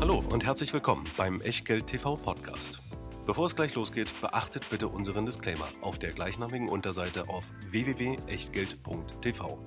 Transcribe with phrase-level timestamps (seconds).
[0.00, 2.82] Hallo und herzlich willkommen beim Echtgeld TV Podcast.
[3.26, 9.58] Bevor es gleich losgeht, beachtet bitte unseren Disclaimer auf der gleichnamigen Unterseite auf www.echtgeld.tv.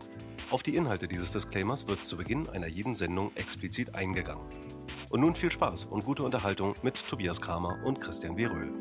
[0.51, 4.45] Auf die Inhalte dieses Disclaimers wird zu Beginn einer jeden Sendung explizit eingegangen.
[5.09, 8.45] Und nun viel Spaß und gute Unterhaltung mit Tobias Kramer und Christian W.
[8.45, 8.73] Röhl.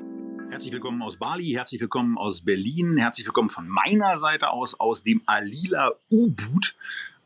[0.51, 5.03] Herzlich willkommen aus Bali, herzlich willkommen aus Berlin, herzlich willkommen von meiner Seite aus, aus
[5.03, 6.77] dem Alila U-Boot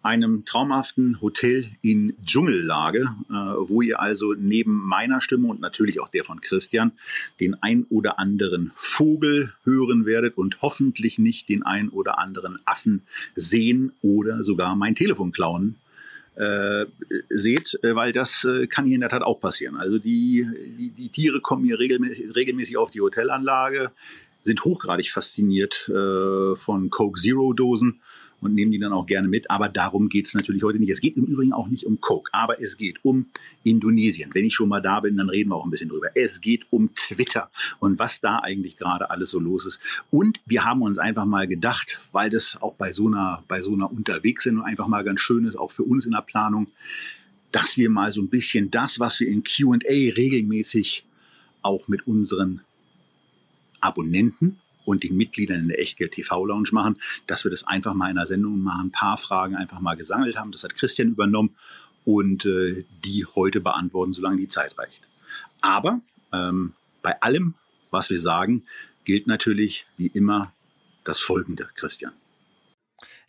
[0.03, 6.09] einem traumhaften Hotel in Dschungellage, äh, wo ihr also neben meiner Stimme und natürlich auch
[6.09, 6.93] der von Christian
[7.39, 13.03] den ein oder anderen Vogel hören werdet und hoffentlich nicht den ein oder anderen Affen
[13.37, 15.77] sehen oder sogar mein Telefon klauen
[16.37, 16.87] äh,
[17.29, 19.77] seht, äh, weil das äh, kann hier in der Tat auch passieren.
[19.77, 20.47] Also die,
[20.79, 23.91] die, die Tiere kommen hier regelmäßig, regelmäßig auf die Hotelanlage,
[24.43, 28.01] sind hochgradig fasziniert äh, von Coke Zero Dosen
[28.41, 29.51] und nehmen die dann auch gerne mit.
[29.51, 30.91] Aber darum geht es natürlich heute nicht.
[30.91, 33.27] Es geht im Übrigen auch nicht um Coke, aber es geht um
[33.63, 34.31] Indonesien.
[34.33, 36.09] Wenn ich schon mal da bin, dann reden wir auch ein bisschen drüber.
[36.15, 39.81] Es geht um Twitter und was da eigentlich gerade alles so los ist.
[40.11, 43.73] Und wir haben uns einfach mal gedacht, weil das auch bei so einer, bei so
[43.75, 46.69] einer unterwegs sind und einfach mal ganz schön ist, auch für uns in der Planung,
[47.53, 51.05] dass wir mal so ein bisschen das, was wir in QA regelmäßig
[51.63, 52.61] auch mit unseren
[53.81, 58.11] Abonnenten und den Mitgliedern in der Echtgeld TV Lounge machen, dass wir das einfach mal
[58.11, 60.53] in einer Sendung machen, ein paar Fragen einfach mal gesammelt haben.
[60.53, 61.55] Das hat Christian übernommen
[62.05, 65.03] und äh, die heute beantworten, solange die Zeit reicht.
[65.61, 66.01] Aber
[66.33, 67.55] ähm, bei allem,
[67.91, 68.65] was wir sagen,
[69.05, 70.53] gilt natürlich wie immer
[71.05, 72.13] das Folgende, Christian.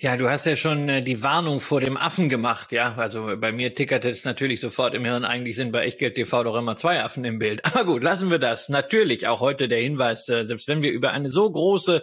[0.04, 2.96] Ja, du hast ja schon äh, die Warnung vor dem Affen gemacht, ja.
[2.98, 5.24] Also bei mir tickert es natürlich sofort im Hirn.
[5.24, 7.64] Eigentlich sind bei Echtgeld TV doch immer zwei Affen im Bild.
[7.66, 8.68] Aber gut, lassen wir das.
[8.68, 12.02] Natürlich auch heute der Hinweis, äh, selbst wenn wir über eine so große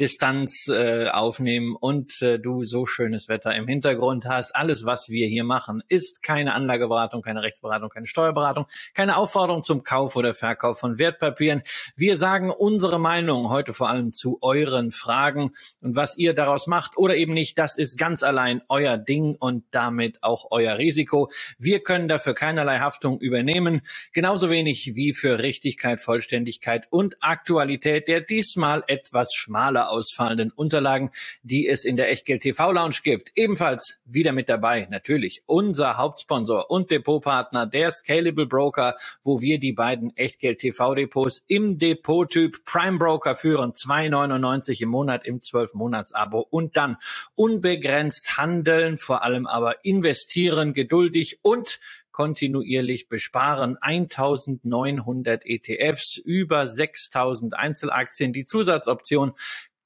[0.00, 4.56] Distanz äh, aufnehmen und äh, du so schönes Wetter im Hintergrund hast.
[4.56, 9.84] Alles, was wir hier machen, ist keine Anlageberatung, keine Rechtsberatung, keine Steuerberatung, keine Aufforderung zum
[9.84, 11.62] Kauf oder Verkauf von Wertpapieren.
[11.94, 16.96] Wir sagen unsere Meinung heute vor allem zu euren Fragen und was ihr daraus macht
[16.96, 21.30] oder eben nicht, das ist ganz allein euer Ding und damit auch euer Risiko.
[21.58, 23.80] Wir können dafür keinerlei Haftung übernehmen,
[24.12, 31.10] genauso wenig wie für Richtigkeit, Vollständigkeit und Aktualität der diesmal etwas schmaler ausfallenden Unterlagen,
[31.42, 33.32] die es in der Echtgeld TV Lounge gibt.
[33.34, 39.72] Ebenfalls wieder mit dabei natürlich unser Hauptsponsor und Depotpartner, der Scalable Broker, wo wir die
[39.72, 46.12] beiden Echtgeld TV Depots im Depottyp Prime Broker führen, 2,99 im Monat im 12 Monats
[46.12, 46.96] Abo und dann
[47.34, 51.80] unbegrenzt handeln, vor allem aber investieren geduldig und
[52.14, 53.76] kontinuierlich besparen.
[53.80, 58.32] 1900 ETFs, über 6000 Einzelaktien.
[58.32, 59.32] Die Zusatzoption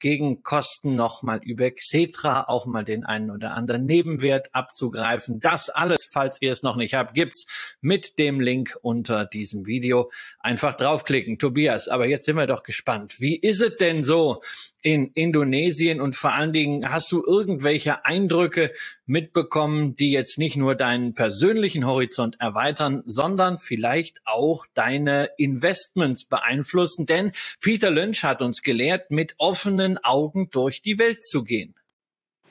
[0.01, 5.41] gegen Kosten nochmal über Xetra auch mal den einen oder anderen Nebenwert abzugreifen.
[5.41, 10.11] Das alles, falls ihr es noch nicht habt, gibt's mit dem Link unter diesem Video.
[10.41, 11.39] Einfach draufklicken.
[11.39, 13.21] Tobias, aber jetzt sind wir doch gespannt.
[13.21, 14.41] Wie ist es denn so
[14.83, 18.73] in Indonesien und vor allen Dingen hast du irgendwelche Eindrücke
[19.07, 27.07] mitbekommen, die jetzt nicht nur deinen persönlichen Horizont erweitern, sondern vielleicht auch deine Investments beeinflussen?
[27.07, 31.75] Denn Peter Lynch hat uns gelehrt, mit offenen Augen durch die Welt zu gehen.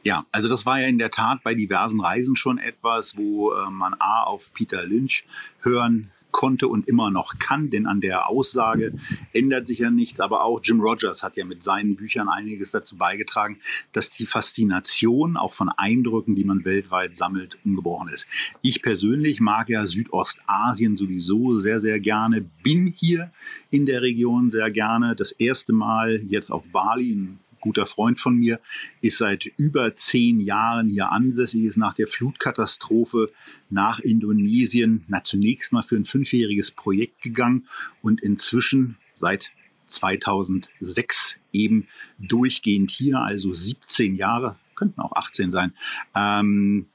[0.03, 3.69] Ja, also das war ja in der Tat bei diversen Reisen schon etwas, wo äh,
[3.69, 5.25] man A auf Peter Lynch
[5.61, 8.94] hören konnte und immer noch kann, denn an der Aussage
[9.34, 10.20] ändert sich ja nichts.
[10.20, 13.58] Aber auch Jim Rogers hat ja mit seinen Büchern einiges dazu beigetragen,
[13.92, 18.28] dass die Faszination auch von Eindrücken, die man weltweit sammelt, ungebrochen ist.
[18.62, 23.31] Ich persönlich mag ja Südostasien sowieso sehr, sehr gerne, bin hier
[23.72, 25.16] in der Region sehr gerne.
[25.16, 28.59] Das erste Mal jetzt auf Bali, ein guter Freund von mir,
[29.01, 33.31] ist seit über zehn Jahren hier ansässig, ist nach der Flutkatastrophe
[33.69, 37.68] nach Indonesien na, zunächst mal für ein fünfjähriges Projekt gegangen
[38.01, 39.51] und inzwischen seit
[39.88, 41.88] 2006 eben
[42.19, 45.74] durchgehend hier, also 17 Jahre, könnten auch 18 sein.
[46.16, 46.85] Ähm,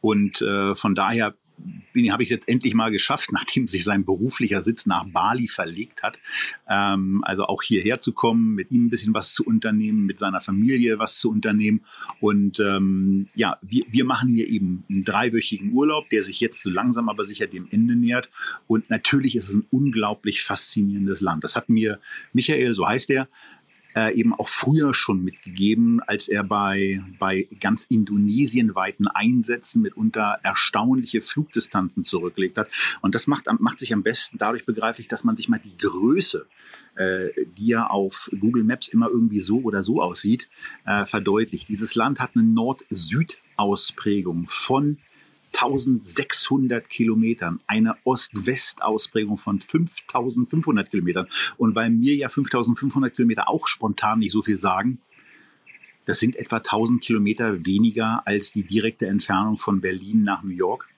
[0.00, 1.34] und äh, von daher
[2.10, 6.02] habe ich es jetzt endlich mal geschafft, nachdem sich sein beruflicher Sitz nach Bali verlegt
[6.02, 6.18] hat.
[6.68, 10.40] Ähm, also auch hierher zu kommen, mit ihm ein bisschen was zu unternehmen, mit seiner
[10.40, 11.80] Familie was zu unternehmen.
[12.20, 16.70] Und ähm, ja, wir, wir machen hier eben einen dreiwöchigen Urlaub, der sich jetzt so
[16.70, 18.28] langsam aber sicher dem Ende nähert.
[18.66, 21.44] Und natürlich ist es ein unglaublich faszinierendes Land.
[21.44, 21.98] Das hat mir
[22.32, 23.28] Michael, so heißt er,
[23.94, 31.22] äh, eben auch früher schon mitgegeben, als er bei, bei ganz indonesienweiten Einsätzen mitunter erstaunliche
[31.22, 32.68] Flugdistanzen zurückgelegt hat.
[33.00, 36.46] Und das macht, macht sich am besten dadurch begreiflich, dass man sich mal die Größe
[36.94, 40.48] äh, die ja auf Google Maps immer irgendwie so oder so aussieht,
[40.84, 41.68] äh, verdeutlicht.
[41.68, 44.98] Dieses Land hat eine Nord-Süd-Ausprägung von
[45.54, 51.28] 1600 Kilometern, eine Ost-West-Ausprägung von 5500 Kilometern.
[51.56, 54.98] Und weil mir ja 5500 Kilometer auch spontan nicht so viel sagen,
[56.04, 60.88] das sind etwa 1000 Kilometer weniger als die direkte Entfernung von Berlin nach New York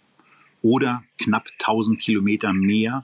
[0.62, 3.02] oder knapp 1000 Kilometer mehr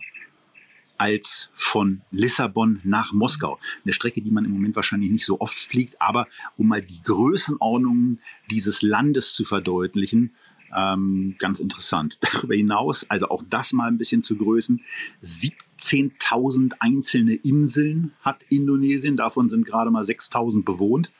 [0.97, 3.59] als von Lissabon nach Moskau.
[3.85, 6.27] Eine Strecke, die man im Moment wahrscheinlich nicht so oft fliegt, aber
[6.59, 8.21] um mal die Größenordnungen
[8.51, 10.35] dieses Landes zu verdeutlichen,
[10.77, 12.19] ähm, ganz interessant.
[12.21, 14.83] Darüber hinaus, also auch das mal ein bisschen zu Größen,
[15.25, 21.11] 17.000 einzelne Inseln hat Indonesien, davon sind gerade mal 6.000 bewohnt.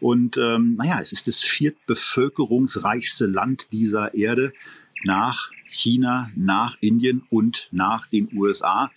[0.00, 4.52] Und ähm, naja, es ist das viertbevölkerungsreichste Land dieser Erde
[5.04, 8.90] nach China, nach Indien und nach den USA.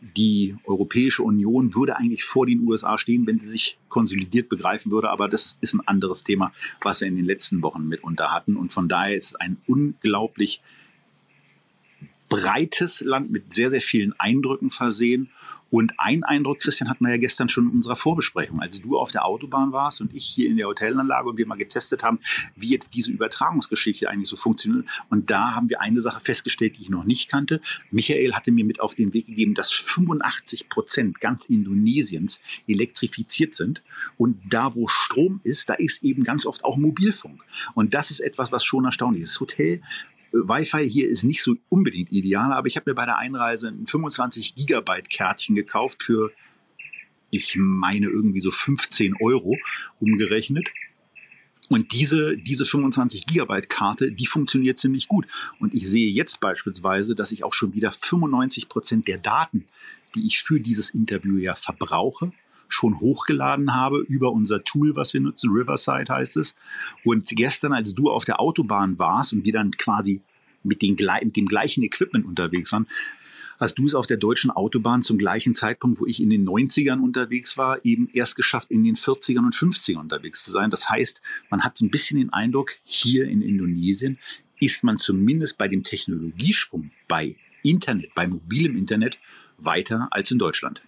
[0.00, 5.10] Die Europäische Union würde eigentlich vor den USA stehen, wenn sie sich konsolidiert begreifen würde.
[5.10, 8.56] Aber das ist ein anderes Thema, was wir in den letzten Wochen mitunter hatten.
[8.56, 10.60] Und von daher ist es ein unglaublich
[12.28, 15.30] breites Land mit sehr, sehr vielen Eindrücken versehen.
[15.70, 19.10] Und ein Eindruck, Christian, hatten wir ja gestern schon in unserer Vorbesprechung, als du auf
[19.10, 22.20] der Autobahn warst und ich hier in der Hotelanlage und wir mal getestet haben,
[22.56, 24.86] wie jetzt diese Übertragungsgeschichte eigentlich so funktioniert.
[25.10, 27.60] Und da haben wir eine Sache festgestellt, die ich noch nicht kannte.
[27.90, 33.82] Michael hatte mir mit auf den Weg gegeben, dass 85 Prozent ganz Indonesiens elektrifiziert sind.
[34.16, 37.44] Und da, wo Strom ist, da ist eben ganz oft auch Mobilfunk.
[37.74, 39.34] Und das ist etwas, was schon erstaunlich ist.
[39.34, 39.82] Das Hotel
[40.32, 43.86] Wi-Fi hier ist nicht so unbedingt ideal, aber ich habe mir bei der Einreise ein
[43.86, 46.30] 25 Gigabyte Kärtchen gekauft für,
[47.30, 49.56] ich meine, irgendwie so 15 Euro
[50.00, 50.68] umgerechnet.
[51.68, 55.26] Und diese, diese 25 Gigabyte Karte, die funktioniert ziemlich gut.
[55.60, 59.66] Und ich sehe jetzt beispielsweise, dass ich auch schon wieder 95 Prozent der Daten,
[60.14, 62.32] die ich für dieses Interview ja verbrauche,
[62.68, 66.54] schon hochgeladen habe über unser Tool, was wir nutzen, Riverside heißt es.
[67.04, 70.20] Und gestern, als du auf der Autobahn warst und wir dann quasi
[70.62, 72.86] mit, den, mit dem gleichen Equipment unterwegs waren,
[73.58, 77.00] hast du es auf der deutschen Autobahn zum gleichen Zeitpunkt, wo ich in den 90ern
[77.00, 80.70] unterwegs war, eben erst geschafft, in den 40ern und 50ern unterwegs zu sein.
[80.70, 84.18] Das heißt, man hat so ein bisschen den Eindruck, hier in Indonesien
[84.60, 89.18] ist man zumindest bei dem Technologiesprung bei Internet, bei mobilem Internet
[89.58, 90.80] weiter als in Deutschland.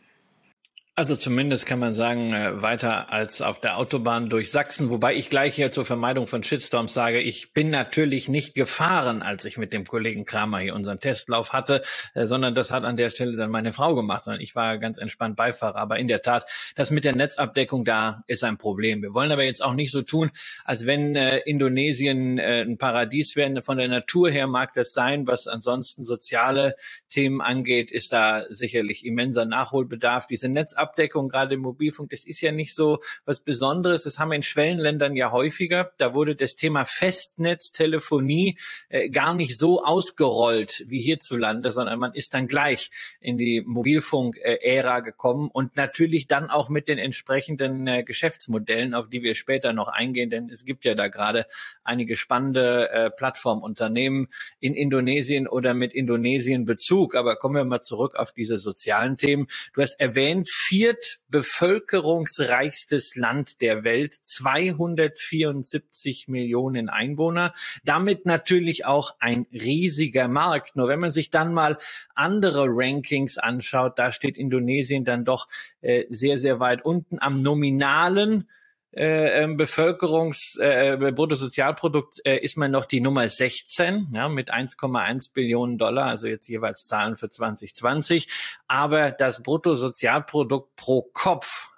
[0.96, 5.30] Also zumindest kann man sagen, äh, weiter als auf der Autobahn durch Sachsen, wobei ich
[5.30, 9.72] gleich hier zur Vermeidung von Shitstorms sage, ich bin natürlich nicht gefahren, als ich mit
[9.72, 11.80] dem Kollegen Kramer hier unseren Testlauf hatte,
[12.14, 14.98] äh, sondern das hat an der Stelle dann meine Frau gemacht, sondern ich war ganz
[14.98, 15.76] entspannt Beifahrer.
[15.76, 16.44] Aber in der Tat,
[16.74, 19.00] das mit der Netzabdeckung da ist ein Problem.
[19.00, 20.30] Wir wollen aber jetzt auch nicht so tun,
[20.64, 23.62] als wenn äh, Indonesien äh, ein Paradies wäre.
[23.62, 26.74] Von der Natur her mag das sein, was ansonsten soziale
[27.08, 30.26] Themen angeht, ist da sicherlich immenser Nachholbedarf.
[30.26, 34.02] Diese Netzabdeckung Abdeckung, gerade im Mobilfunk, das ist ja nicht so was Besonderes.
[34.02, 35.90] Das haben wir in Schwellenländern ja häufiger.
[35.98, 38.58] Da wurde das Thema Festnetztelefonie
[38.88, 42.90] äh, gar nicht so ausgerollt wie hierzulande, sondern man ist dann gleich
[43.20, 49.22] in die Mobilfunk-Ära gekommen und natürlich dann auch mit den entsprechenden äh, Geschäftsmodellen, auf die
[49.22, 51.46] wir später noch eingehen, denn es gibt ja da gerade
[51.84, 54.28] einige spannende äh, Plattformunternehmen
[54.58, 57.14] in Indonesien oder mit Indonesien Bezug.
[57.14, 59.46] Aber kommen wir mal zurück auf diese sozialen Themen.
[59.74, 67.52] Du hast erwähnt, viertbevölkerungsreichstes Land der Welt, 274 Millionen Einwohner,
[67.82, 70.76] damit natürlich auch ein riesiger Markt.
[70.76, 71.76] Nur wenn man sich dann mal
[72.14, 75.48] andere Rankings anschaut, da steht Indonesien dann doch
[75.80, 78.48] äh, sehr, sehr weit unten am nominalen
[78.92, 84.52] äh, ähm, Bevölkerungs äh, äh, Bruttosozialprodukt äh, ist man noch die Nummer 16 ja, mit
[84.52, 88.28] 1,1 Billionen Dollar, also jetzt jeweils Zahlen für 2020.
[88.66, 91.70] Aber das Bruttosozialprodukt pro Kopf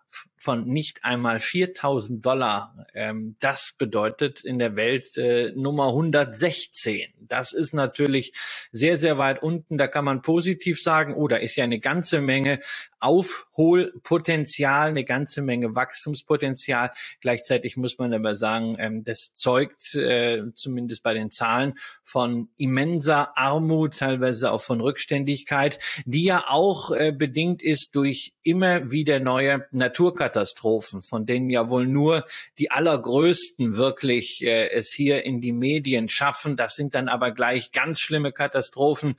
[0.42, 2.74] von nicht einmal 4000 Dollar.
[2.94, 7.12] Ähm, das bedeutet in der Welt äh, Nummer 116.
[7.20, 8.32] Das ist natürlich
[8.72, 9.78] sehr, sehr weit unten.
[9.78, 12.58] Da kann man positiv sagen, oh, da ist ja eine ganze Menge
[13.02, 16.90] Aufholpotenzial, eine ganze Menge Wachstumspotenzial.
[17.20, 23.36] Gleichzeitig muss man aber sagen, ähm, das zeugt äh, zumindest bei den Zahlen von immenser
[23.36, 29.66] Armut, teilweise auch von Rückständigkeit, die ja auch äh, bedingt ist durch immer wieder neue
[29.70, 31.00] Naturkatastrophen.
[31.00, 32.24] Von denen ja wohl nur
[32.58, 36.56] die allergrößten wirklich äh, es hier in die Medien schaffen.
[36.56, 39.14] Das sind dann aber gleich ganz schlimme Katastrophen.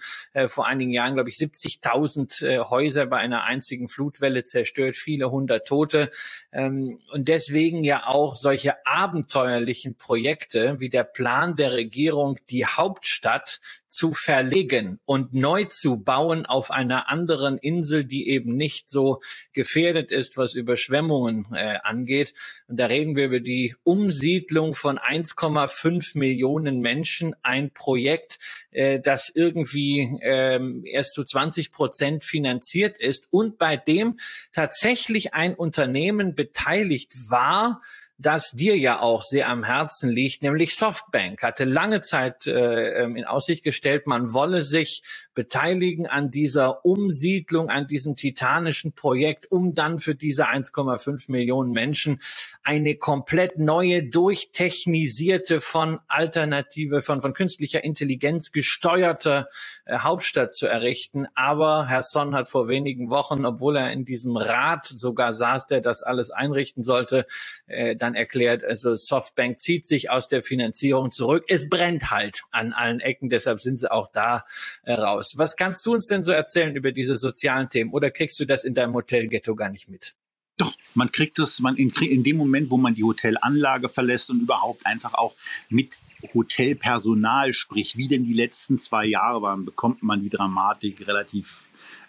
[0.48, 5.68] Vor einigen Jahren, glaube ich, 70.000 äh, Häuser bei einer einzigen Flutwelle zerstört, viele hundert
[5.68, 6.10] Tote.
[6.52, 13.60] Ähm, und deswegen ja auch solche abenteuerlichen Projekte wie der Plan der Regierung, die Hauptstadt
[13.94, 19.22] zu verlegen und neu zu bauen auf einer anderen Insel, die eben nicht so
[19.54, 22.34] gefährdet ist, was Überschwemmungen äh, angeht.
[22.68, 28.40] Und da reden wir über die Umsiedlung von 1,5 Millionen Menschen, ein Projekt,
[28.72, 34.18] äh, das irgendwie ähm, erst zu 20 Prozent finanziert ist und bei dem
[34.52, 37.82] tatsächlich ein Unternehmen beteiligt war,
[38.18, 43.16] das dir ja auch sehr am Herzen liegt, nämlich Softbank, hatte lange Zeit äh, ähm,
[43.16, 45.04] in Aussicht gestellt, man wolle sich
[45.34, 52.22] beteiligen an dieser Umsiedlung, an diesem titanischen Projekt, um dann für diese 1,5 Millionen Menschen
[52.62, 59.48] eine komplett neue, durchtechnisierte, von Alternative, von, von künstlicher Intelligenz gesteuerte
[59.86, 61.28] äh, Hauptstadt zu errichten.
[61.34, 65.82] Aber Herr Son hat vor wenigen Wochen, obwohl er in diesem Rat sogar saß, der
[65.82, 67.26] das alles einrichten sollte,
[67.68, 71.46] äh, dann erklärt, also Softbank zieht sich aus der Finanzierung zurück.
[71.48, 74.46] Es brennt halt an allen Ecken, deshalb sind sie auch da
[74.84, 75.38] äh, raus.
[75.38, 78.66] Was kannst du uns denn so erzählen über diese sozialen Themen oder kriegst du das
[78.66, 80.16] in deinem Hotelghetto gar nicht mit?
[80.58, 84.42] Doch, man kriegt es, man in, in dem Moment, wo man die Hotelanlage verlässt und
[84.42, 85.34] überhaupt einfach auch
[85.70, 85.98] mit
[86.34, 91.63] Hotelpersonal spricht, wie denn die letzten zwei Jahre waren, bekommt man die Dramatik relativ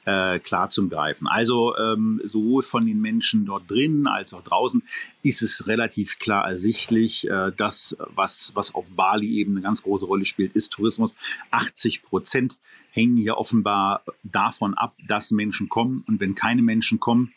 [0.04, 1.26] äh, klar zum Greifen.
[1.26, 4.82] Also ähm, sowohl von den Menschen dort drinnen als auch draußen
[5.22, 10.06] ist es relativ klar ersichtlich, äh, dass was, was auf Bali eben eine ganz große
[10.06, 11.14] Rolle spielt, ist Tourismus.
[11.50, 12.58] 80 Prozent
[12.90, 16.04] hängen hier offenbar davon ab, dass Menschen kommen.
[16.06, 17.32] Und wenn keine Menschen kommen,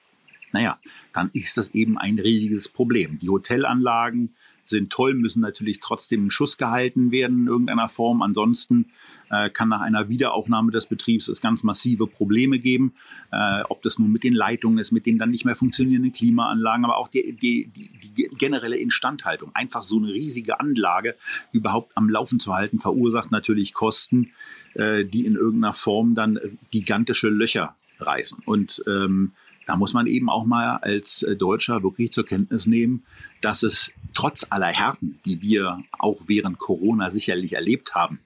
[0.51, 0.79] naja,
[1.13, 3.19] dann ist das eben ein riesiges Problem.
[3.19, 4.35] Die Hotelanlagen
[4.69, 8.21] sind toll, müssen natürlich trotzdem in Schuss gehalten werden in irgendeiner Form.
[8.21, 8.87] Ansonsten
[9.29, 12.93] äh, kann nach einer Wiederaufnahme des Betriebs es ganz massive Probleme geben,
[13.31, 16.85] äh, ob das nun mit den Leitungen ist, mit den dann nicht mehr funktionierenden Klimaanlagen,
[16.85, 19.51] aber auch die, die, die, die generelle Instandhaltung.
[19.53, 21.15] Einfach so eine riesige Anlage
[21.51, 24.31] überhaupt am Laufen zu halten, verursacht natürlich Kosten,
[24.73, 26.39] äh, die in irgendeiner Form dann
[26.71, 28.39] gigantische Löcher reißen.
[28.45, 29.31] Und ähm,
[29.67, 33.03] da muss man eben auch mal als äh, Deutscher wirklich zur Kenntnis nehmen,
[33.41, 38.19] dass es trotz aller Härten, die wir auch während Corona sicherlich erlebt haben,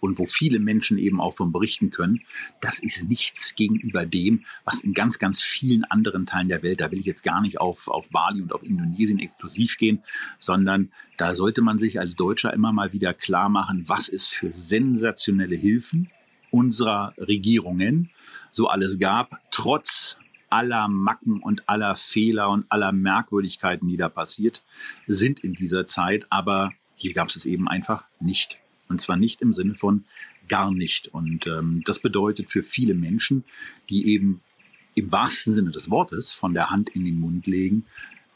[0.00, 2.22] und wo viele Menschen eben auch von berichten können,
[2.62, 6.90] das ist nichts gegenüber dem, was in ganz, ganz vielen anderen Teilen der Welt, da
[6.90, 10.02] will ich jetzt gar nicht auf, auf Bali und auf Indonesien exklusiv gehen,
[10.38, 14.50] sondern da sollte man sich als Deutscher immer mal wieder klar machen, was es für
[14.50, 16.10] sensationelle Hilfen
[16.50, 18.08] unserer Regierungen
[18.52, 20.16] so alles gab, trotz
[20.50, 24.62] aller Macken und aller Fehler und aller Merkwürdigkeiten, die da passiert
[25.06, 26.26] sind in dieser Zeit.
[26.30, 28.58] Aber hier gab es es eben einfach nicht.
[28.88, 30.04] Und zwar nicht im Sinne von
[30.48, 31.08] gar nicht.
[31.08, 33.44] Und ähm, das bedeutet für viele Menschen,
[33.88, 34.40] die eben
[34.94, 37.86] im wahrsten Sinne des Wortes von der Hand in den Mund legen,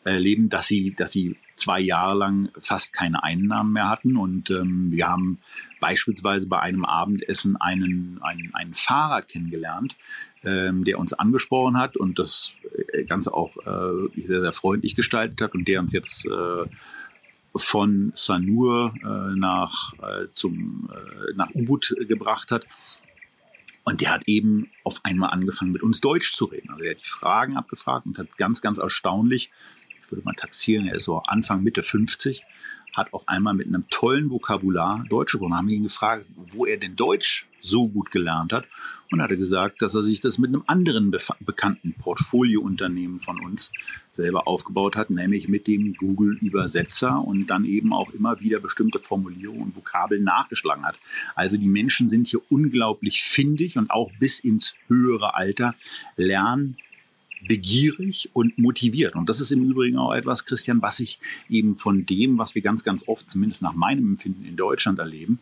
[0.05, 4.17] erleben, dass sie, dass sie zwei Jahre lang fast keine Einnahmen mehr hatten.
[4.17, 5.39] Und ähm, wir haben
[5.81, 9.97] beispielsweise bei einem Abendessen einen, einen, einen Fahrer kennengelernt,
[10.45, 12.53] ähm, der uns angesprochen hat und das
[12.93, 16.67] äh, Ganze auch äh, sehr, sehr freundlich gestaltet hat und der uns jetzt äh,
[17.57, 22.67] von Sanur äh, nach, äh, zum, äh, nach Ubud gebracht hat.
[23.85, 26.71] Und der hat eben auf einmal angefangen, mit uns Deutsch zu reden.
[26.71, 29.51] Also er hat die Fragen abgefragt und hat ganz, ganz erstaunlich,
[30.03, 32.45] ich würde mal taxieren, er ist so Anfang, Mitte 50,
[32.95, 35.55] hat auf einmal mit einem tollen Vokabular Deutsch gesprochen.
[35.55, 38.67] Haben ihn gefragt, wo er denn Deutsch so gut gelernt hat.
[39.11, 43.39] Und hat er gesagt, dass er sich das mit einem anderen be bekannten Portfoliounternehmen von
[43.45, 43.71] uns
[44.13, 49.63] selber aufgebaut hat, nämlich mit dem Google-Übersetzer und dann eben auch immer wieder bestimmte Formulierungen
[49.63, 50.99] und Vokabeln nachgeschlagen hat.
[51.37, 55.75] Also die Menschen sind hier unglaublich findig und auch bis ins höhere Alter
[56.17, 56.77] lernen
[57.47, 59.15] begierig und motiviert.
[59.15, 61.19] Und das ist im Übrigen auch etwas, Christian, was ich
[61.49, 65.41] eben von dem, was wir ganz, ganz oft, zumindest nach meinem Empfinden in Deutschland erleben,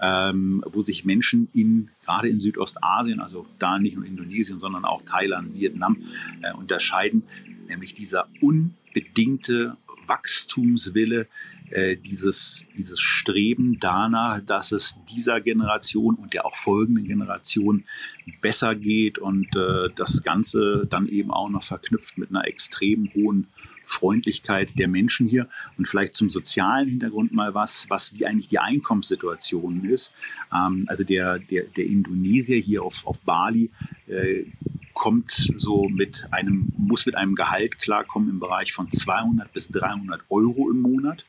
[0.00, 5.02] ähm, wo sich Menschen in, gerade in Südostasien, also da nicht nur Indonesien, sondern auch
[5.02, 5.98] Thailand, Vietnam,
[6.42, 7.22] äh, unterscheiden,
[7.68, 11.28] nämlich dieser unbedingte Wachstumswille,
[11.70, 17.84] äh, dieses, dieses Streben danach, dass es dieser Generation und der auch folgenden Generation
[18.40, 23.48] besser geht und äh, das Ganze dann eben auch noch verknüpft mit einer extrem hohen
[23.86, 25.48] Freundlichkeit der Menschen hier
[25.78, 30.12] und vielleicht zum sozialen Hintergrund mal was, was wie eigentlich die Einkommenssituation ist.
[30.54, 33.70] Ähm, also der, der, der Indonesier hier auf, auf Bali
[34.06, 34.44] äh,
[34.94, 40.22] kommt so mit einem, muss mit einem Gehalt klarkommen im Bereich von 200 bis 300
[40.30, 41.24] Euro im Monat.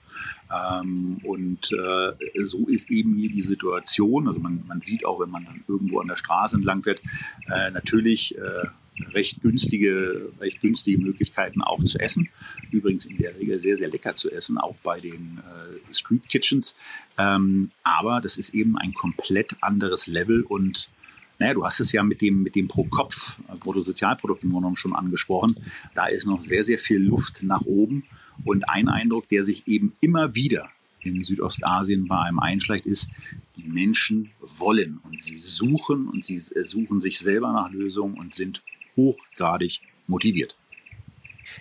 [0.54, 4.28] Ähm, und äh, so ist eben hier die Situation.
[4.28, 7.02] Also man, man sieht auch, wenn man dann irgendwo an der Straße entlang fährt,
[7.48, 8.68] äh, natürlich äh,
[9.14, 12.30] recht günstige, recht günstige Möglichkeiten auch zu essen.
[12.72, 16.76] Übrigens in der Regel sehr, sehr lecker zu essen, auch bei den äh, Street Kitchens.
[17.18, 20.90] Ähm, aber das ist eben ein komplett anderes Level und
[21.38, 25.56] naja, du hast es ja mit dem, mit dem Pro-Kopf, Bruttosozialprodukt im Grunde schon angesprochen.
[25.94, 28.06] Da ist noch sehr, sehr viel Luft nach oben.
[28.46, 30.70] Und ein Eindruck, der sich eben immer wieder
[31.02, 33.10] in Südostasien bei einem einschleicht, ist,
[33.58, 38.64] die Menschen wollen und sie suchen und sie suchen sich selber nach Lösungen und sind
[38.96, 40.56] hochgradig motiviert.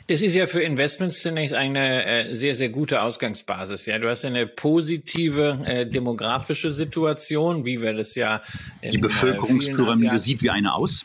[0.08, 3.86] Das ist ja für Investments zunächst eine äh, sehr, sehr gute Ausgangsbasis.
[3.86, 8.40] Ja, du hast eine positive äh, demografische Situation, wie wir das ja.
[8.80, 11.04] In, Die Bevölkerungspyramide sieht wie eine aus.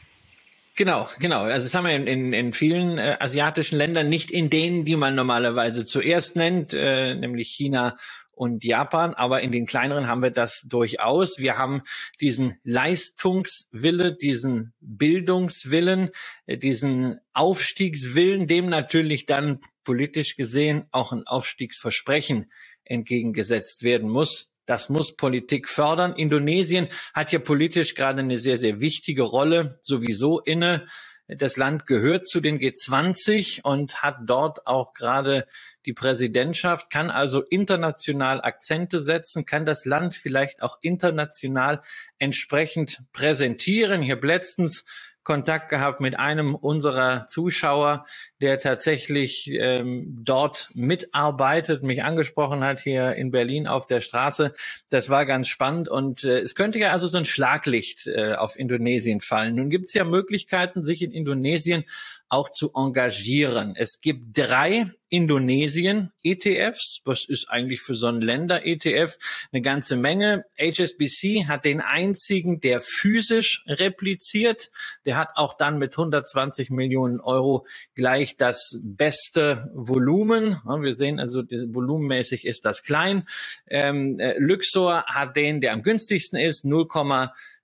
[0.75, 1.41] Genau, genau.
[1.41, 4.95] Also das haben wir in, in, in vielen äh, asiatischen Ländern, nicht in denen, die
[4.95, 7.97] man normalerweise zuerst nennt, äh, nämlich China
[8.39, 11.39] und Japan, aber in den kleineren haben wir das durchaus.
[11.39, 11.81] Wir haben
[12.21, 16.11] diesen Leistungswille, diesen Bildungswillen,
[16.45, 22.49] äh, diesen Aufstiegswillen, dem natürlich dann politisch gesehen auch ein Aufstiegsversprechen
[22.85, 24.53] entgegengesetzt werden muss.
[24.65, 26.13] Das muss Politik fördern.
[26.15, 30.85] Indonesien hat ja politisch gerade eine sehr, sehr wichtige Rolle sowieso inne.
[31.31, 35.45] Das Land gehört zu den G20 und hat dort auch gerade
[35.85, 41.83] die Präsidentschaft, kann also international Akzente setzen, kann das Land vielleicht auch international
[42.17, 44.01] entsprechend präsentieren.
[44.01, 44.85] Ich habe letztens
[45.21, 48.05] Kontakt gehabt mit einem unserer Zuschauer,
[48.41, 54.53] der tatsächlich ähm, dort mitarbeitet, mich angesprochen hat hier in Berlin auf der Straße.
[54.89, 58.57] Das war ganz spannend und äh, es könnte ja also so ein Schlaglicht äh, auf
[58.57, 59.55] Indonesien fallen.
[59.55, 61.83] Nun gibt es ja Möglichkeiten, sich in Indonesien
[62.29, 63.73] auch zu engagieren.
[63.75, 67.01] Es gibt drei Indonesien-ETFs.
[67.05, 69.17] Was ist eigentlich für so ein Länder-ETF
[69.51, 70.45] eine ganze Menge?
[70.59, 74.69] HSBC hat den einzigen, der physisch repliziert.
[75.05, 77.65] Der hat auch dann mit 120 Millionen Euro
[77.95, 80.61] gleich das beste Volumen.
[80.65, 83.23] Wir sehen also, volumenmäßig ist das klein.
[83.67, 86.87] Ähm, äh, Luxor hat den, der am günstigsten ist, 0,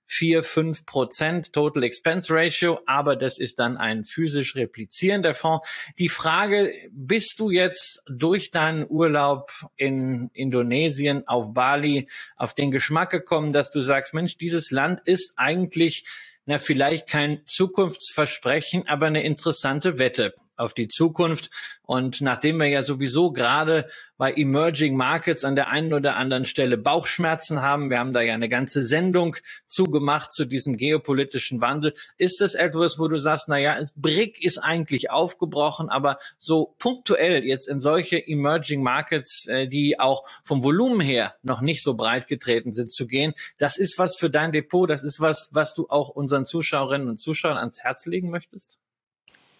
[0.06, 5.68] vier, fünf Prozent Total Expense Ratio, aber das ist dann ein physisch replizierender Fonds.
[5.98, 13.10] Die Frage, bist du jetzt durch deinen Urlaub in Indonesien auf Bali auf den Geschmack
[13.10, 16.04] gekommen, dass du sagst, Mensch, dieses Land ist eigentlich
[16.46, 21.50] na, vielleicht kein Zukunftsversprechen, aber eine interessante Wette auf die Zukunft.
[21.82, 23.86] Und nachdem wir ja sowieso gerade
[24.18, 28.34] bei Emerging Markets an der einen oder anderen Stelle Bauchschmerzen haben, wir haben da ja
[28.34, 33.58] eine ganze Sendung zugemacht zu diesem geopolitischen Wandel, ist das etwas, wo du sagst, na
[33.58, 40.00] ja, BRIC ist eigentlich aufgebrochen, aber so punktuell jetzt in solche Emerging Markets, äh, die
[40.00, 44.16] auch vom Volumen her noch nicht so breit getreten sind, zu gehen, das ist was
[44.16, 48.06] für dein Depot, das ist was, was du auch unseren Zuschauerinnen und Zuschauern ans Herz
[48.06, 48.80] legen möchtest?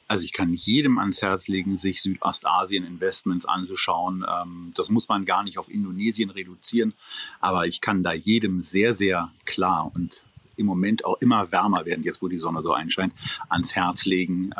[0.08, 4.24] Also ich kann jedem ans Herz legen, sich Südostasien-Investments anzuschauen.
[4.28, 6.94] Ähm, das muss man gar nicht auf Indonesien reduzieren,
[7.40, 10.22] aber ich kann da jedem sehr, sehr klar und
[10.56, 13.12] im Moment auch immer wärmer werden, jetzt wo die Sonne so einscheint,
[13.48, 14.54] ans Herz legen, äh,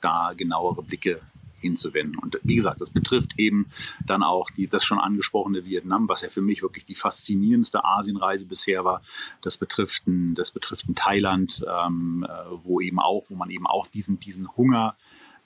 [0.00, 1.20] da genauere Blicke
[1.64, 2.18] hinzuwenden.
[2.18, 3.66] Und wie gesagt, das betrifft eben
[4.06, 8.46] dann auch die, das schon angesprochene Vietnam, was ja für mich wirklich die faszinierendste Asienreise
[8.46, 9.02] bisher war.
[9.42, 13.66] Das betrifft ein, das betrifft ein Thailand, ähm, äh, wo eben auch, wo man eben
[13.66, 14.94] auch diesen, diesen Hunger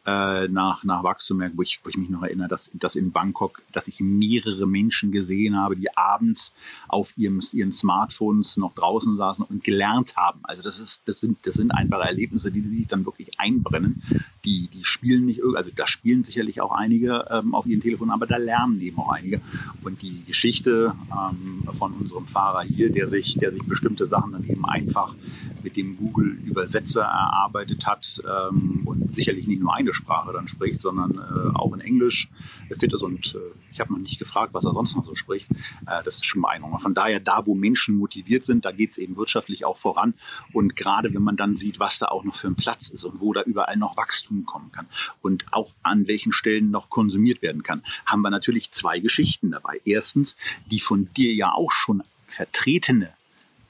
[0.09, 3.63] äh, nach, nach Wachstum, wo ich, wo ich mich noch erinnere, dass, dass in Bangkok,
[3.73, 6.55] dass ich mehrere Menschen gesehen habe, die abends
[6.89, 10.41] auf ihrem, ihren Smartphones noch draußen saßen und gelernt haben.
[10.45, 14.03] Also das, ist, das, sind, das sind einfach Erlebnisse, die, die sich dann wirklich einbrennen.
[14.49, 18.27] Die, die spielen nicht, also da spielen sicherlich auch einige ähm, auf ihren Telefonen, aber
[18.27, 19.43] da lernen eben auch einige.
[19.83, 24.45] Und die Geschichte ähm, von unserem Fahrer hier, der sich, der sich bestimmte Sachen dann
[24.49, 25.15] eben einfach
[25.63, 31.13] mit dem Google-Übersetzer erarbeitet hat ähm, und sicherlich nicht nur eine Sprache dann spricht, sondern
[31.19, 32.29] äh, auch in Englisch
[32.71, 33.03] fit ist.
[33.03, 33.39] Und äh,
[33.73, 35.51] ich habe noch nicht gefragt, was er sonst noch so spricht.
[35.87, 36.81] Äh, das ist schon beeindruckend.
[36.81, 40.15] Von daher, da wo Menschen motiviert sind, da geht es eben wirtschaftlich auch voran.
[40.53, 43.21] Und gerade wenn man dann sieht, was da auch noch für ein Platz ist und
[43.21, 44.87] wo da überall noch Wachstum kommen kann
[45.23, 49.81] und auch an welchen Stellen noch konsumiert werden kann, haben wir natürlich zwei Geschichten dabei.
[49.85, 50.37] Erstens,
[50.71, 53.13] die von dir ja auch schon vertretene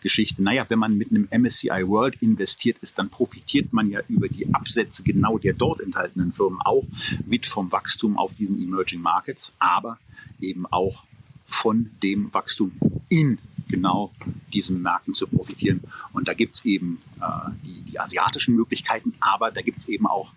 [0.01, 0.43] Geschichte.
[0.43, 4.53] Naja, wenn man mit einem MSCI World investiert ist, dann profitiert man ja über die
[4.55, 6.85] Absätze genau der dort enthaltenen Firmen auch
[7.27, 9.99] mit vom Wachstum auf diesen Emerging Markets, aber
[10.41, 11.05] eben auch
[11.47, 12.73] von dem Wachstum
[13.09, 14.13] in genau
[14.53, 15.83] diesen Märkten zu profitieren.
[16.13, 20.07] Und da gibt es eben äh, die, die asiatischen Möglichkeiten, aber da gibt es eben
[20.07, 20.33] auch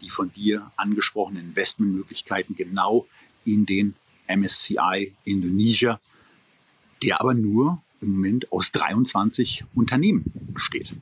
[0.00, 3.06] die von dir angesprochenen Investmentmöglichkeiten genau
[3.44, 3.94] in den
[4.28, 6.00] MSCI Indonesia,
[7.02, 10.92] der aber nur im Moment aus 23 Unternehmen besteht.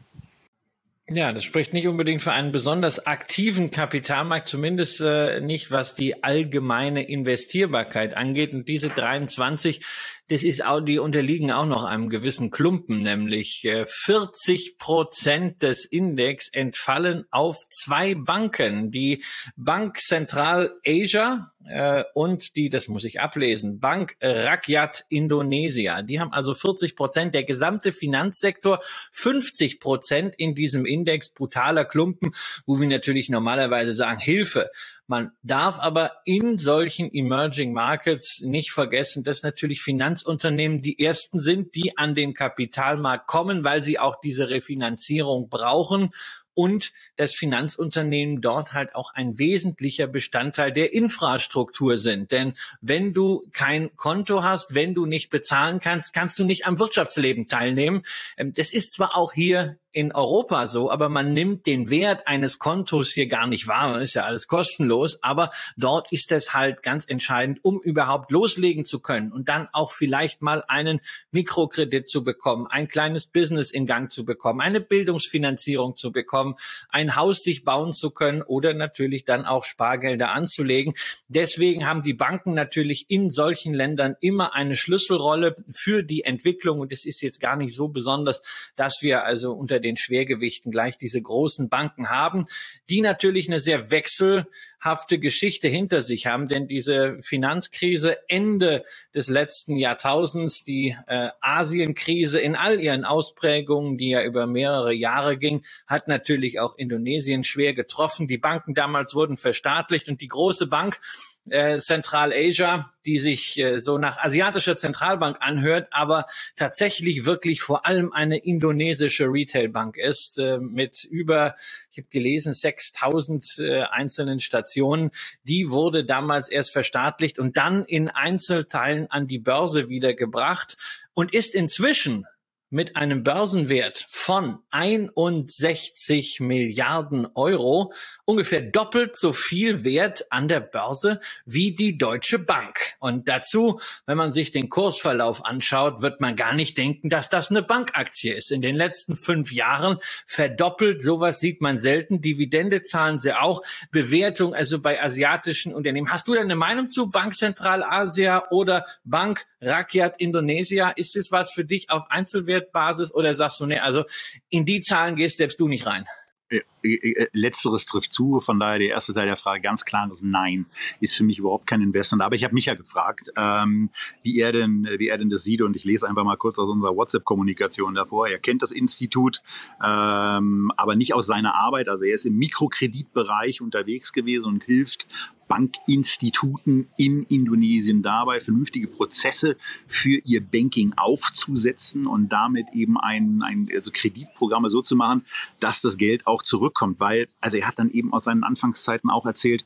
[1.13, 6.23] Ja, das spricht nicht unbedingt für einen besonders aktiven Kapitalmarkt, zumindest äh, nicht was die
[6.23, 8.55] allgemeine Investierbarkeit angeht.
[8.55, 9.85] Und diese 23,
[10.31, 15.85] das ist auch, die unterliegen auch noch einem gewissen Klumpen, nämlich äh, 40 Prozent des
[15.85, 18.93] Index entfallen auf zwei Banken.
[18.93, 19.25] Die
[19.57, 26.03] Bank Central Asia äh, und die, das muss ich ablesen, Bank Rakyat Indonesia.
[26.03, 28.79] Die haben also 40 Prozent, der gesamte Finanzsektor
[29.11, 32.31] 50 Prozent in diesem Index, brutaler Klumpen,
[32.67, 34.71] wo wir natürlich normalerweise sagen, Hilfe.
[35.11, 41.75] Man darf aber in solchen Emerging Markets nicht vergessen, dass natürlich Finanzunternehmen die ersten sind,
[41.75, 46.11] die an den Kapitalmarkt kommen, weil sie auch diese Refinanzierung brauchen
[46.55, 52.31] und das Finanzunternehmen dort halt auch ein wesentlicher Bestandteil der Infrastruktur sind.
[52.31, 56.79] Denn wenn du kein Konto hast, wenn du nicht bezahlen kannst, kannst du nicht am
[56.79, 58.03] Wirtschaftsleben teilnehmen.
[58.37, 62.59] Ähm, das ist zwar auch hier in Europa so, aber man nimmt den Wert eines
[62.59, 64.01] Kontos hier gar nicht wahr.
[64.01, 69.01] ist ja alles kostenlos, aber dort ist es halt ganz entscheidend, um überhaupt loslegen zu
[69.01, 71.01] können und dann auch vielleicht mal einen
[71.33, 76.55] Mikrokredit zu bekommen, ein kleines Business in Gang zu bekommen, eine Bildungsfinanzierung zu bekommen,
[76.91, 80.95] ein Haus sich bauen zu können oder natürlich dann auch Spargelder anzulegen.
[81.27, 86.93] Deswegen haben die Banken natürlich in solchen Ländern immer eine Schlüsselrolle für die Entwicklung und
[86.93, 88.43] es ist jetzt gar nicht so besonders,
[88.77, 92.47] dass wir also unter den Schwergewichten gleich diese großen Banken haben,
[92.89, 99.77] die natürlich eine sehr wechselhafte Geschichte hinter sich haben, denn diese Finanzkrise Ende des letzten
[99.77, 106.09] Jahrtausends, die äh, Asienkrise in all ihren Ausprägungen, die ja über mehrere Jahre ging, hat
[106.09, 108.29] natürlich auch Indonesien schwer getroffen.
[108.29, 111.01] Die Banken damals wurden verstaatlicht und die große Bank
[111.49, 116.27] äh, Zentralasia, die sich äh, so nach asiatischer Zentralbank anhört, aber
[116.57, 121.55] tatsächlich wirklich vor allem eine indonesische Retailbank ist, äh, mit über,
[121.91, 125.11] ich habe gelesen, 6000 äh, einzelnen Stationen.
[125.45, 130.77] Die wurde damals erst verstaatlicht und dann in Einzelteilen an die Börse wiedergebracht
[131.15, 132.27] und ist inzwischen
[132.71, 137.93] mit einem Börsenwert von 61 Milliarden Euro
[138.25, 142.79] ungefähr doppelt so viel Wert an der Börse wie die Deutsche Bank.
[143.01, 147.51] Und dazu, wenn man sich den Kursverlauf anschaut, wird man gar nicht denken, dass das
[147.51, 148.53] eine Bankaktie ist.
[148.53, 152.23] In den letzten fünf Jahren verdoppelt, sowas sieht man selten.
[152.23, 153.63] Dividende zahlen sie auch.
[153.91, 156.13] Bewertung, also bei asiatischen Unternehmen.
[156.13, 160.91] Hast du da eine Meinung zu Bank Zentralasia oder Bank Rakyat Indonesia?
[160.91, 164.05] Ist es was für dich auf Einzelwertbasis oder sagst du, nee, also
[164.49, 166.07] in die Zahlen gehst selbst du nicht rein?
[166.51, 170.67] Äh, äh, letzteres trifft zu, von daher der erste Teil der Frage ganz klares Nein
[170.99, 172.23] ist für mich überhaupt kein Investment.
[172.23, 173.91] Aber ich habe mich ja gefragt, ähm,
[174.23, 176.69] wie er denn, wie er denn das sieht und ich lese einfach mal kurz aus
[176.69, 178.29] unserer WhatsApp-Kommunikation davor.
[178.29, 179.43] Er kennt das Institut,
[179.85, 181.89] ähm, aber nicht aus seiner Arbeit.
[181.89, 185.07] Also er ist im Mikrokreditbereich unterwegs gewesen und hilft
[185.51, 189.57] Bankinstituten in Indonesien dabei, vernünftige Prozesse
[189.89, 195.25] für ihr Banking aufzusetzen und damit eben ein, ein also Kreditprogramme so zu machen,
[195.59, 197.01] dass das Geld auch zurückkommt.
[197.01, 199.65] Weil, also er hat dann eben aus seinen Anfangszeiten auch erzählt,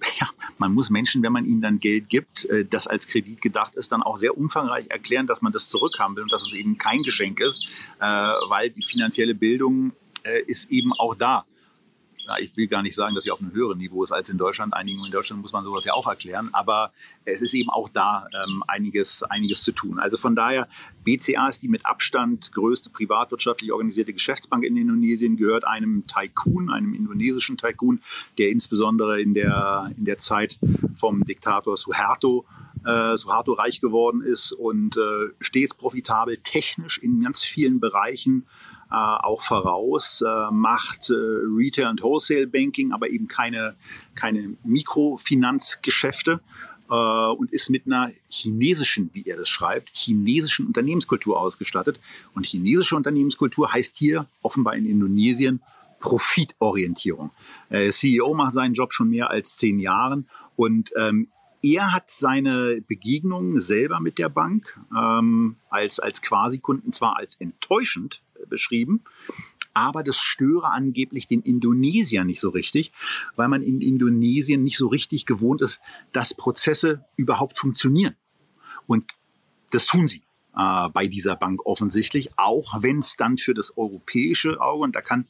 [0.20, 3.74] ja, man muss Menschen, wenn man ihnen dann Geld gibt, äh, das als Kredit gedacht
[3.74, 6.78] ist, dann auch sehr umfangreich erklären, dass man das zurückhaben will und dass es eben
[6.78, 7.66] kein Geschenk ist,
[7.98, 11.44] äh, weil die finanzielle Bildung äh, ist eben auch da
[12.40, 14.74] ich will gar nicht sagen, dass sie auf einem höheren Niveau ist als in Deutschland.
[14.74, 16.92] Einigen in Deutschland muss man sowas ja auch erklären, aber
[17.24, 19.98] es ist eben auch da ähm, einiges, einiges zu tun.
[19.98, 20.68] Also von daher,
[21.04, 26.94] BCA ist die mit Abstand größte privatwirtschaftlich organisierte Geschäftsbank in Indonesien, gehört einem Tycoon, einem
[26.94, 28.00] indonesischen Tycoon,
[28.38, 30.58] der insbesondere in der, in der Zeit
[30.96, 32.44] vom Diktator Suharto
[32.84, 38.46] äh, Suharto reich geworden ist und äh, stets profitabel, technisch in ganz vielen Bereichen
[38.94, 43.74] auch voraus, äh, macht äh, Retail- und Wholesale-Banking, aber eben keine,
[44.14, 46.40] keine Mikrofinanzgeschäfte
[46.88, 51.98] äh, und ist mit einer chinesischen, wie er das schreibt, chinesischen Unternehmenskultur ausgestattet.
[52.34, 55.62] Und chinesische Unternehmenskultur heißt hier offenbar in Indonesien
[55.98, 57.30] Profitorientierung.
[57.70, 61.28] Äh, CEO macht seinen Job schon mehr als zehn Jahren und ähm,
[61.62, 68.22] er hat seine Begegnungen selber mit der Bank ähm, als, als Quasi-Kunden zwar als enttäuschend
[68.48, 69.02] beschrieben.
[69.74, 72.92] Aber das störe angeblich den Indonesier nicht so richtig,
[73.36, 75.80] weil man in Indonesien nicht so richtig gewohnt ist,
[76.12, 78.16] dass Prozesse überhaupt funktionieren.
[78.86, 79.04] Und
[79.70, 80.22] das tun sie
[80.56, 85.02] äh, bei dieser Bank offensichtlich, auch wenn es dann für das europäische Auge, und da
[85.02, 85.26] kann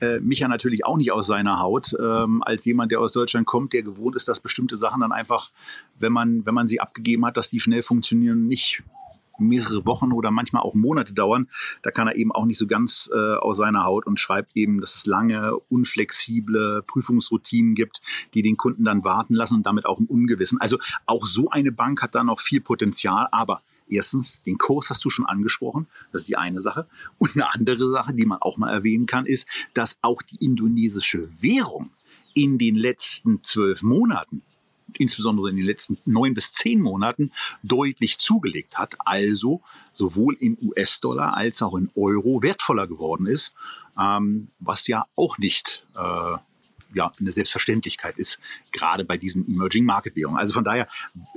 [0.00, 3.72] äh, Micha natürlich auch nicht aus seiner Haut, ähm, als jemand, der aus Deutschland kommt,
[3.72, 5.50] der gewohnt ist, dass bestimmte Sachen dann einfach,
[5.98, 8.82] wenn man, wenn man sie abgegeben hat, dass die schnell funktionieren, nicht
[9.38, 11.48] mehrere Wochen oder manchmal auch Monate dauern.
[11.82, 14.80] Da kann er eben auch nicht so ganz äh, aus seiner Haut und schreibt eben,
[14.80, 18.00] dass es lange, unflexible Prüfungsroutinen gibt,
[18.34, 20.60] die den Kunden dann warten lassen und damit auch im Ungewissen.
[20.60, 25.04] Also auch so eine Bank hat da noch viel Potenzial, aber Erstens, den Kurs hast
[25.04, 26.86] du schon angesprochen, das ist die eine Sache.
[27.18, 31.28] Und eine andere Sache, die man auch mal erwähnen kann, ist, dass auch die indonesische
[31.42, 31.90] Währung
[32.32, 34.42] in den letzten zwölf Monaten
[34.98, 41.36] insbesondere in den letzten neun bis zehn Monaten deutlich zugelegt hat, also sowohl in US-Dollar
[41.36, 43.54] als auch in Euro wertvoller geworden ist,
[43.98, 46.36] ähm, was ja auch nicht äh,
[46.94, 48.40] ja, eine Selbstverständlichkeit ist,
[48.72, 50.38] gerade bei diesen Emerging Market Währungen.
[50.38, 50.88] Also von daher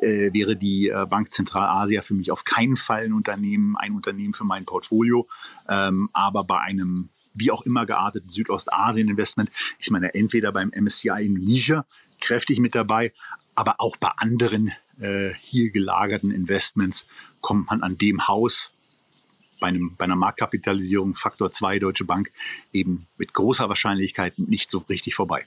[0.02, 4.34] äh, wäre die äh, Bank Zentralasia für mich auf keinen Fall ein Unternehmen, ein Unternehmen
[4.34, 5.28] für mein Portfolio,
[5.68, 11.24] ähm, aber bei einem wie auch immer gearteten Südostasien-Investment ist man ja entweder beim MSCI
[11.24, 11.86] Indonesia
[12.20, 13.14] kräftig mit dabei,
[13.58, 17.08] aber auch bei anderen äh, hier gelagerten Investments
[17.42, 18.72] kommt man an dem Haus
[19.60, 22.30] bei, einem, bei einer Marktkapitalisierung Faktor 2 Deutsche Bank
[22.72, 25.46] eben mit großer Wahrscheinlichkeit nicht so richtig vorbei.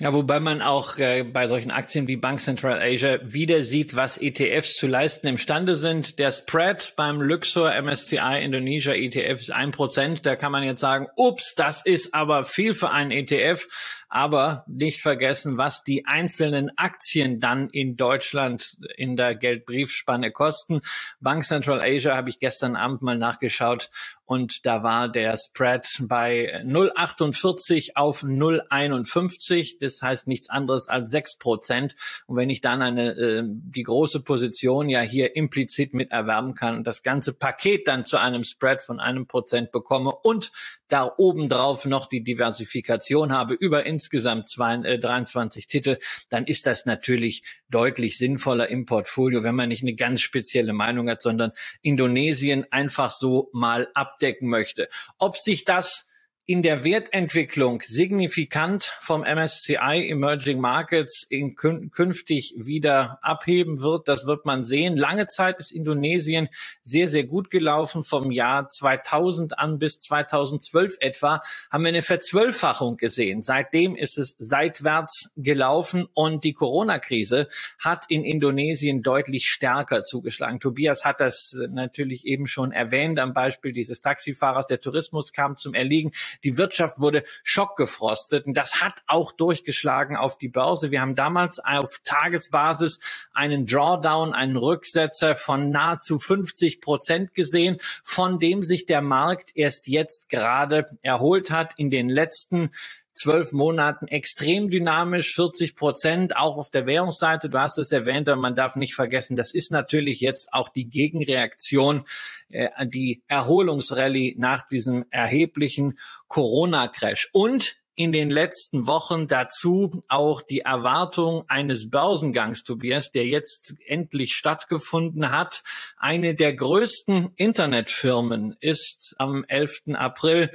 [0.00, 4.18] Ja, wobei man auch äh, bei solchen Aktien wie Bank Central Asia wieder sieht, was
[4.18, 6.18] ETFs zu leisten imstande sind.
[6.18, 10.26] Der Spread beim Luxor MSCI Indonesia ETF ist ein Prozent.
[10.26, 13.68] Da kann man jetzt sagen, ups, das ist aber viel für einen ETF.
[14.14, 20.82] Aber nicht vergessen, was die einzelnen Aktien dann in Deutschland in der Geldbriefspanne kosten.
[21.18, 23.90] Bank Central Asia habe ich gestern Abend mal nachgeschaut
[24.26, 29.78] und da war der Spread bei 0,48 auf 0,51.
[29.80, 31.94] Das heißt nichts anderes als 6 Prozent.
[32.26, 36.76] Und wenn ich dann eine, äh, die große Position ja hier implizit mit erwerben kann
[36.76, 40.52] und das ganze Paket dann zu einem Spread von einem Prozent bekomme und
[40.88, 46.84] da obendrauf noch die Diversifikation habe über insgesamt zwei, äh, 23 Titel, dann ist das
[46.84, 52.66] natürlich deutlich sinnvoller im Portfolio, wenn man nicht eine ganz spezielle Meinung hat, sondern Indonesien
[52.70, 54.88] einfach so mal abdecken möchte.
[55.18, 56.08] Ob sich das
[56.46, 64.08] in der Wertentwicklung signifikant vom MSCI Emerging Markets in künftig wieder abheben wird.
[64.08, 64.98] Das wird man sehen.
[64.98, 66.50] Lange Zeit ist Indonesien
[66.82, 68.04] sehr, sehr gut gelaufen.
[68.04, 73.40] Vom Jahr 2000 an bis 2012 etwa haben wir eine Verzwölffachung gesehen.
[73.40, 80.60] Seitdem ist es seitwärts gelaufen und die Corona-Krise hat in Indonesien deutlich stärker zugeschlagen.
[80.60, 84.66] Tobias hat das natürlich eben schon erwähnt am Beispiel dieses Taxifahrers.
[84.66, 86.12] Der Tourismus kam zum Erliegen.
[86.42, 90.90] Die Wirtschaft wurde schockgefrostet und das hat auch durchgeschlagen auf die Börse.
[90.90, 93.00] Wir haben damals auf Tagesbasis
[93.32, 99.88] einen Drawdown, einen Rücksetzer von nahezu 50 Prozent gesehen, von dem sich der Markt erst
[99.88, 102.70] jetzt gerade erholt hat in den letzten
[103.14, 107.48] zwölf Monaten extrem dynamisch, 40 Prozent, auch auf der Währungsseite.
[107.48, 110.88] Du hast es erwähnt, und man darf nicht vergessen, das ist natürlich jetzt auch die
[110.90, 112.04] Gegenreaktion,
[112.50, 115.98] äh, die Erholungsrallye nach diesem erheblichen
[116.28, 117.30] Corona-Crash.
[117.32, 124.34] Und in den letzten Wochen dazu auch die Erwartung eines Börsengangs, Tobias, der jetzt endlich
[124.34, 125.62] stattgefunden hat.
[125.96, 129.94] Eine der größten Internetfirmen ist am 11.
[129.94, 130.50] April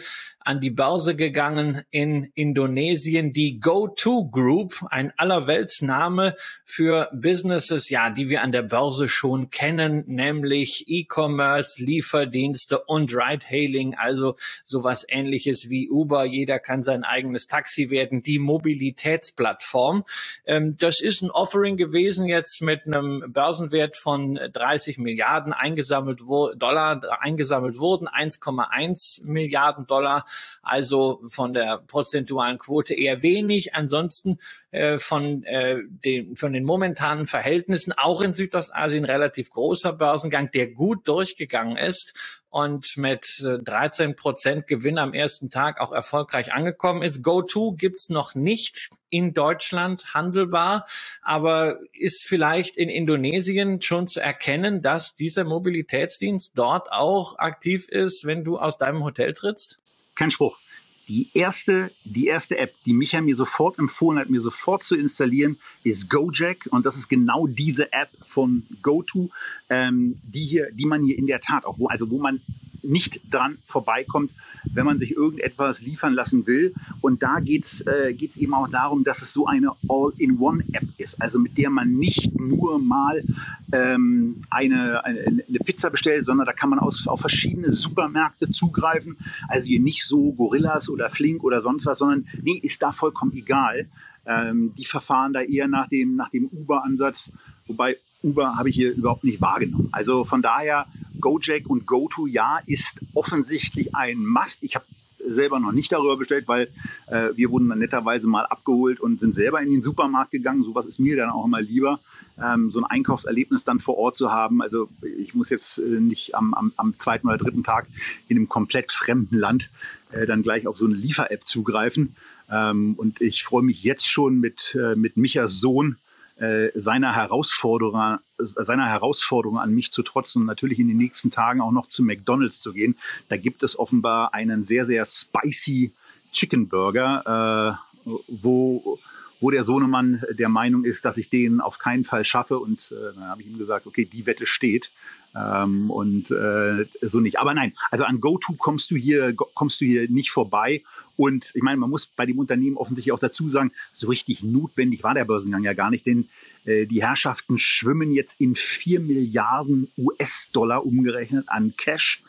[0.49, 6.33] an die Börse gegangen in Indonesien, die GoTo Group, ein Allerweltsname
[6.65, 13.93] für Businesses, ja, die wir an der Börse schon kennen, nämlich E-Commerce, Lieferdienste und Ride-Hailing,
[13.95, 16.25] also sowas ähnliches wie Uber.
[16.25, 20.03] Jeder kann sein eigenes Taxi werden, die Mobilitätsplattform.
[20.45, 27.01] Ähm, das ist ein Offering gewesen jetzt mit einem Börsenwert von 30 Milliarden eingesammelt Dollar
[27.21, 30.25] eingesammelt wurden, 1,1 Milliarden Dollar
[30.61, 33.75] also von der prozentualen Quote eher wenig.
[33.75, 34.39] Ansonsten
[34.71, 40.71] äh, von, äh, den, von den momentanen Verhältnissen auch in Südostasien relativ großer Börsengang, der
[40.71, 47.01] gut durchgegangen ist und mit 13 äh, Prozent Gewinn am ersten Tag auch erfolgreich angekommen
[47.01, 47.23] ist.
[47.23, 50.85] GoTo gibt's noch nicht in Deutschland handelbar,
[51.21, 58.25] aber ist vielleicht in Indonesien schon zu erkennen, dass dieser Mobilitätsdienst dort auch aktiv ist,
[58.25, 59.79] wenn du aus deinem Hotel trittst?
[60.19, 60.59] kein Spruch.
[61.07, 65.57] Die erste, die erste App, die Micha mir sofort empfohlen hat, mir sofort zu installieren,
[65.83, 66.67] ist Gojek.
[66.71, 69.29] Und das ist genau diese App von GoTo,
[69.69, 72.39] ähm, die hier, die man hier in der Tat auch, wo, also wo man
[72.83, 74.31] nicht dran vorbeikommt,
[74.73, 76.73] wenn man sich irgendetwas liefern lassen will.
[77.01, 81.39] Und da geht es äh, eben auch darum, dass es so eine All-in-One-App ist, also
[81.39, 83.23] mit der man nicht nur mal
[83.71, 89.17] ähm, eine, eine, eine, Pizza bestellt, sondern da kann man aus, auf verschiedene Supermärkte zugreifen.
[89.47, 93.33] Also hier nicht so Gorillas oder Flink oder sonst was, sondern nee, ist da vollkommen
[93.33, 93.87] egal.
[94.29, 97.31] Ähm, die verfahren da eher nach dem, nach dem Uber-Ansatz,
[97.67, 99.89] wobei Uber habe ich hier überhaupt nicht wahrgenommen.
[99.91, 100.85] Also von daher,
[101.19, 104.61] Gojek und GoTo, ja, ist offensichtlich ein Must.
[104.61, 104.85] Ich habe
[105.17, 106.69] selber noch nicht darüber bestellt, weil
[107.07, 110.63] äh, wir wurden dann netterweise mal abgeholt und sind selber in den Supermarkt gegangen.
[110.63, 111.99] Sowas ist mir dann auch immer lieber,
[112.41, 114.61] ähm, so ein Einkaufserlebnis dann vor Ort zu haben.
[114.61, 117.87] Also ich muss jetzt äh, nicht am, am, am zweiten oder dritten Tag
[118.27, 119.69] in einem komplett fremden Land
[120.11, 122.15] äh, dann gleich auf so eine Liefer-App zugreifen.
[122.51, 125.97] Ähm, und ich freue mich jetzt schon mit, äh, mit Michas Sohn,
[126.39, 131.59] äh, seiner Herausforderung, seiner Herausforderung an mich zu trotzen und natürlich in den nächsten Tagen
[131.59, 132.97] auch noch zu McDonald's zu gehen.
[133.27, 135.91] Da gibt es offenbar einen sehr, sehr spicy
[136.31, 138.97] Chicken Burger, äh, wo,
[139.41, 142.59] wo der Sohnemann der Meinung ist, dass ich den auf keinen Fall schaffe.
[142.59, 144.89] Und äh, dann habe ich ihm gesagt, okay, die Wette steht.
[145.35, 147.39] Ähm, und äh, so nicht.
[147.39, 150.81] Aber nein, also an GoTo kommst du hier, kommst du hier nicht vorbei.
[151.17, 155.03] Und ich meine, man muss bei dem Unternehmen offensichtlich auch dazu sagen, so richtig notwendig
[155.03, 156.27] war der Börsengang ja gar nicht, denn
[156.65, 162.21] äh, die Herrschaften schwimmen jetzt in vier Milliarden US-Dollar umgerechnet an Cash.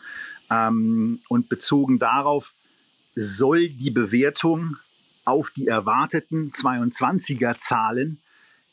[0.51, 2.53] Ähm, und bezogen darauf
[3.15, 4.77] soll die Bewertung
[5.25, 8.19] auf die erwarteten 22er Zahlen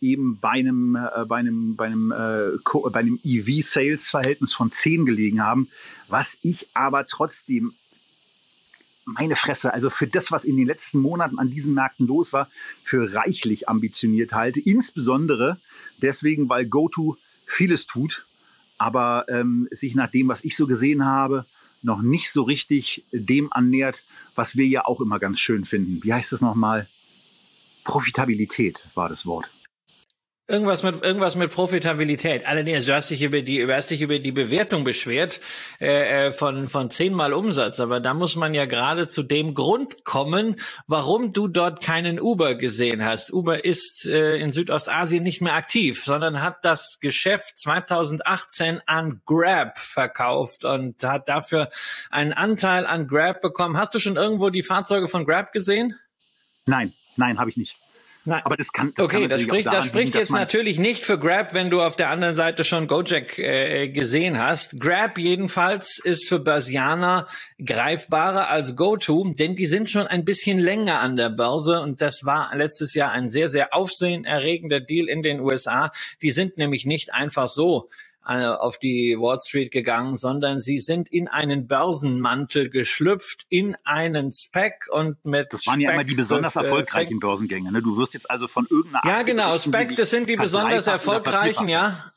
[0.02, 5.42] eben bei einem, äh, bei einem, bei einem, äh, bei einem EV-Sales-Verhältnis von 10 gelegen
[5.42, 5.68] haben,
[6.08, 7.74] was ich aber trotzdem
[9.06, 12.50] meine Fresse, also für das, was in den letzten Monaten an diesen Märkten los war,
[12.84, 14.60] für reichlich ambitioniert halte.
[14.60, 15.58] Insbesondere
[16.02, 18.26] deswegen, weil GoTo vieles tut,
[18.78, 21.46] aber ähm, sich nach dem, was ich so gesehen habe,
[21.84, 23.98] noch nicht so richtig dem annähert,
[24.36, 26.04] was wir ja auch immer ganz schön finden.
[26.04, 26.86] Wie heißt das nochmal?
[27.86, 29.50] Profitabilität war das Wort.
[30.50, 32.46] Irgendwas mit irgendwas mit Profitabilität.
[32.46, 35.42] Allerdings, du hast dich über die du hast dich über die Bewertung beschwert
[35.82, 40.06] äh, äh, von von zehnmal Umsatz, aber da muss man ja gerade zu dem Grund
[40.06, 40.56] kommen,
[40.88, 43.34] warum du dort keinen Uber gesehen hast.
[43.34, 49.78] Uber ist äh, in Südostasien nicht mehr aktiv, sondern hat das Geschäft 2018 an Grab
[49.78, 51.68] verkauft und hat dafür
[52.10, 53.76] einen Anteil an Grab bekommen.
[53.76, 56.00] Hast du schon irgendwo die Fahrzeuge von Grab gesehen?
[56.68, 57.87] Nein, nein, habe ich nicht.
[58.28, 58.42] Nein.
[58.44, 58.94] Aber das kann.
[58.96, 61.82] Das okay, kann das spricht, das spricht liegen, jetzt natürlich nicht für Grab, wenn du
[61.82, 64.80] auf der anderen Seite schon Gojek äh, gesehen hast.
[64.82, 67.28] Grab jedenfalls ist für Börsianer
[67.64, 72.26] greifbarer als GoTo, denn die sind schon ein bisschen länger an der Börse und das
[72.26, 75.92] war letztes Jahr ein sehr, sehr aufsehenerregender Deal in den USA.
[76.22, 77.88] Die sind nämlich nicht einfach so
[78.28, 84.88] auf die Wall Street gegangen, sondern sie sind in einen Börsenmantel geschlüpft, in einen Spec
[84.92, 87.72] und mit Das waren ja immer die besonders äh, erfolgreichen Börsengänge.
[87.72, 87.82] Ne?
[87.82, 89.58] Du wirst jetzt also von irgendeiner Ja, genau.
[89.58, 92.12] Spec, das sind die besonders erfolgreichen, ja.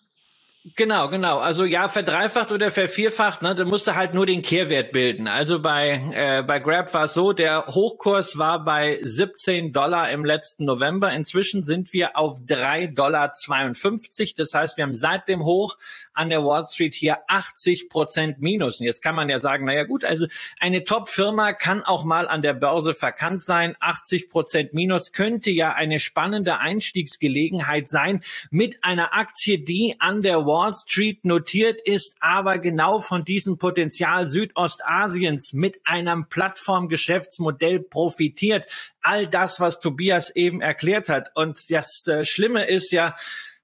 [0.77, 1.38] Genau, genau.
[1.38, 5.27] Also ja, verdreifacht oder vervierfacht, ne, da musste halt nur den Kehrwert bilden.
[5.27, 10.23] Also bei, äh, bei Grab war es so, der Hochkurs war bei 17 Dollar im
[10.23, 11.12] letzten November.
[11.12, 13.33] Inzwischen sind wir auf 3,52 Dollar.
[14.37, 15.79] Das heißt, wir haben seit dem Hoch
[16.14, 18.81] an der Wall Street hier 80 Prozent Minus.
[18.81, 20.27] Und jetzt kann man ja sagen, naja gut, also
[20.59, 23.77] eine Top-Firma kann auch mal an der Börse verkannt sein.
[23.81, 28.20] 80 Prozent Minus könnte ja eine spannende Einstiegsgelegenheit sein
[28.51, 34.29] mit einer Aktie, die an der Wall Street notiert ist, aber genau von diesem Potenzial
[34.29, 38.66] Südostasiens mit einem Plattformgeschäftsmodell profitiert.
[39.03, 41.31] All das, was Tobias eben erklärt hat.
[41.35, 43.14] Und das äh, Schlimme ist ja,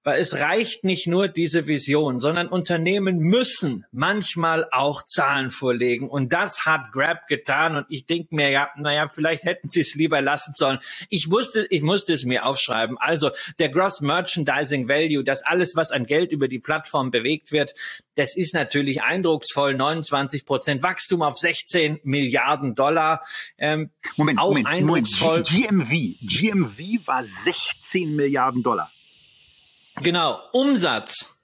[0.07, 6.09] weil es reicht nicht nur diese Vision, sondern Unternehmen müssen manchmal auch Zahlen vorlegen.
[6.09, 7.75] Und das hat Grab getan.
[7.75, 10.79] Und ich denke mir, ja, naja, vielleicht hätten sie es lieber lassen sollen.
[11.09, 12.97] Ich musste, ich musste es mir aufschreiben.
[12.99, 17.75] Also der Gross Merchandising Value, das alles, was an Geld über die Plattform bewegt wird,
[18.14, 19.75] das ist natürlich eindrucksvoll.
[19.75, 23.25] 29 Prozent Wachstum auf 16 Milliarden Dollar.
[23.59, 25.42] Ähm, Moment, auch Moment, eindrucksvoll.
[25.51, 25.88] Moment.
[25.90, 28.88] GMV, GMV war 16 Milliarden Dollar.
[30.03, 31.37] Genau, Umsatz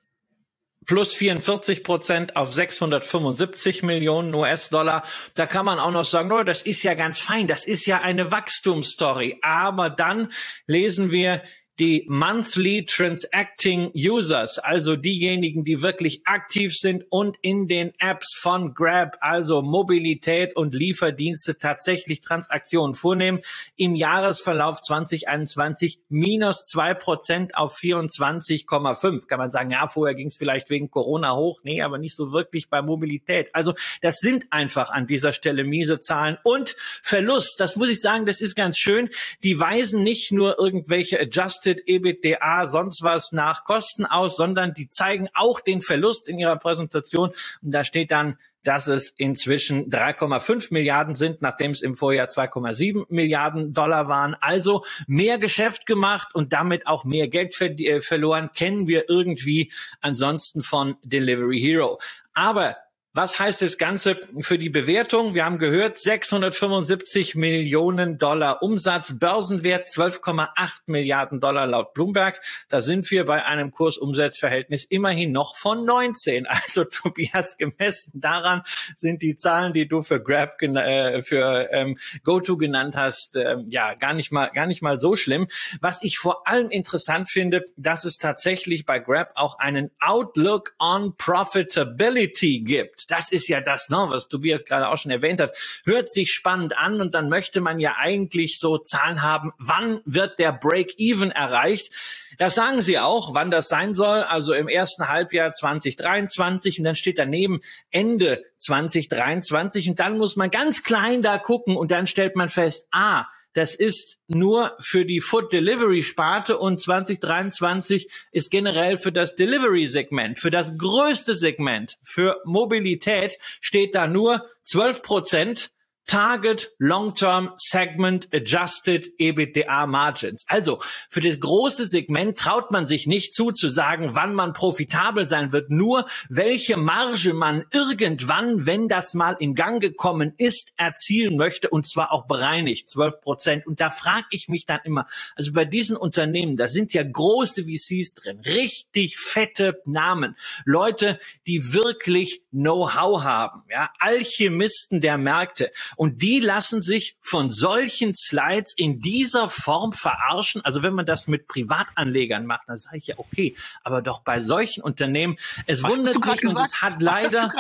[0.86, 5.02] plus 44 Prozent auf 675 Millionen US-Dollar.
[5.34, 8.00] Da kann man auch noch sagen, oh, das ist ja ganz fein, das ist ja
[8.00, 9.38] eine Wachstumsstory.
[9.42, 10.32] Aber dann
[10.66, 11.42] lesen wir,
[11.78, 18.74] die Monthly Transacting Users, also diejenigen, die wirklich aktiv sind und in den Apps von
[18.74, 23.40] Grab, also Mobilität und Lieferdienste tatsächlich Transaktionen vornehmen,
[23.76, 29.26] im Jahresverlauf 2021 minus zwei Prozent auf 24,5.
[29.26, 32.32] Kann man sagen, ja, vorher ging es vielleicht wegen Corona hoch, nee, aber nicht so
[32.32, 33.48] wirklich bei Mobilität.
[33.54, 37.60] Also das sind einfach an dieser Stelle miese Zahlen und Verlust.
[37.60, 39.08] Das muss ich sagen, das ist ganz schön.
[39.42, 44.88] Die weisen nicht nur irgendwelche Adjust Adjusted EBITDA, sonst was nach Kosten aus, sondern die
[44.88, 47.30] zeigen auch den Verlust in ihrer Präsentation.
[47.62, 53.06] Und da steht dann dass es inzwischen 3,5 Milliarden sind, nachdem es im Vorjahr 2,7
[53.08, 54.36] Milliarden Dollar waren.
[54.40, 59.72] Also mehr Geschäft gemacht und damit auch mehr Geld ver äh, verloren, kennen wir irgendwie
[60.00, 61.98] ansonsten von Delivery Hero.
[62.34, 62.76] Aber
[63.14, 65.34] was heißt das Ganze für die Bewertung?
[65.34, 72.40] Wir haben gehört, 675 Millionen Dollar Umsatz, Börsenwert 12,8 Milliarden Dollar laut Bloomberg.
[72.70, 76.46] Da sind wir bei einem Kursumsatzverhältnis immerhin noch von 19.
[76.46, 78.62] Also Tobias, gemessen daran
[78.96, 83.92] sind die Zahlen, die du für Grab, äh, für ähm, GoTo genannt hast, äh, ja
[83.92, 85.48] gar nicht mal gar nicht mal so schlimm.
[85.82, 91.14] Was ich vor allem interessant finde, dass es tatsächlich bei Grab auch einen Outlook on
[91.16, 93.01] Profitability gibt.
[93.06, 95.56] Das ist ja das, ne, was Tobias gerade auch schon erwähnt hat.
[95.84, 100.38] Hört sich spannend an und dann möchte man ja eigentlich so Zahlen haben, wann wird
[100.38, 101.92] der Break-Even erreicht?
[102.38, 106.96] Das sagen sie auch, wann das sein soll, also im ersten Halbjahr 2023 und dann
[106.96, 112.36] steht daneben Ende 2023 und dann muss man ganz klein da gucken und dann stellt
[112.36, 118.96] man fest, ah, das ist nur für die Food Delivery Sparte und 2023 ist generell
[118.96, 125.71] für das Delivery Segment, für das größte Segment, für Mobilität steht da nur 12 Prozent
[126.06, 130.44] Target Long-Term Segment Adjusted EBITDA Margins.
[130.46, 135.26] Also für das große Segment traut man sich nicht zu, zu sagen, wann man profitabel
[135.26, 141.36] sein wird, nur welche Marge man irgendwann, wenn das mal in Gang gekommen ist, erzielen
[141.36, 143.66] möchte und zwar auch bereinigt, 12 Prozent.
[143.66, 147.64] Und da frage ich mich dann immer, also bei diesen Unternehmen, da sind ja große
[147.64, 155.70] VCs drin, richtig fette Namen, Leute, die wirklich Know-how haben, ja, Alchemisten der Märkte.
[155.96, 160.64] Und die lassen sich von solchen Slides in dieser Form verarschen.
[160.64, 164.40] Also wenn man das mit Privatanlegern macht, dann sage ich ja, okay, aber doch bei
[164.40, 165.36] solchen Unternehmen,
[165.66, 167.52] es Was wundert mich und es hat leider.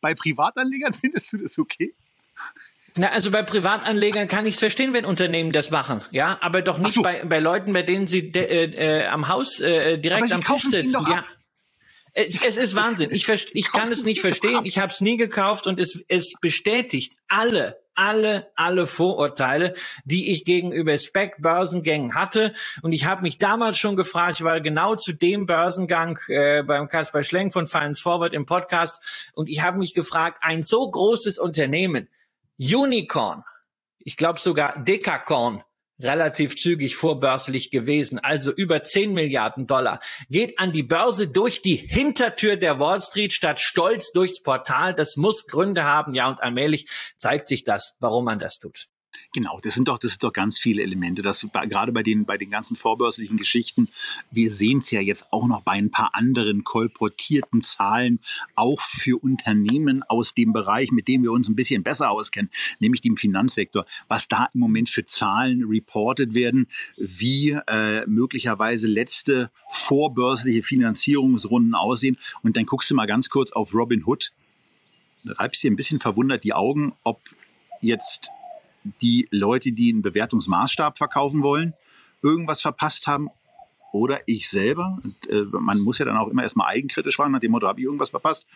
[0.00, 1.94] Bei Privatanlegern findest du das okay?
[2.96, 6.78] Na, also bei Privatanlegern kann ich es verstehen, wenn Unternehmen das machen, ja, aber doch
[6.78, 7.02] nicht so.
[7.02, 10.62] bei, bei Leuten, bei denen sie de, äh, äh am Haus äh, direkt am Tisch
[10.62, 11.06] sitzen.
[11.08, 11.24] Ja.
[12.18, 13.10] Es, es ist Wahnsinn.
[13.12, 14.64] Ich, ich kann es nicht verstehen.
[14.64, 19.74] Ich habe es nie gekauft und es, es bestätigt alle, alle, alle Vorurteile,
[20.06, 22.54] die ich gegenüber Spec-Börsengängen hatte.
[22.80, 26.88] Und ich habe mich damals schon gefragt, ich war genau zu dem Börsengang äh, beim
[26.88, 29.30] Kasper Schleng von Finance Forward im Podcast.
[29.34, 32.08] Und ich habe mich gefragt, ein so großes Unternehmen,
[32.58, 33.44] Unicorn,
[33.98, 35.62] ich glaube sogar Dekacorn,
[36.00, 41.76] relativ zügig vorbörslich gewesen, also über 10 Milliarden Dollar, geht an die Börse durch die
[41.76, 44.94] Hintertür der Wall Street statt stolz durchs Portal.
[44.94, 48.88] Das muss Gründe haben, ja, und allmählich zeigt sich das, warum man das tut.
[49.32, 51.22] Genau, das sind doch, das sind doch ganz viele Elemente.
[51.22, 53.88] Das gerade bei den, bei den ganzen vorbörslichen Geschichten.
[54.30, 58.20] Wir sehen es ja jetzt auch noch bei ein paar anderen kolportierten Zahlen,
[58.54, 63.00] auch für Unternehmen aus dem Bereich, mit dem wir uns ein bisschen besser auskennen, nämlich
[63.00, 70.62] dem Finanzsektor, was da im Moment für Zahlen reported werden, wie äh, möglicherweise letzte vorbörsliche
[70.62, 72.18] Finanzierungsrunden aussehen.
[72.42, 74.32] Und dann guckst du mal ganz kurz auf Robin Hood.
[75.24, 77.20] Reibst dir ein bisschen verwundert die Augen, ob
[77.80, 78.30] jetzt
[79.02, 81.74] die Leute, die einen Bewertungsmaßstab verkaufen wollen,
[82.22, 83.28] irgendwas verpasst haben
[83.92, 84.98] oder ich selber.
[85.02, 87.80] Und, äh, man muss ja dann auch immer erstmal eigenkritisch fragen, nach dem Motto, habe
[87.80, 88.46] ich irgendwas verpasst?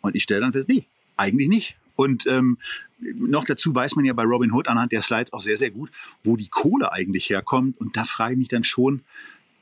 [0.00, 1.76] Und ich stelle dann fest, nee, eigentlich nicht.
[1.96, 2.58] Und ähm,
[2.98, 5.90] noch dazu weiß man ja bei Robin Hood anhand der Slides auch sehr, sehr gut,
[6.22, 7.80] wo die Kohle eigentlich herkommt.
[7.80, 9.02] Und da frage ich mich dann schon,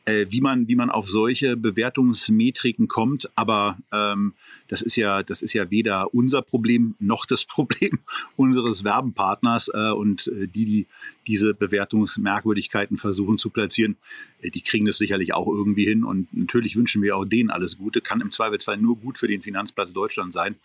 [0.04, 3.28] äh, wie, man, wie man auf solche Bewertungsmetriken kommt.
[3.36, 4.32] Aber ähm,
[4.68, 7.98] das ist ja, das ist ja weder unser Problem noch das Problem
[8.36, 10.86] unseres Werbenpartners äh, und äh, die, die
[11.26, 13.96] diese Bewertungsmerkwürdigkeiten versuchen zu platzieren,
[14.42, 16.04] äh, die kriegen das sicherlich auch irgendwie hin.
[16.04, 18.00] Und natürlich wünschen wir auch denen alles Gute.
[18.00, 20.56] Kann im Zweifelsfall nur gut für den Finanzplatz Deutschland sein.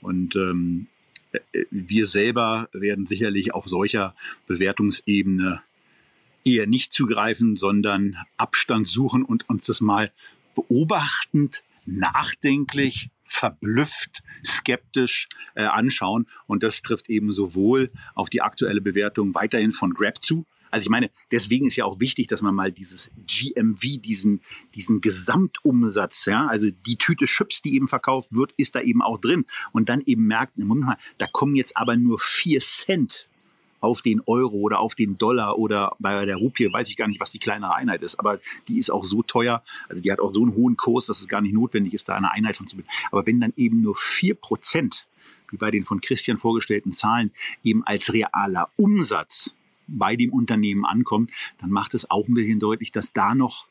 [0.00, 0.86] Und ähm,
[1.32, 1.38] äh,
[1.70, 4.14] wir selber werden sicherlich auf solcher
[4.46, 5.62] Bewertungsebene
[6.44, 10.10] eher nicht zugreifen, sondern Abstand suchen und uns das mal
[10.54, 16.26] beobachtend, nachdenklich, verblüfft, skeptisch äh, anschauen.
[16.46, 20.44] Und das trifft eben sowohl auf die aktuelle Bewertung weiterhin von Grab zu.
[20.70, 24.40] Also ich meine, deswegen ist ja auch wichtig, dass man mal dieses GMV, diesen,
[24.74, 29.18] diesen Gesamtumsatz, ja, also die Tüte Chips, die eben verkauft wird, ist da eben auch
[29.18, 29.44] drin.
[29.72, 33.26] Und dann eben merkt, Moment mal, da kommen jetzt aber nur vier Cent
[33.82, 37.20] auf den Euro oder auf den Dollar oder bei der Rupie weiß ich gar nicht,
[37.20, 40.30] was die kleinere Einheit ist, aber die ist auch so teuer, also die hat auch
[40.30, 42.76] so einen hohen Kurs, dass es gar nicht notwendig ist, da eine Einheit von zu
[42.76, 42.90] bilden.
[43.10, 45.06] Aber wenn dann eben nur vier Prozent,
[45.50, 47.32] wie bei den von Christian vorgestellten Zahlen,
[47.64, 49.52] eben als realer Umsatz
[49.88, 51.30] bei dem Unternehmen ankommt,
[51.60, 53.66] dann macht es auch ein bisschen deutlich, dass da noch,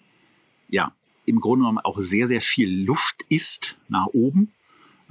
[0.67, 0.91] ja,
[1.25, 4.51] im Grunde genommen auch sehr, sehr viel Luft ist nach oben.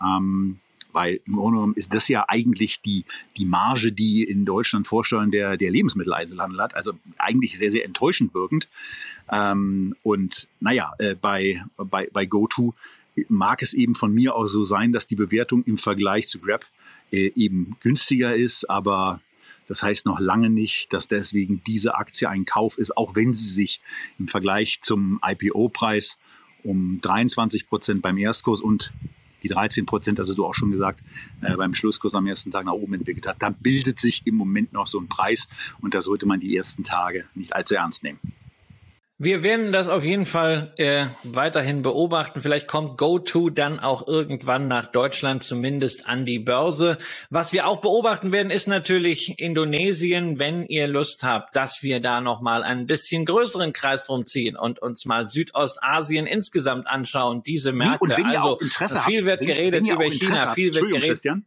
[0.03, 0.61] Ähm,
[0.93, 3.05] Weil im Grunde genommen ist das ja eigentlich die,
[3.37, 6.75] die Marge, die in Deutschland Vorsteuern der, der Lebensmitteleinzelhandel hat.
[6.75, 8.69] Also eigentlich sehr, sehr enttäuschend wirkend.
[9.31, 12.75] Ähm, und naja, äh, bei, bei, bei GoTo
[13.29, 16.65] mag es eben von mir aus so sein, dass die Bewertung im Vergleich zu Grab
[17.13, 19.21] äh, eben günstiger ist, aber
[19.67, 23.49] das heißt noch lange nicht, dass deswegen diese Aktie ein Kauf ist, auch wenn sie
[23.49, 23.81] sich
[24.19, 26.19] im Vergleich zum IPO-Preis
[26.65, 28.93] um 23 Prozent beim Erstkurs und
[29.43, 31.01] die 13 Prozent, also du auch schon gesagt,
[31.41, 33.37] äh, beim Schlusskurs am ersten Tag nach oben entwickelt hat.
[33.41, 35.49] Da bildet sich im Moment noch so ein Preis
[35.81, 38.19] und da sollte man die ersten Tage nicht allzu ernst nehmen.
[39.23, 42.41] Wir werden das auf jeden Fall äh, weiterhin beobachten.
[42.41, 46.97] Vielleicht kommt GoTo dann auch irgendwann nach Deutschland, zumindest an die Börse.
[47.29, 52.23] Was wir auch beobachten werden, ist natürlich Indonesien, wenn ihr Lust habt, dass wir da
[52.23, 58.25] nochmal ein bisschen größeren Kreis drum ziehen und uns mal Südostasien insgesamt anschauen, diese Märkte.
[58.25, 58.59] also
[59.05, 61.09] viel wird geredet über China, habt, viel wird geredet.
[61.11, 61.45] Christian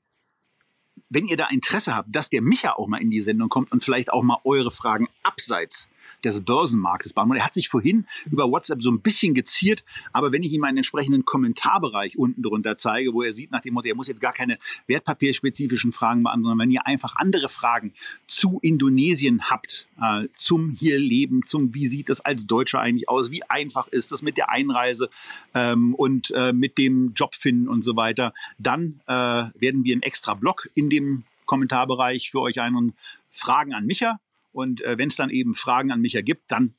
[1.10, 3.84] wenn ihr da Interesse habt, dass der Micha auch mal in die Sendung kommt und
[3.84, 5.88] vielleicht auch mal eure Fragen abseits
[6.24, 7.42] des Börsenmarktes beantworten.
[7.42, 10.78] Er hat sich vorhin über WhatsApp so ein bisschen geziert, aber wenn ich ihm einen
[10.78, 14.34] entsprechenden Kommentarbereich unten drunter zeige, wo er sieht nach dem Motto, er muss jetzt gar
[14.34, 14.58] keine
[14.88, 17.94] wertpapierspezifischen Fragen beantworten, wenn ihr einfach andere Fragen
[18.28, 23.32] zu Indonesien habt, äh, zum hier Leben, zum wie sieht das als Deutscher eigentlich aus,
[23.32, 25.10] wie einfach ist das mit der Einreise
[25.54, 30.04] ähm, und äh, mit dem Job finden und so weiter, dann äh, werden wir einen
[30.04, 32.94] extra Blog in dem Kommentarbereich für euch ein und
[33.32, 34.20] Fragen an Micha
[34.54, 36.74] und äh, wenn es dann eben Fragen an mich ergibt, dann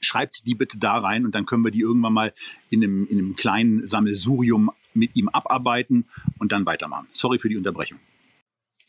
[0.00, 2.34] schreibt die bitte da rein und dann können wir die irgendwann mal
[2.70, 6.04] in einem, in einem kleinen Sammelsurium mit ihm abarbeiten
[6.38, 7.08] und dann weitermachen.
[7.12, 7.98] Sorry für die Unterbrechung.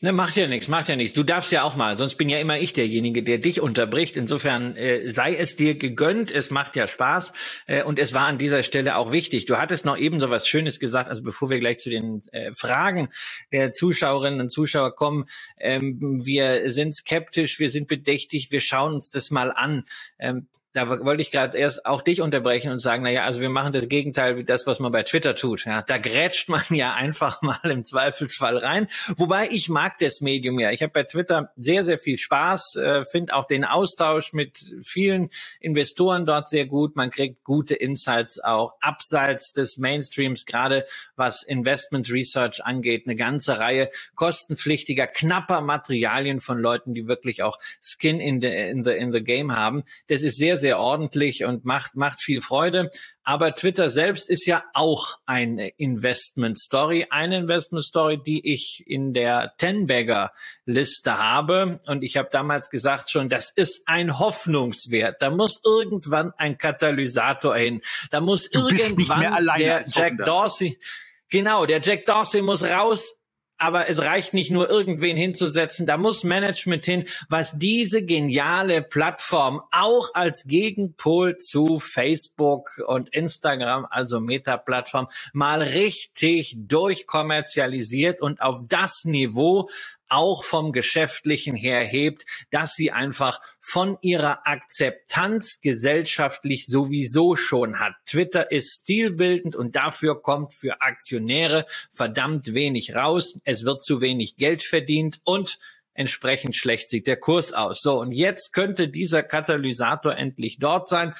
[0.02, 1.14] Ne, macht ja nichts, macht ja nichts.
[1.14, 4.18] Du darfst ja auch mal, sonst bin ja immer ich derjenige, der dich unterbricht.
[4.18, 7.32] Insofern äh, sei es dir gegönnt, es macht ja Spaß
[7.66, 9.46] äh, und es war an dieser Stelle auch wichtig.
[9.46, 12.52] Du hattest noch eben so was Schönes gesagt, also bevor wir gleich zu den äh,
[12.52, 13.08] Fragen
[13.52, 15.24] der Zuschauerinnen und Zuschauer kommen,
[15.58, 19.84] ähm, wir sind skeptisch, wir sind bedächtig, wir schauen uns das mal an.
[20.18, 20.46] Ähm,
[20.76, 23.72] da wollte ich gerade erst auch dich unterbrechen und sagen, na ja, also wir machen
[23.72, 25.64] das Gegenteil wie das, was man bei Twitter tut.
[25.64, 28.86] Ja, da grätscht man ja einfach mal im Zweifelsfall rein.
[29.16, 30.70] Wobei ich mag das Medium ja.
[30.72, 35.30] Ich habe bei Twitter sehr, sehr viel Spaß, äh, finde auch den Austausch mit vielen
[35.60, 36.94] Investoren dort sehr gut.
[36.94, 40.84] Man kriegt gute Insights auch abseits des Mainstreams, gerade
[41.16, 43.04] was Investment Research angeht.
[43.06, 48.84] Eine ganze Reihe kostenpflichtiger, knapper Materialien von Leuten, die wirklich auch Skin in the, in
[48.84, 49.82] the, in the game haben.
[50.08, 52.90] Das ist sehr, sehr sehr ordentlich und macht, macht viel Freude.
[53.22, 57.06] Aber Twitter selbst ist ja auch eine Investment Story.
[57.08, 60.32] Eine Investment Story, die ich in der Tenbagger
[60.64, 61.78] Liste habe.
[61.86, 65.22] Und ich habe damals gesagt schon, das ist ein Hoffnungswert.
[65.22, 67.80] Da muss irgendwann ein Katalysator hin.
[68.10, 70.80] Da muss du irgendwann der Jack Dorsey,
[71.28, 73.14] genau, der Jack Dorsey muss raus
[73.58, 79.62] aber es reicht nicht nur irgendwen hinzusetzen, da muss Management hin, was diese geniale Plattform
[79.70, 89.04] auch als Gegenpol zu Facebook und Instagram, also Meta-Plattform, mal richtig durchkommerzialisiert und auf das
[89.04, 89.68] Niveau
[90.08, 97.94] auch vom Geschäftlichen her hebt, dass sie einfach von ihrer Akzeptanz gesellschaftlich sowieso schon hat.
[98.06, 103.38] Twitter ist stilbildend und dafür kommt für Aktionäre verdammt wenig raus.
[103.44, 105.58] Es wird zu wenig Geld verdient und
[105.96, 107.80] entsprechend schlecht sieht der Kurs aus.
[107.82, 111.14] So, und jetzt könnte dieser Katalysator endlich dort sein.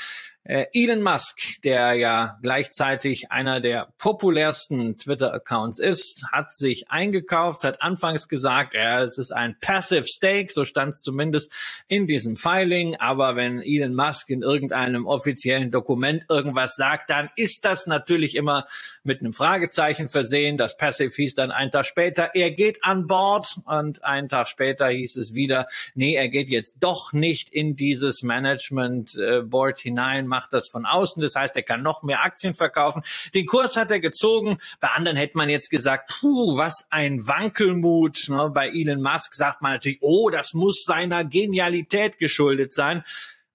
[0.48, 7.82] Äh, Elon Musk, der ja gleichzeitig einer der populärsten Twitter-Accounts ist, hat sich eingekauft, hat
[7.82, 11.52] anfangs gesagt, ja, es ist ein Passive Stake, so stand es zumindest
[11.88, 12.94] in diesem Filing.
[12.96, 18.66] Aber wenn Elon Musk in irgendeinem offiziellen Dokument irgendwas sagt, dann ist das natürlich immer
[19.02, 20.58] mit einem Fragezeichen versehen.
[20.58, 24.88] Das Passive hieß dann einen Tag später, er geht an Bord und einen Tag später
[24.88, 30.28] hieß es wieder, nee, er geht jetzt doch nicht in dieses Management äh, Board hinein
[30.36, 31.22] macht das von außen.
[31.22, 33.02] Das heißt, er kann noch mehr Aktien verkaufen.
[33.32, 34.58] Den Kurs hat er gezogen.
[34.80, 38.28] Bei anderen hätte man jetzt gesagt, puh, was ein Wankelmut.
[38.28, 38.50] Ne?
[38.52, 43.02] Bei Elon Musk sagt man natürlich, oh, das muss seiner Genialität geschuldet sein.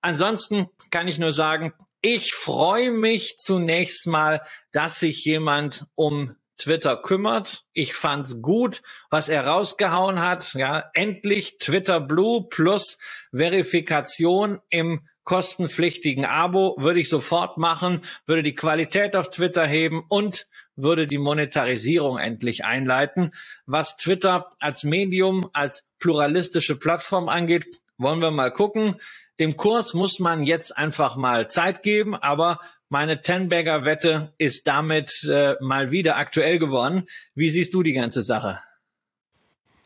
[0.01, 6.97] Ansonsten kann ich nur sagen, ich freue mich zunächst mal, dass sich jemand um Twitter
[6.97, 7.65] kümmert.
[7.73, 10.55] Ich fand's gut, was er rausgehauen hat.
[10.55, 12.97] Ja, endlich Twitter Blue plus
[13.31, 20.47] Verifikation im kostenpflichtigen Abo würde ich sofort machen, würde die Qualität auf Twitter heben und
[20.75, 23.31] würde die Monetarisierung endlich einleiten.
[23.65, 27.65] Was Twitter als Medium, als pluralistische Plattform angeht,
[27.97, 28.95] wollen wir mal gucken.
[29.39, 32.59] Dem Kurs muss man jetzt einfach mal Zeit geben, aber
[32.93, 37.07] Meine Ten-Bagger-Wette ist damit äh, mal wieder aktuell geworden.
[37.33, 38.59] Wie siehst du die ganze Sache?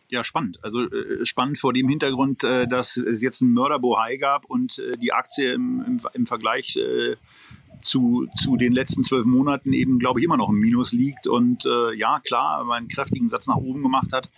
[0.10, 0.60] Ja, spannend.
[0.64, 4.98] Also äh, spannend vor dem Hintergrund, äh, dass es jetzt einen Mörderbohai gab und äh,
[4.98, 7.16] die Aktie im, im, im Vergleich äh,
[7.82, 11.66] zu, zu den letzten zwölf Monaten eben, glaube ich, immer noch im Minus liegt und
[11.66, 14.30] äh, ja, klar, einen kräftigen Satz nach oben gemacht hat,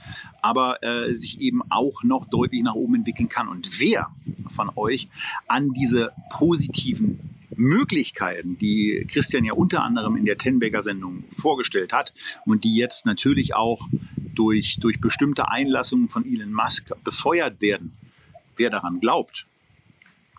[0.41, 3.47] aber äh, sich eben auch noch deutlich nach oben entwickeln kann.
[3.47, 4.09] Und wer
[4.49, 5.07] von euch
[5.47, 12.13] an diese positiven Möglichkeiten, die Christian ja unter anderem in der Tenberger-Sendung vorgestellt hat
[12.45, 13.87] und die jetzt natürlich auch
[14.35, 17.93] durch, durch bestimmte Einlassungen von Elon Musk befeuert werden,
[18.55, 19.45] wer daran glaubt,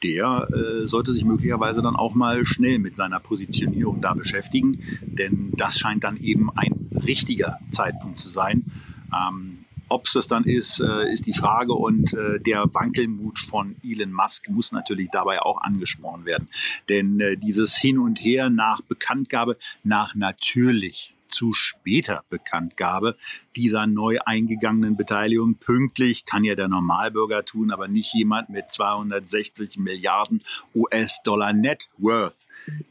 [0.02, 5.52] der äh, sollte sich möglicherweise dann auch mal schnell mit seiner Positionierung da beschäftigen, denn
[5.56, 8.64] das scheint dann eben ein richtiger Zeitpunkt zu sein.
[9.12, 13.76] Ähm, ob es das dann ist, äh, ist die Frage und äh, der Wankelmut von
[13.82, 16.48] Elon Musk muss natürlich dabei auch angesprochen werden.
[16.88, 23.16] Denn äh, dieses Hin und Her nach Bekanntgabe, nach natürlich zu später Bekanntgabe
[23.56, 25.56] dieser neu eingegangenen Beteiligung.
[25.56, 30.42] Pünktlich kann ja der Normalbürger tun, aber nicht jemand mit 260 Milliarden
[30.74, 32.46] US-Dollar Net Worth,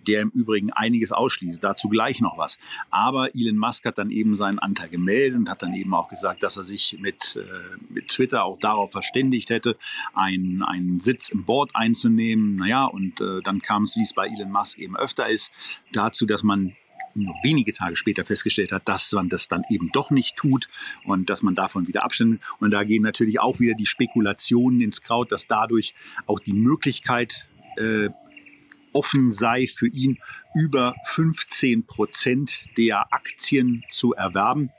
[0.08, 1.64] der im Übrigen einiges ausschließt.
[1.64, 2.60] Dazu gleich noch was.
[2.90, 6.44] Aber Elon Musk hat dann eben seinen Anteil gemeldet und hat dann eben auch gesagt,
[6.44, 9.78] dass er sich mit, äh, mit Twitter auch darauf verständigt hätte,
[10.14, 12.58] einen, einen Sitz im Board einzunehmen.
[12.58, 15.52] Naja, und äh, dann kam es, wie es bei Elon Musk eben öfter ist,
[15.94, 16.76] dazu, dass man
[17.18, 20.70] nur wenige Tage später festgestellt hat, dass man das dann eben doch nicht tut
[21.06, 22.42] und dass man davon wieder abstimmt.
[22.60, 25.94] Und da gehen natürlich auch wieder die Spekulationen ins Kraut, dass dadurch
[26.26, 27.48] auch die Möglichkeit
[27.78, 28.10] äh,
[28.94, 30.18] offen sei für ihn,
[30.56, 34.72] über 15 Prozent der Aktien zu erwerben.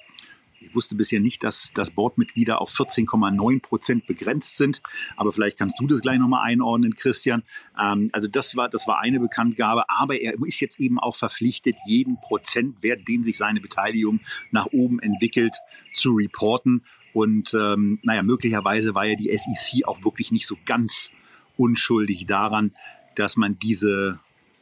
[0.60, 4.82] Ich wusste bisher nicht, dass, dass Boardmitglieder auf 14,9 Prozent begrenzt sind.
[5.16, 7.42] Aber vielleicht kannst du das gleich nochmal einordnen, Christian.
[7.80, 9.84] Ähm, also das war, das war eine Bekanntgabe.
[9.88, 14.98] Aber er ist jetzt eben auch verpflichtet, jeden Prozentwert, den sich seine Beteiligung nach oben
[14.98, 15.56] entwickelt,
[15.94, 16.82] zu reporten.
[17.12, 21.10] Und ähm, naja, möglicherweise war ja die SEC auch wirklich nicht so ganz
[21.56, 22.72] unschuldig daran,
[23.14, 24.20] dass man diese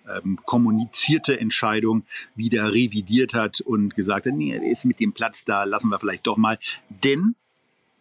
[0.08, 2.04] ähm, kommunizierte Entscheidung
[2.34, 6.26] wieder revidiert hat und gesagt hat, nee, ist mit dem Platz da, lassen wir vielleicht
[6.26, 6.58] doch mal.
[6.88, 7.34] Denn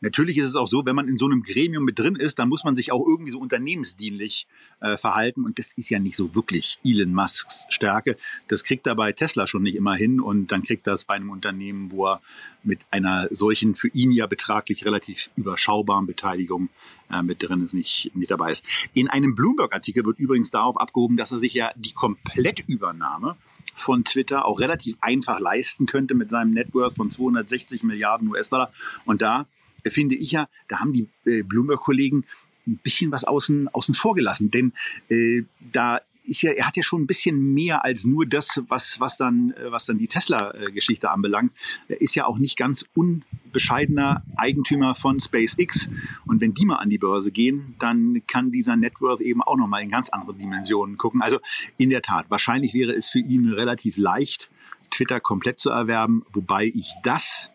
[0.05, 2.47] Natürlich ist es auch so, wenn man in so einem Gremium mit drin ist, dann
[2.47, 4.45] muss man sich auch irgendwie so unternehmensdienlich
[4.79, 5.43] äh, verhalten.
[5.43, 8.15] Und das ist ja nicht so wirklich Elon Musks Stärke.
[8.47, 10.19] Das kriegt er bei Tesla schon nicht immer hin.
[10.19, 12.21] Und dann kriegt es bei einem Unternehmen, wo er
[12.61, 16.69] mit einer solchen für ihn ja betraglich relativ überschaubaren Beteiligung
[17.11, 18.63] äh, mit drin ist, nicht, nicht dabei ist.
[18.93, 23.37] In einem Bloomberg-Artikel wird übrigens darauf abgehoben, dass er sich ja die Komplettübernahme
[23.73, 28.71] von Twitter auch relativ einfach leisten könnte mit seinem Networth von 260 Milliarden US-Dollar.
[29.05, 29.47] Und da
[29.91, 32.25] finde ich ja, da haben die äh, Bloomberg-Kollegen
[32.67, 34.51] ein bisschen was außen, außen vor gelassen.
[34.51, 34.73] Denn
[35.09, 38.99] äh, da ist ja, er hat ja schon ein bisschen mehr als nur das, was,
[38.99, 41.51] was dann, äh, was dann die Tesla-Geschichte anbelangt.
[41.87, 45.89] Er ist ja auch nicht ganz unbescheidener Eigentümer von SpaceX.
[46.25, 49.83] Und wenn die mal an die Börse gehen, dann kann dieser Networth eben auch nochmal
[49.83, 51.21] in ganz andere Dimensionen gucken.
[51.21, 51.39] Also
[51.77, 54.49] in der Tat, wahrscheinlich wäre es für ihn relativ leicht,
[54.91, 57.51] Twitter komplett zu erwerben, wobei ich das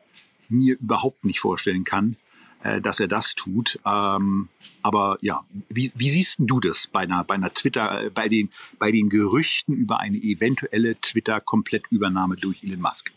[0.50, 2.16] mir überhaupt nicht vorstellen kann,
[2.62, 3.78] äh, dass er das tut.
[3.86, 4.48] Ähm,
[4.82, 8.50] aber ja, wie, wie siehst du das bei einer, bei einer Twitter, äh, bei den,
[8.78, 13.12] bei den Gerüchten über eine eventuelle Twitter-Komplettübernahme durch Elon Musk?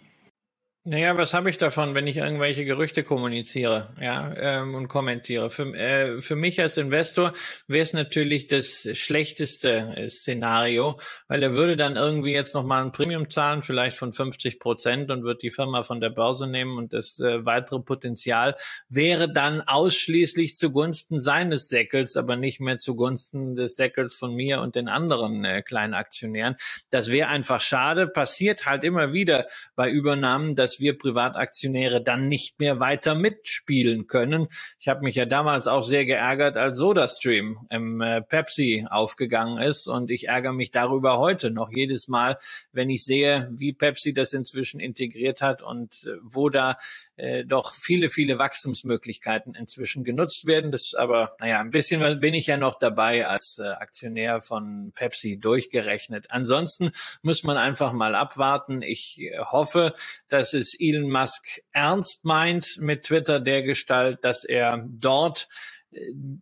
[0.85, 5.49] Naja, was habe ich davon, wenn ich irgendwelche Gerüchte kommuniziere ja, ähm, und kommentiere?
[5.49, 7.31] Für, äh, für mich als Investor
[7.67, 12.91] wäre es natürlich das schlechteste äh, Szenario, weil er würde dann irgendwie jetzt nochmal ein
[12.91, 16.91] Premium zahlen, vielleicht von 50 Prozent und wird die Firma von der Börse nehmen und
[16.91, 18.53] das äh, weitere Potenzial
[18.89, 24.75] wäre dann ausschließlich zugunsten seines Säckels, aber nicht mehr zugunsten des Säckels von mir und
[24.75, 26.57] den anderen äh, kleinen Aktionären.
[26.89, 32.27] Das wäre einfach schade, passiert halt immer wieder bei Übernahmen, dass dass wir Privataktionäre dann
[32.27, 34.47] nicht mehr weiter mitspielen können.
[34.79, 39.87] Ich habe mich ja damals auch sehr geärgert, als SodaStream im äh, Pepsi aufgegangen ist
[39.87, 42.37] und ich ärgere mich darüber heute noch jedes Mal,
[42.71, 46.77] wenn ich sehe, wie Pepsi das inzwischen integriert hat und äh, wo da
[47.15, 50.71] äh, doch viele, viele Wachstumsmöglichkeiten inzwischen genutzt werden.
[50.71, 55.39] Das aber, naja, ein bisschen bin ich ja noch dabei als äh, Aktionär von Pepsi
[55.39, 56.31] durchgerechnet.
[56.31, 56.91] Ansonsten
[57.21, 58.81] muss man einfach mal abwarten.
[58.81, 59.93] Ich äh, hoffe,
[60.27, 65.47] dass es Elon Musk ernst meint mit Twitter der Gestalt, dass er dort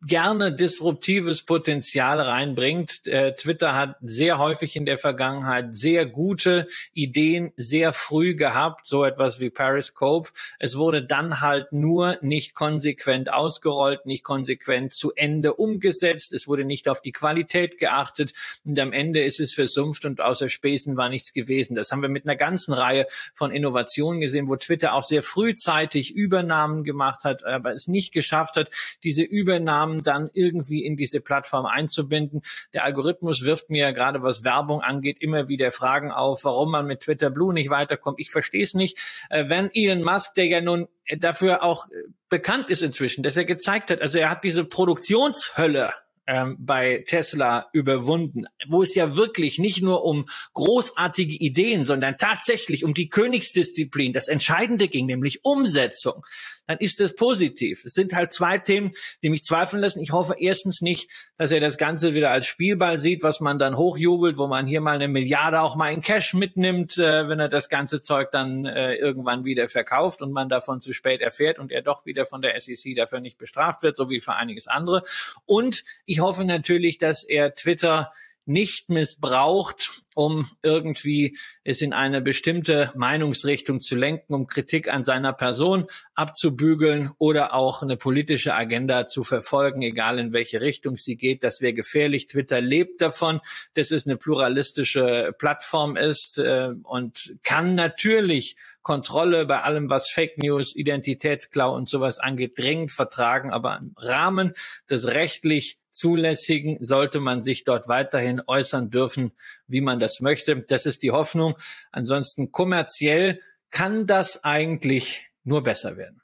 [0.06, 3.08] gerne disruptives Potenzial reinbringt.
[3.08, 9.04] Äh, Twitter hat sehr häufig in der Vergangenheit sehr gute Ideen sehr früh gehabt, so
[9.04, 10.30] etwas wie Periscope.
[10.60, 16.34] Es wurde dann halt nur nicht konsequent ausgerollt, nicht konsequent zu Ende umgesetzt.
[16.34, 18.34] Es wurde nicht auf die Qualität geachtet
[18.64, 21.76] und am Ende ist es versumpft und außer Späßen war nichts gewesen.
[21.76, 26.14] Das haben wir mit einer ganzen Reihe von Innovationen gesehen, wo Twitter auch sehr frühzeitig
[26.14, 28.70] Übernahmen gemacht hat, aber es nicht geschafft hat,
[29.04, 32.42] diese Übernahmen dann irgendwie in diese Plattform einzubinden.
[32.74, 37.02] Der Algorithmus wirft mir gerade was Werbung angeht immer wieder Fragen auf, warum man mit
[37.02, 38.20] Twitter Blue nicht weiterkommt.
[38.20, 38.98] Ich verstehe es nicht.
[39.30, 40.88] Äh, wenn Elon Musk, der ja nun
[41.18, 41.88] dafür auch
[42.30, 45.94] bekannt ist inzwischen, dass er gezeigt hat, also er hat diese Produktionshölle
[46.28, 52.86] ähm, bei Tesla überwunden, wo es ja wirklich nicht nur um großartige Ideen, sondern tatsächlich
[52.86, 56.26] um die Königsdisziplin, das Entscheidende ging, nämlich Umsetzung
[56.72, 57.84] dann ist das positiv.
[57.86, 58.92] Es sind halt zwei Themen,
[59.22, 60.00] die mich zweifeln lassen.
[60.00, 63.76] Ich hoffe erstens nicht, dass er das Ganze wieder als Spielball sieht, was man dann
[63.76, 67.50] hochjubelt, wo man hier mal eine Milliarde auch mal in Cash mitnimmt, äh, wenn er
[67.50, 71.72] das ganze Zeug dann äh, irgendwann wieder verkauft und man davon zu spät erfährt und
[71.72, 75.04] er doch wieder von der SEC dafür nicht bestraft wird, so wie für einiges andere.
[75.46, 78.12] Und ich hoffe natürlich, dass er Twitter
[78.46, 85.32] nicht missbraucht, um irgendwie es in eine bestimmte Meinungsrichtung zu lenken, um Kritik an seiner
[85.32, 85.86] Person
[86.16, 91.44] abzubügeln oder auch eine politische Agenda zu verfolgen, egal in welche Richtung sie geht.
[91.44, 92.28] Das wäre gefährlich.
[92.28, 93.40] Twitter lebt davon,
[93.76, 100.38] dass es eine pluralistische Plattform ist äh, und kann natürlich Kontrolle bei allem, was Fake
[100.38, 103.52] News, Identitätsklau und sowas angeht, dringend vertragen.
[103.52, 104.54] Aber im Rahmen
[104.90, 109.32] des rechtlich Zulässigen sollte man sich dort weiterhin äußern dürfen,
[109.68, 110.62] wie man das möchte.
[110.62, 111.56] Das ist die Hoffnung.
[111.92, 116.22] Ansonsten kommerziell kann das eigentlich nur besser werden.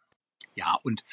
[0.55, 1.03] Ja, und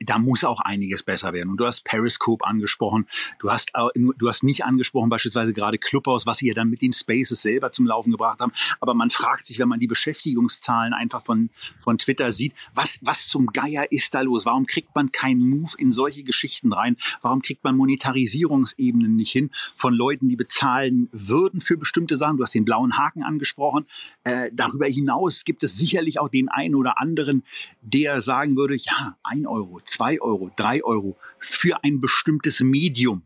[0.00, 1.50] da muss auch einiges besser werden.
[1.50, 3.06] Und du hast Periscope angesprochen.
[3.38, 6.92] Du hast, du hast nicht angesprochen beispielsweise gerade Clubhouse, was sie ja dann mit den
[6.92, 8.52] Spaces selber zum Laufen gebracht haben.
[8.80, 13.28] Aber man fragt sich, wenn man die Beschäftigungszahlen einfach von, von Twitter sieht, was, was
[13.28, 14.44] zum Geier ist da los?
[14.44, 16.96] Warum kriegt man keinen Move in solche Geschichten rein?
[17.22, 22.36] Warum kriegt man Monetarisierungsebenen nicht hin von Leuten, die bezahlen würden für bestimmte Sachen?
[22.36, 23.86] Du hast den blauen Haken angesprochen.
[24.24, 27.44] Äh, darüber hinaus gibt es sicherlich auch den einen oder anderen,
[27.80, 33.22] der sagen würde, ja, ein Euro, zwei Euro, drei Euro für ein bestimmtes Medium,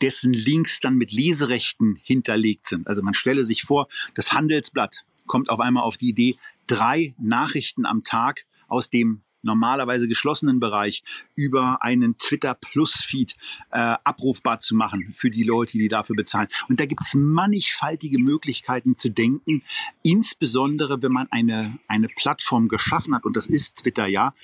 [0.00, 2.88] dessen Links dann mit Leserechten hinterlegt sind.
[2.88, 7.86] Also man stelle sich vor, das Handelsblatt kommt auf einmal auf die Idee, drei Nachrichten
[7.86, 11.02] am Tag aus dem normalerweise geschlossenen Bereich
[11.34, 13.36] über einen Twitter Plus Feed
[13.70, 16.48] äh, abrufbar zu machen für die Leute, die dafür bezahlen.
[16.68, 19.62] Und da gibt es mannigfaltige Möglichkeiten zu denken,
[20.02, 24.34] insbesondere wenn man eine, eine Plattform geschaffen hat, und das ist Twitter ja,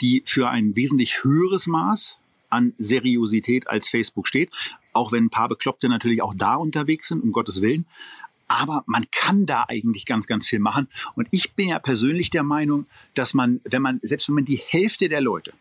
[0.00, 2.18] die für ein wesentlich höheres Maß
[2.50, 4.50] an Seriosität als Facebook steht.
[4.92, 7.86] Auch wenn ein paar Bekloppte natürlich auch da unterwegs sind, um Gottes Willen.
[8.46, 10.88] Aber man kann da eigentlich ganz, ganz viel machen.
[11.16, 14.60] Und ich bin ja persönlich der Meinung, dass man, wenn man, selbst wenn man die
[14.64, 15.52] Hälfte der Leute,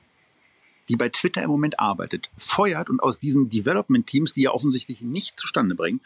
[0.89, 5.01] die bei Twitter im Moment arbeitet, feuert und aus diesen Development Teams, die ja offensichtlich
[5.01, 6.01] nicht zustande bringen,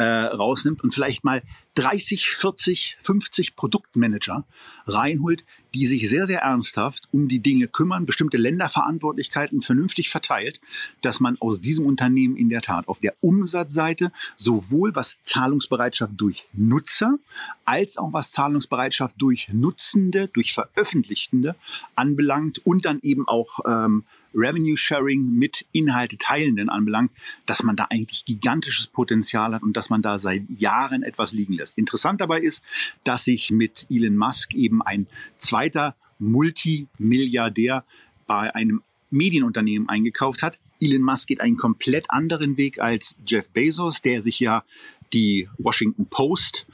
[0.00, 1.42] äh, rausnimmt und vielleicht mal
[1.74, 4.46] 30, 40, 50 Produktmanager
[4.86, 5.44] reinholt,
[5.74, 10.58] die sich sehr, sehr ernsthaft um die Dinge kümmern, bestimmte Länderverantwortlichkeiten vernünftig verteilt,
[11.02, 16.46] dass man aus diesem Unternehmen in der Tat auf der Umsatzseite sowohl was Zahlungsbereitschaft durch
[16.54, 17.18] Nutzer
[17.66, 21.56] als auch was Zahlungsbereitschaft durch Nutzende, durch Veröffentlichtende
[21.94, 24.04] anbelangt und dann eben auch ähm,
[24.34, 27.10] Revenue Sharing mit Inhalte teilenden anbelangt,
[27.46, 31.54] dass man da eigentlich gigantisches Potenzial hat und dass man da seit Jahren etwas liegen
[31.54, 31.78] lässt.
[31.78, 32.64] Interessant dabei ist,
[33.04, 35.06] dass sich mit Elon Musk eben ein
[35.38, 37.84] zweiter Multimilliardär
[38.26, 40.58] bei einem Medienunternehmen eingekauft hat.
[40.80, 44.64] Elon Musk geht einen komplett anderen Weg als Jeff Bezos, der sich ja
[45.12, 46.66] die Washington Post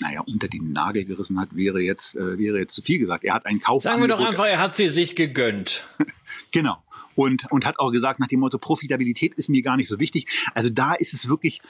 [0.00, 3.24] naja, unter den Nagel gerissen hat, wäre jetzt, äh, wäre jetzt zu viel gesagt.
[3.24, 3.82] Er hat einen Kauf.
[3.82, 5.84] Sagen wir doch einfach, er hat sie sich gegönnt.
[6.50, 6.82] genau.
[7.14, 10.26] Und, und hat auch gesagt, nach dem Motto, Profitabilität ist mir gar nicht so wichtig.
[10.52, 11.60] Also da ist es wirklich,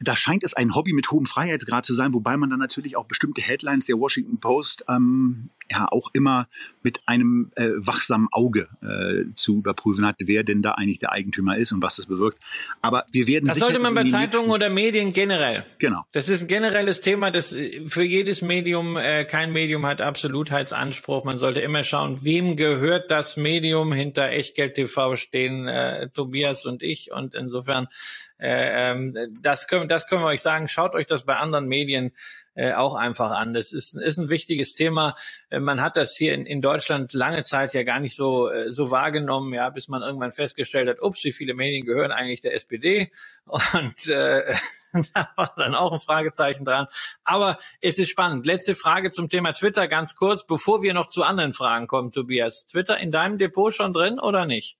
[0.00, 3.04] da scheint es ein Hobby mit hohem Freiheitsgrad zu sein, wobei man dann natürlich auch
[3.04, 6.48] bestimmte Headlines der Washington Post ähm, ja auch immer
[6.82, 11.56] mit einem äh, wachsamen Auge äh, zu überprüfen hat, wer denn da eigentlich der Eigentümer
[11.56, 12.38] ist und was das bewirkt.
[12.82, 15.64] Aber wir werden das sollte man bei Zeitungen oder Medien generell.
[15.78, 16.04] Genau.
[16.12, 21.24] Das ist ein generelles Thema, das äh, für jedes Medium äh, kein Medium hat Absolutheitsanspruch.
[21.24, 26.82] Man sollte immer schauen, wem gehört das Medium hinter Echtgeld TV stehen äh, Tobias und
[26.82, 27.88] ich und insofern
[28.38, 30.68] äh, ähm, das können das können wir euch sagen.
[30.68, 32.12] Schaut euch das bei anderen Medien
[32.54, 33.54] äh, auch einfach an.
[33.54, 35.14] Das ist, ist ein wichtiges Thema.
[35.50, 38.70] Äh, man hat das hier in, in Deutschland lange Zeit ja gar nicht so, äh,
[38.70, 42.54] so wahrgenommen, ja, bis man irgendwann festgestellt hat, ups, wie viele Medien gehören eigentlich der
[42.54, 43.10] SPD?
[43.46, 44.42] Und äh,
[45.14, 46.86] da war dann auch ein Fragezeichen dran.
[47.24, 48.46] Aber es ist spannend.
[48.46, 52.66] Letzte Frage zum Thema Twitter ganz kurz, bevor wir noch zu anderen Fragen kommen, Tobias.
[52.66, 54.76] Twitter in deinem Depot schon drin oder nicht?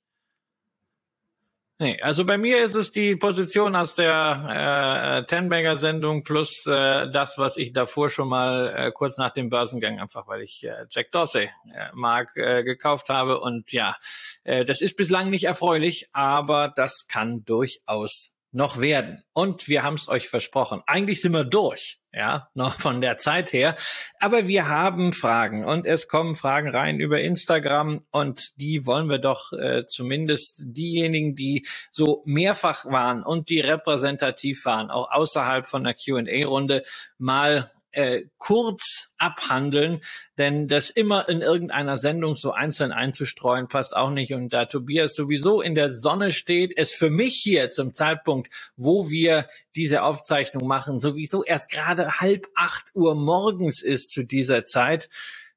[1.81, 7.37] Nee, also bei mir ist es die Position aus der äh, Tenbagger-Sendung plus äh, das,
[7.37, 11.11] was ich davor schon mal äh, kurz nach dem Börsengang, einfach weil ich äh, Jack
[11.11, 13.41] Dorsey äh, mag, äh, gekauft habe.
[13.41, 13.97] Und ja,
[14.45, 19.25] äh, das ist bislang nicht erfreulich, aber das kann durchaus noch werden.
[19.33, 20.81] Und wir haben es euch versprochen.
[20.87, 23.77] Eigentlich sind wir durch, ja, noch von der Zeit her.
[24.21, 29.19] Aber wir haben Fragen und es kommen Fragen rein über Instagram und die wollen wir
[29.19, 35.85] doch äh, zumindest diejenigen, die so mehrfach waren und die repräsentativ waren, auch außerhalb von
[35.85, 36.85] der Q&A-Runde
[37.19, 40.01] mal äh, kurz abhandeln,
[40.39, 44.35] denn das immer in irgendeiner Sendung so einzeln einzustreuen, passt auch nicht.
[44.35, 49.09] Und da Tobias sowieso in der Sonne steht, es für mich hier zum Zeitpunkt, wo
[49.09, 55.09] wir diese Aufzeichnung machen, sowieso erst gerade halb acht Uhr morgens ist zu dieser Zeit,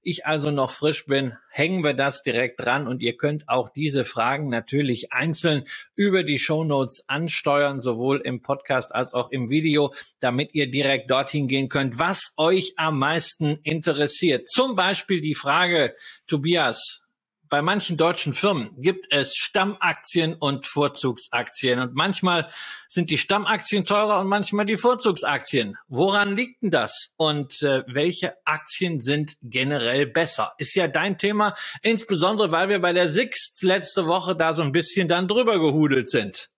[0.08, 4.06] ich also noch frisch bin, hängen wir das direkt dran und ihr könnt auch diese
[4.06, 9.94] Fragen natürlich einzeln über die Show Notes ansteuern, sowohl im Podcast als auch im Video,
[10.22, 14.48] damit ihr direkt dorthin gehen könnt, was euch am meisten interessiert.
[14.48, 15.94] Zum Beispiel die Frage,
[16.26, 17.07] Tobias,
[17.50, 21.80] bei manchen deutschen Firmen gibt es Stammaktien und Vorzugsaktien.
[21.80, 22.50] Und manchmal
[22.88, 25.78] sind die Stammaktien teurer und manchmal die Vorzugsaktien.
[25.88, 27.14] Woran liegt denn das?
[27.18, 30.54] Und äh, welche Aktien sind generell besser?
[30.58, 34.72] Ist ja dein Thema, insbesondere weil wir bei der Sixt letzte Woche da so ein
[34.72, 36.50] bisschen dann drüber gehudelt sind.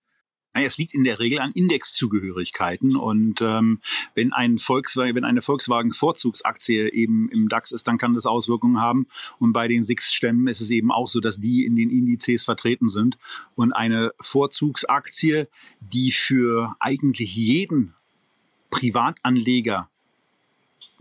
[0.52, 3.80] Naja, es liegt in der Regel an Indexzugehörigkeiten und ähm,
[4.14, 8.80] wenn ein Volkswagen, wenn eine Volkswagen Vorzugsaktie eben im DAX ist, dann kann das Auswirkungen
[8.80, 9.06] haben.
[9.38, 12.88] Und bei den SIX-Stämmen ist es eben auch so, dass die in den Indizes vertreten
[12.88, 13.16] sind.
[13.54, 15.46] Und eine Vorzugsaktie,
[15.80, 17.94] die für eigentlich jeden
[18.70, 19.88] Privatanleger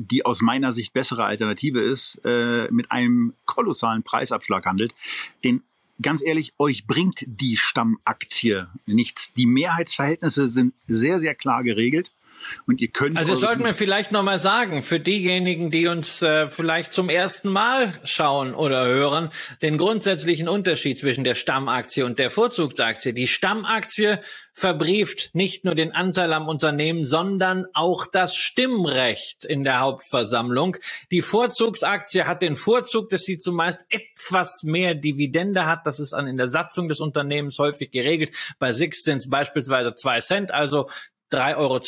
[0.02, 4.96] die aus meiner Sicht bessere Alternative ist, äh, mit einem kolossalen Preisabschlag handelt,
[5.44, 5.62] den
[6.02, 9.34] ganz ehrlich, euch bringt die Stammaktie nichts.
[9.34, 12.12] Die Mehrheitsverhältnisse sind sehr, sehr klar geregelt.
[12.68, 13.18] Und ihr könnt.
[13.18, 17.50] Also das sollten wir vielleicht nochmal sagen, für diejenigen, die uns äh, vielleicht zum ersten
[17.50, 19.30] Mal schauen oder hören,
[19.62, 23.14] den grundsätzlichen Unterschied zwischen der Stammaktie und der Vorzugsaktie.
[23.14, 24.20] Die Stammaktie
[24.54, 30.76] verbrieft nicht nur den Anteil am Unternehmen, sondern auch das Stimmrecht in der Hauptversammlung.
[31.12, 35.86] Die Vorzugsaktie hat den Vorzug, dass sie zumeist etwas mehr Dividende hat.
[35.86, 38.36] Das ist in der Satzung des Unternehmens häufig geregelt.
[38.60, 40.90] Bei Six sind es beispielsweise zwei Cent, also
[41.32, 41.80] 3,72 Euro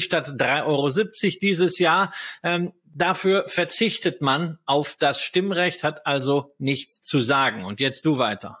[0.00, 2.12] statt 3,70 Euro dieses Jahr.
[2.42, 7.64] Ähm, dafür verzichtet man auf das Stimmrecht, hat also nichts zu sagen.
[7.64, 8.58] Und jetzt du weiter.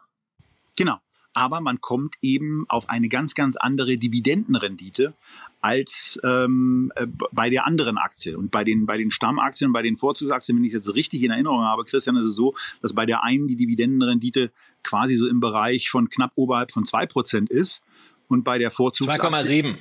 [0.76, 0.96] Genau.
[1.32, 5.14] Aber man kommt eben auf eine ganz, ganz andere Dividendenrendite
[5.60, 8.36] als ähm, äh, bei der anderen Aktie.
[8.36, 11.30] Und bei den, bei den Stammaktien, bei den Vorzugsaktien, wenn ich es jetzt richtig in
[11.30, 14.50] Erinnerung habe, Christian, ist es so, dass bei der einen die Dividendenrendite
[14.82, 17.82] quasi so im Bereich von knapp oberhalb von zwei Prozent ist
[18.28, 19.74] und bei der Vorzugsaktie 2,7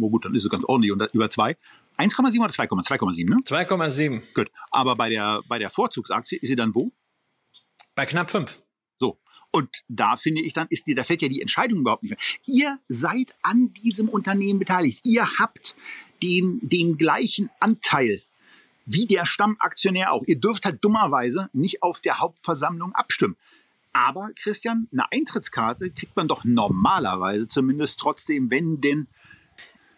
[0.00, 1.56] oh gut, dann ist es ganz ordentlich und über zwei.
[1.98, 3.36] 1,7 oder 2,7, ne?
[3.44, 4.22] 2,7.
[4.34, 4.50] Gut.
[4.70, 6.92] Aber bei der, bei der Vorzugsaktie ist sie dann wo?
[7.94, 8.62] Bei knapp 5.
[8.98, 9.18] So.
[9.52, 12.18] Und da finde ich dann, ist da fällt ja die Entscheidung überhaupt nicht mehr.
[12.46, 15.00] Ihr seid an diesem Unternehmen beteiligt.
[15.04, 15.76] Ihr habt
[16.22, 18.22] den, den gleichen Anteil
[18.86, 20.24] wie der Stammaktionär auch.
[20.26, 23.36] Ihr dürft halt dummerweise nicht auf der Hauptversammlung abstimmen.
[23.92, 29.06] Aber, Christian, eine Eintrittskarte kriegt man doch normalerweise zumindest trotzdem, wenn denn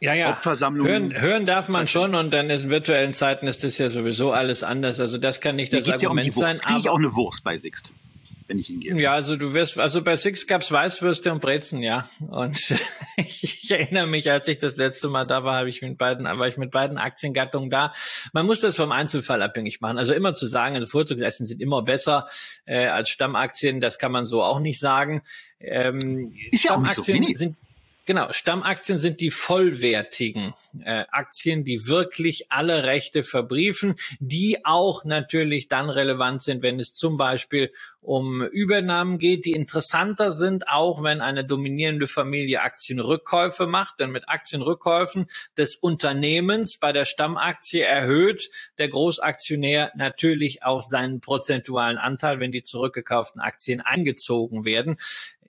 [0.01, 0.29] ja, ja.
[0.29, 1.13] Hauptversammlungen.
[1.13, 4.63] Hören, hören darf man schon und dann in virtuellen Zeiten ist das ja sowieso alles
[4.63, 5.01] anders.
[5.01, 6.59] Also das kann nicht das Argument ja um sein.
[6.59, 7.93] Kriege ich auch eine Wurst bei Sixt,
[8.47, 8.95] wenn ich hingehe.
[9.01, 12.09] Ja, also du wirst, also bei Six gab's Weißwürste und Brezen, ja.
[12.29, 12.75] Und
[13.17, 16.47] ich erinnere mich, als ich das letzte Mal da war, habe ich mit beiden, war
[16.47, 17.93] ich mit beiden Aktiengattungen da.
[18.35, 19.99] Man muss das vom Einzelfall abhängig machen.
[19.99, 22.27] Also immer zu sagen, also Vorzugsessen sind immer besser
[22.67, 25.23] äh, als Stammaktien, das kann man so auch nicht sagen.
[25.59, 27.45] Ähm, ist ja Stammaktien auch nicht so.
[27.45, 27.57] sind
[28.07, 30.55] Genau, Stammaktien sind die vollwertigen
[30.85, 36.95] äh, Aktien, die wirklich alle Rechte verbriefen, die auch natürlich dann relevant sind, wenn es
[36.95, 43.99] zum Beispiel um Übernahmen geht, die interessanter sind, auch wenn eine dominierende Familie Aktienrückkäufe macht.
[43.99, 45.27] Denn mit Aktienrückkäufen
[45.59, 48.49] des Unternehmens bei der Stammaktie erhöht
[48.79, 54.97] der Großaktionär natürlich auch seinen prozentualen Anteil, wenn die zurückgekauften Aktien eingezogen werden.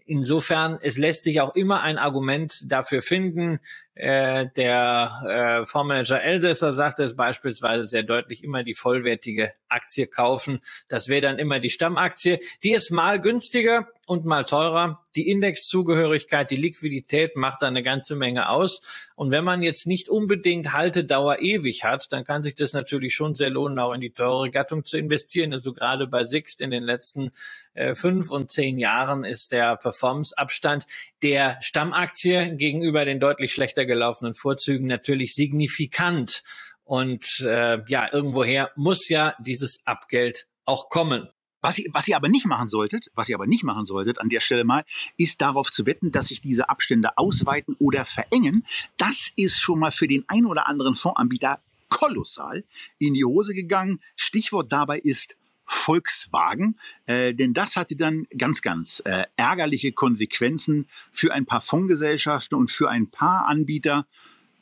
[0.07, 3.59] Insofern, es lässt sich auch immer ein Argument dafür finden,
[3.97, 10.59] Äh, der äh, Fondsmanager Elsässer sagte es beispielsweise sehr deutlich, immer die vollwertige Aktie kaufen.
[10.87, 12.39] Das wäre dann immer die Stammaktie.
[12.61, 15.03] Die ist mal günstiger und mal teurer.
[15.15, 19.07] Die Indexzugehörigkeit, die Liquidität macht da eine ganze Menge aus.
[19.15, 23.33] Und wenn man jetzt nicht unbedingt Haltedauer ewig hat, dann kann sich das natürlich schon
[23.33, 25.51] sehr lohnen, auch in die teure Gattung zu investieren.
[25.51, 27.31] Also gerade bei Sixt in den letzten
[27.73, 30.85] äh, fünf und zehn Jahren ist der Performance-Abstand
[31.21, 36.43] der Stammaktie gegenüber den deutlich schlechter gelaufenen Vorzügen natürlich signifikant.
[36.83, 41.27] Und äh, ja, irgendwoher muss ja dieses Abgeld auch kommen.
[41.61, 44.29] Was ihr, was ihr aber nicht machen solltet, was ihr aber nicht machen solltet an
[44.29, 44.85] der Stelle mal,
[45.17, 48.65] ist darauf zu wetten, dass sich diese Abstände ausweiten oder verengen.
[48.97, 51.59] Das ist schon mal für den einen oder anderen Fondsanbieter
[51.89, 52.63] kolossal
[52.99, 54.01] in die Hose gegangen.
[54.15, 55.35] Stichwort dabei ist
[55.67, 62.57] Volkswagen, äh, denn das hatte dann ganz, ganz äh, ärgerliche Konsequenzen für ein paar Fondsgesellschaften
[62.57, 64.07] und für ein paar Anbieter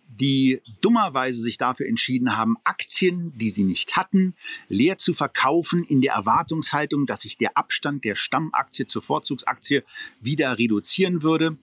[0.08, 4.36] die dummerweise sich dafür entschieden haben, Aktien, die sie nicht hatten,
[4.70, 9.84] leer zu verkaufen in der Erwartungshaltung, dass sich der Abstand der Stammaktie zur Vorzugsaktie
[10.22, 11.58] wieder reduzieren würde.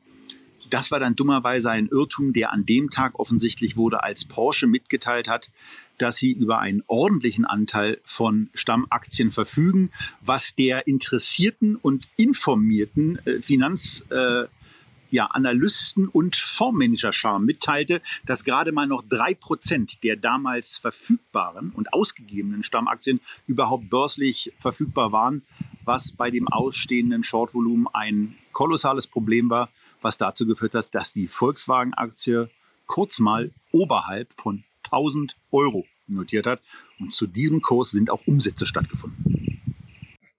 [0.71, 5.29] Das war dann dummerweise ein Irrtum, der an dem Tag offensichtlich wurde, als Porsche mitgeteilt
[5.29, 5.51] hat,
[6.03, 9.91] dass sie über einen ordentlichen Anteil von Stammaktien verfügen,
[10.21, 14.47] was der interessierten und informierten äh, Finanz äh,
[15.13, 21.93] ja, Analysten und Fondsmanager mitteilte, dass gerade mal noch drei Prozent der damals verfügbaren und
[21.93, 25.43] ausgegebenen Stammaktien überhaupt börslich verfügbar waren,
[25.85, 29.69] was bei dem ausstehenden Shortvolumen ein kolossales Problem war,
[30.01, 32.51] was dazu geführt hat, dass die Volkswagen-Aktie
[32.87, 36.61] kurz mal oberhalb von 1000 Euro notiert hat.
[36.99, 39.43] Und zu diesem Kurs sind auch Umsätze stattgefunden.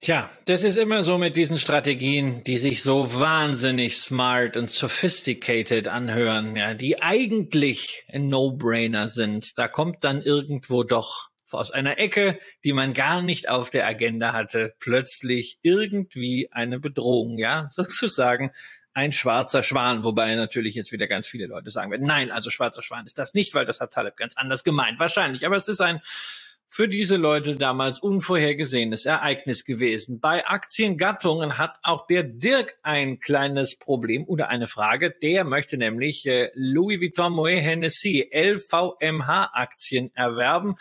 [0.03, 5.88] Tja, das ist immer so mit diesen Strategien, die sich so wahnsinnig smart und sophisticated
[5.88, 9.57] anhören, ja, die eigentlich ein No-Brainer sind.
[9.57, 14.34] Da kommt dann irgendwo doch aus einer Ecke, die man gar nicht auf der Agenda
[14.34, 18.51] hatte, plötzlich irgendwie eine Bedrohung, ja, sozusagen
[18.93, 22.81] ein schwarzer Schwan, wobei natürlich jetzt wieder ganz viele Leute sagen werden, nein, also schwarzer
[22.81, 25.81] Schwan ist das nicht, weil das hat Taleb ganz anders gemeint, wahrscheinlich, aber es ist
[25.81, 25.99] ein
[26.73, 30.19] für diese Leute damals unvorhergesehenes Ereignis gewesen.
[30.19, 35.11] Bei Aktiengattungen hat auch der Dirk ein kleines Problem oder eine Frage.
[35.11, 40.73] Der möchte nämlich äh, Louis Vuitton Moet Hennessy LVMH Aktien erwerben.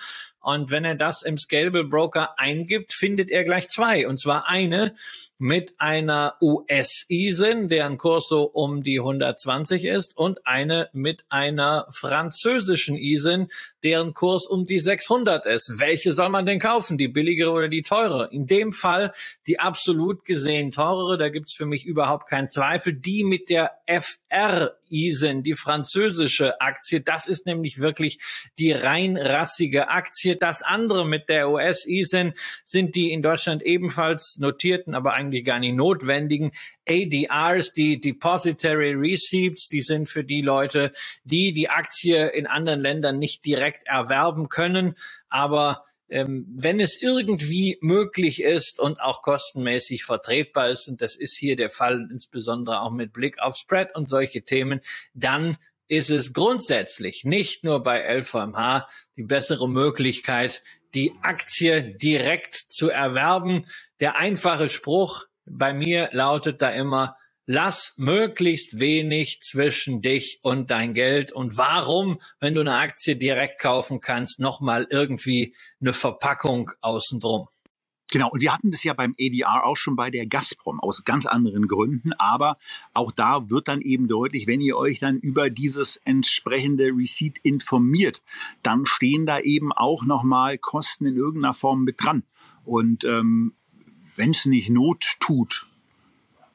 [0.42, 4.06] Und wenn er das im Scalable Broker eingibt, findet er gleich zwei.
[4.06, 4.92] Und zwar eine,
[5.38, 12.96] mit einer US-ISIN, deren Kurs so um die 120 ist, und eine mit einer französischen
[12.96, 13.48] ISIN,
[13.82, 15.80] deren Kurs um die 600 ist.
[15.80, 16.96] Welche soll man denn kaufen?
[16.96, 18.28] Die billigere oder die teure?
[18.30, 19.12] In dem Fall
[19.48, 22.92] die absolut gesehen teurere, da gibt's für mich überhaupt keinen Zweifel.
[22.92, 28.20] Die mit der FR ISIN, die französische Aktie, das ist nämlich wirklich
[28.58, 30.36] die rein rassige Aktie.
[30.36, 32.34] Das andere mit der US ISIN
[32.64, 36.52] sind die in Deutschland ebenfalls notierten, aber eigentlich eigentlich gar nicht notwendigen
[36.88, 40.92] ADRs, die Depository Receipts, die sind für die Leute,
[41.24, 44.94] die die Aktie in anderen Ländern nicht direkt erwerben können,
[45.28, 51.38] aber ähm, wenn es irgendwie möglich ist und auch kostenmäßig vertretbar ist, und das ist
[51.38, 54.80] hier der Fall, insbesondere auch mit Blick auf Spread und solche Themen,
[55.14, 55.56] dann
[55.88, 58.86] ist es grundsätzlich nicht nur bei LVMH
[59.16, 60.62] die bessere Möglichkeit,
[60.94, 63.64] die Aktie direkt zu erwerben.
[64.00, 67.16] Der einfache Spruch bei mir lautet da immer,
[67.46, 71.32] lass möglichst wenig zwischen dich und dein Geld.
[71.32, 77.48] Und warum, wenn du eine Aktie direkt kaufen kannst, nochmal irgendwie eine Verpackung außen drum?
[78.12, 81.24] Genau, und wir hatten das ja beim ADR auch schon bei der Gazprom aus ganz
[81.24, 82.58] anderen Gründen, aber
[82.92, 88.22] auch da wird dann eben deutlich, wenn ihr euch dann über dieses entsprechende Receipt informiert,
[88.62, 92.24] dann stehen da eben auch nochmal Kosten in irgendeiner Form mit dran.
[92.64, 93.54] Und ähm,
[94.14, 95.66] wenn es nicht Not tut,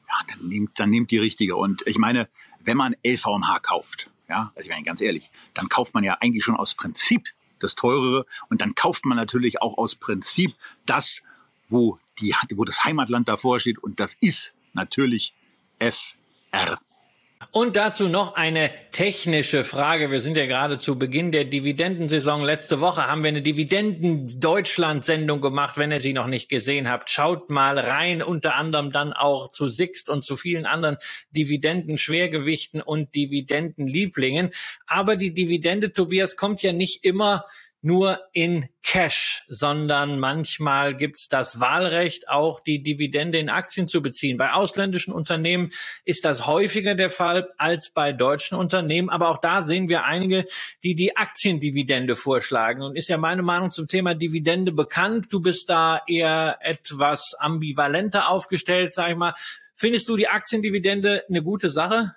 [0.08, 1.56] ja, dann nehmt, dann nehmt die richtige.
[1.56, 2.28] Und ich meine,
[2.60, 6.44] wenn man LVMH kauft, ja, also ich meine ganz ehrlich, dann kauft man ja eigentlich
[6.44, 7.28] schon aus Prinzip
[7.58, 10.54] das teurere und dann kauft man natürlich auch aus Prinzip
[10.86, 11.22] das,
[11.68, 15.34] wo, die, wo das Heimatland davor steht und das ist natürlich
[15.78, 16.80] FR.
[17.52, 20.10] Und dazu noch eine technische Frage.
[20.10, 22.42] Wir sind ja gerade zu Beginn der Dividendensaison.
[22.42, 25.78] Letzte Woche haben wir eine Dividenden-Deutschland-Sendung gemacht.
[25.78, 28.22] Wenn ihr sie noch nicht gesehen habt, schaut mal rein.
[28.22, 30.96] Unter anderem dann auch zu Sixt und zu vielen anderen
[31.30, 34.50] Dividenden-Schwergewichten und Dividenden-Lieblingen.
[34.86, 37.44] Aber die Dividende, Tobias, kommt ja nicht immer
[37.80, 44.36] nur in Cash, sondern manchmal gibt's das Wahlrecht, auch die Dividende in Aktien zu beziehen.
[44.36, 45.70] Bei ausländischen Unternehmen
[46.04, 49.10] ist das häufiger der Fall als bei deutschen Unternehmen.
[49.10, 50.44] Aber auch da sehen wir einige,
[50.82, 52.82] die die Aktiendividende vorschlagen.
[52.82, 55.26] Und ist ja meine Meinung zum Thema Dividende bekannt.
[55.30, 59.34] Du bist da eher etwas ambivalenter aufgestellt, sag ich mal.
[59.74, 62.14] Findest du die Aktiendividende eine gute Sache?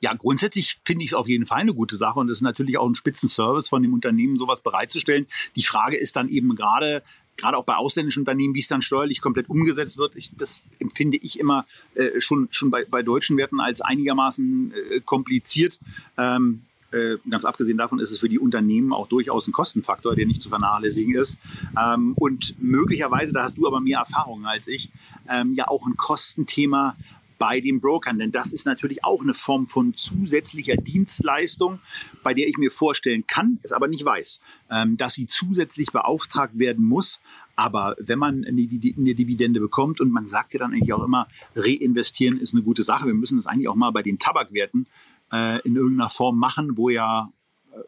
[0.00, 2.78] Ja, grundsätzlich finde ich es auf jeden Fall eine gute Sache und es ist natürlich
[2.78, 5.26] auch ein Spitzenservice von dem Unternehmen, sowas bereitzustellen.
[5.56, 7.02] Die Frage ist dann eben gerade,
[7.36, 11.18] gerade auch bei ausländischen Unternehmen, wie es dann steuerlich komplett umgesetzt wird, ich, das empfinde
[11.18, 15.80] ich immer äh, schon, schon bei, bei deutschen Werten als einigermaßen äh, kompliziert.
[16.16, 16.62] Ähm,
[16.94, 20.40] äh, ganz abgesehen davon ist es für die Unternehmen auch durchaus ein Kostenfaktor, der nicht
[20.40, 21.38] zu vernachlässigen ist.
[21.76, 24.90] Ähm, und möglicherweise, da hast du aber mehr Erfahrung als ich,
[25.28, 26.96] ähm, ja auch ein Kostenthema
[27.38, 28.18] bei den Brokern.
[28.18, 31.80] Denn das ist natürlich auch eine Form von zusätzlicher Dienstleistung,
[32.22, 36.58] bei der ich mir vorstellen kann, es aber nicht weiß, ähm, dass sie zusätzlich beauftragt
[36.58, 37.20] werden muss.
[37.56, 42.38] Aber wenn man eine Dividende bekommt und man sagt ja dann eigentlich auch immer, reinvestieren
[42.38, 43.06] ist eine gute Sache.
[43.06, 44.86] Wir müssen das eigentlich auch mal bei den Tabakwerten
[45.32, 47.30] äh, in irgendeiner Form machen, wo ja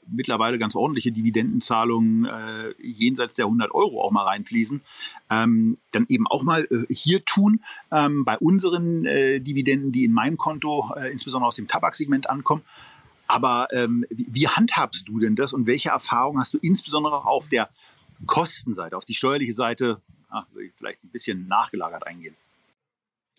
[0.06, 4.80] mittlerweile ganz ordentliche Dividendenzahlungen äh, jenseits der 100 Euro auch mal reinfließen,
[5.30, 7.60] ähm, dann eben auch mal äh, hier tun
[7.90, 12.62] ähm, bei unseren äh, Dividenden, die in meinem Konto äh, insbesondere aus dem Tabaksegment ankommen.
[13.26, 17.48] Aber ähm, wie, wie handhabst du denn das und welche Erfahrungen hast du insbesondere auf
[17.48, 17.68] der
[18.26, 22.34] Kostenseite, auf die steuerliche Seite, ach, ich vielleicht ein bisschen nachgelagert eingehen?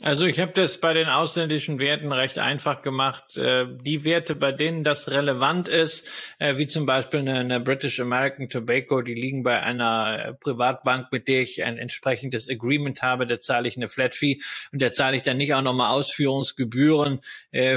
[0.03, 3.35] Also ich habe das bei den ausländischen Werten recht einfach gemacht.
[3.35, 8.47] Äh, die Werte, bei denen das relevant ist, äh, wie zum Beispiel eine, British American
[8.47, 13.39] Tobacco, die liegen bei einer äh, Privatbank, mit der ich ein entsprechendes Agreement habe, da
[13.39, 14.37] zahle ich eine Flat Fee
[14.71, 17.19] und da zahle ich dann nicht auch nochmal Ausführungsgebühren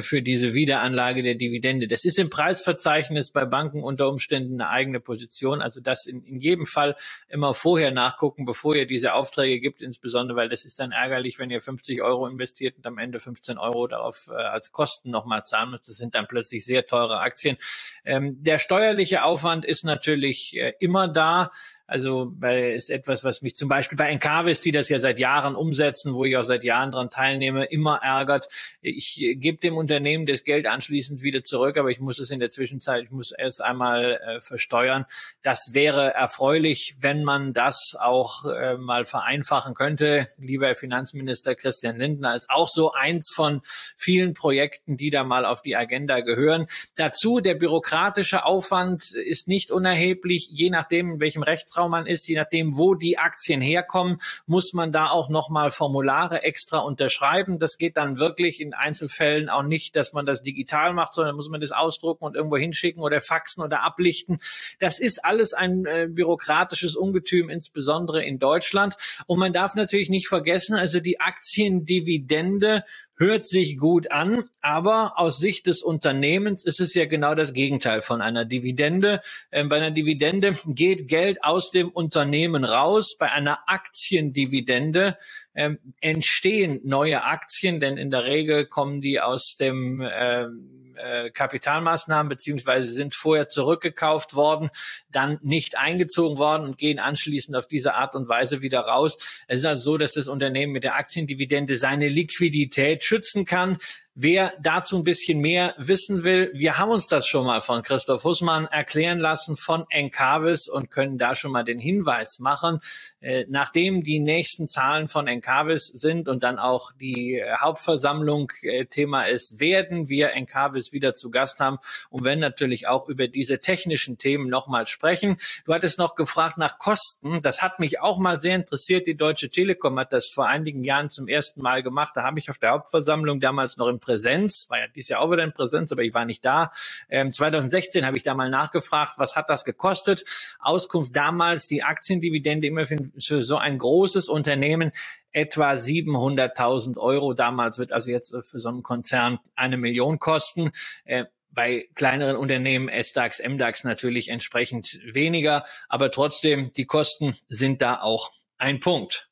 [0.03, 1.87] für diese Wiederanlage der Dividende.
[1.87, 5.63] Das ist im Preisverzeichnis bei Banken unter Umständen eine eigene Position.
[5.63, 6.97] Also das in, in jedem Fall
[7.29, 11.51] immer vorher nachgucken, bevor ihr diese Aufträge gibt, insbesondere weil das ist dann ärgerlich, wenn
[11.51, 15.45] ihr 50 Euro Euro investiert und am Ende 15 Euro darauf äh, als Kosten nochmal
[15.45, 15.83] zahlen muss.
[15.83, 17.57] Das sind dann plötzlich sehr teure Aktien.
[18.05, 21.51] Ähm, der steuerliche Aufwand ist natürlich äh, immer da.
[21.91, 25.57] Also bei, ist etwas, was mich zum Beispiel bei Encarvis, die das ja seit Jahren
[25.57, 28.47] umsetzen, wo ich auch seit Jahren dran teilnehme, immer ärgert.
[28.81, 32.49] Ich gebe dem Unternehmen das Geld anschließend wieder zurück, aber ich muss es in der
[32.49, 35.05] Zwischenzeit, ich muss es einmal äh, versteuern.
[35.43, 40.29] Das wäre erfreulich, wenn man das auch äh, mal vereinfachen könnte.
[40.39, 43.63] Lieber Herr Finanzminister Christian Lindner ist auch so eins von
[43.97, 46.69] vielen Projekten, die da mal auf die Agenda gehören.
[46.95, 52.29] Dazu der bürokratische Aufwand ist nicht unerheblich, je nachdem, in welchem Rechtsraum Rechtsraum man ist,
[52.29, 57.59] je nachdem, wo die Aktien herkommen, muss man da auch nochmal Formulare extra unterschreiben.
[57.59, 61.49] Das geht dann wirklich in Einzelfällen auch nicht, dass man das digital macht, sondern muss
[61.49, 64.39] man das ausdrucken und irgendwo hinschicken oder faxen oder ablichten.
[64.79, 68.97] Das ist alles ein äh, bürokratisches Ungetüm, insbesondere in Deutschland.
[69.27, 72.85] Und man darf natürlich nicht vergessen, also die Aktiendividende
[73.21, 78.01] hört sich gut an, aber aus Sicht des Unternehmens ist es ja genau das Gegenteil
[78.01, 79.21] von einer Dividende.
[79.53, 83.19] Ähm, bei einer Dividende geht Geld aus dem Unternehmen raus.
[83.19, 85.19] Bei einer Aktiendividende
[85.55, 92.29] ähm, entstehen neue Aktien, denn in der Regel kommen die aus dem ähm, äh, Kapitalmaßnahmen
[92.29, 94.71] beziehungsweise sind vorher zurückgekauft worden,
[95.11, 99.45] dann nicht eingezogen worden und gehen anschließend auf diese Art und Weise wieder raus.
[99.49, 103.79] Es ist also so, dass das Unternehmen mit der Aktiendividende seine Liquidität schützen kann.
[104.23, 108.23] Wer dazu ein bisschen mehr wissen will, wir haben uns das schon mal von Christoph
[108.23, 112.81] Hussmann erklären lassen von Encarvis und können da schon mal den Hinweis machen.
[113.23, 118.85] Äh, nachdem die nächsten Zahlen von Encarvis sind und dann auch die äh, Hauptversammlung äh,
[118.85, 121.79] Thema ist, werden wir Encarvis wieder zu Gast haben
[122.11, 125.39] und wenn natürlich auch über diese technischen Themen nochmal sprechen.
[125.65, 127.41] Du hattest noch gefragt nach Kosten.
[127.41, 129.07] Das hat mich auch mal sehr interessiert.
[129.07, 132.13] Die Deutsche Telekom hat das vor einigen Jahren zum ersten Mal gemacht.
[132.17, 135.31] Da habe ich auf der Hauptversammlung damals noch im Präsenz, war ja dieses Jahr auch
[135.31, 136.73] wieder in Präsenz, aber ich war nicht da.
[137.09, 140.25] Ähm, 2016 habe ich da mal nachgefragt, was hat das gekostet?
[140.59, 144.91] Auskunft damals, die Aktiendividende immer für, so ein großes Unternehmen
[145.31, 147.35] etwa 700.000 Euro.
[147.35, 150.71] Damals wird also jetzt für so einen Konzern eine Million kosten.
[151.05, 158.01] Äh, bei kleineren Unternehmen, S-DAX, M-DAX natürlich entsprechend weniger, aber trotzdem, die Kosten sind da
[158.01, 159.29] auch ein Punkt.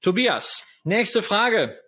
[0.00, 1.78] Tobias, nächste Frage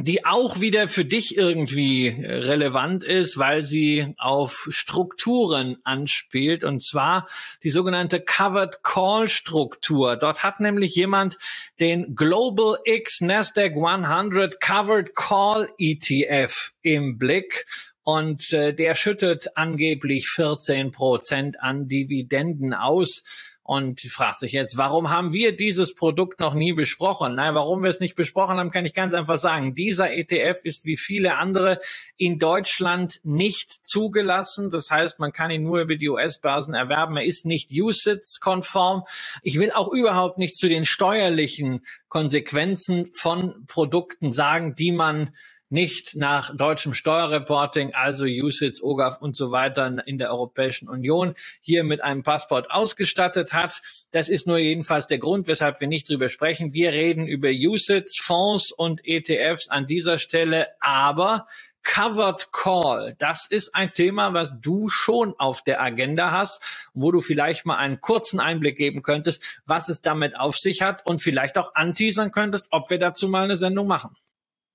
[0.00, 6.64] die auch wieder für dich irgendwie relevant ist, weil sie auf Strukturen anspielt.
[6.64, 7.28] Und zwar
[7.62, 10.16] die sogenannte Covered Call Struktur.
[10.16, 11.38] Dort hat nämlich jemand
[11.78, 17.66] den Global X Nasdaq 100 Covered Call ETF im Blick.
[18.02, 23.22] Und äh, der schüttet angeblich 14 Prozent an Dividenden aus
[23.64, 27.34] und fragt sich jetzt, warum haben wir dieses Produkt noch nie besprochen?
[27.34, 29.74] Nein, warum wir es nicht besprochen haben, kann ich ganz einfach sagen.
[29.74, 31.80] Dieser ETF ist wie viele andere
[32.18, 34.68] in Deutschland nicht zugelassen.
[34.68, 37.16] Das heißt, man kann ihn nur über die US-Börsen erwerben.
[37.16, 39.04] Er ist nicht USITS-konform.
[39.42, 45.34] Ich will auch überhaupt nicht zu den steuerlichen Konsequenzen von Produkten sagen, die man
[45.74, 51.82] nicht nach deutschem Steuerreporting, also USITS, OGAF und so weiter in der Europäischen Union hier
[51.82, 53.82] mit einem Passport ausgestattet hat.
[54.12, 56.72] Das ist nur jedenfalls der Grund, weshalb wir nicht drüber sprechen.
[56.72, 61.48] Wir reden über USITS, Fonds und ETFs an dieser Stelle, aber
[61.82, 67.20] Covered Call, das ist ein Thema, was du schon auf der Agenda hast, wo du
[67.20, 71.58] vielleicht mal einen kurzen Einblick geben könntest, was es damit auf sich hat und vielleicht
[71.58, 74.16] auch anteasern könntest, ob wir dazu mal eine Sendung machen.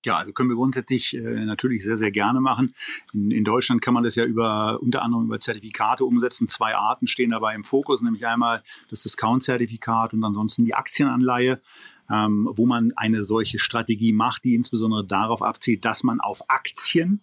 [0.05, 2.73] Ja, also können wir grundsätzlich äh, natürlich sehr, sehr gerne machen.
[3.13, 6.47] In, in, Deutschland kann man das ja über unter anderem über Zertifikate umsetzen.
[6.47, 11.61] Zwei Arten stehen dabei im Fokus, nämlich einmal das Discount-Zertifikat und ansonsten die Aktienanleihe,
[12.09, 17.21] ähm, wo man eine solche Strategie macht, die insbesondere darauf abzielt, dass man auf Aktien,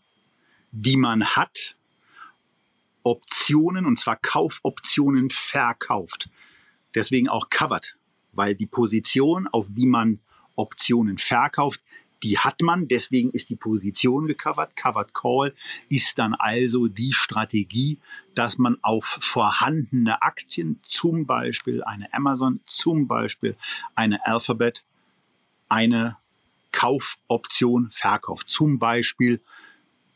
[0.70, 1.76] die man hat,
[3.02, 6.28] Optionen und zwar Kaufoptionen verkauft.
[6.94, 7.96] Deswegen auch covered,
[8.32, 10.20] weil die Position, auf die man
[10.56, 11.82] Optionen verkauft,
[12.26, 14.74] die hat man, deswegen ist die Position gecovert.
[14.74, 15.54] Covered Call
[15.88, 18.00] ist dann also die Strategie,
[18.34, 23.54] dass man auf vorhandene Aktien, zum Beispiel eine Amazon, zum Beispiel
[23.94, 24.82] eine Alphabet,
[25.68, 26.16] eine
[26.72, 28.50] Kaufoption verkauft.
[28.50, 29.40] Zum Beispiel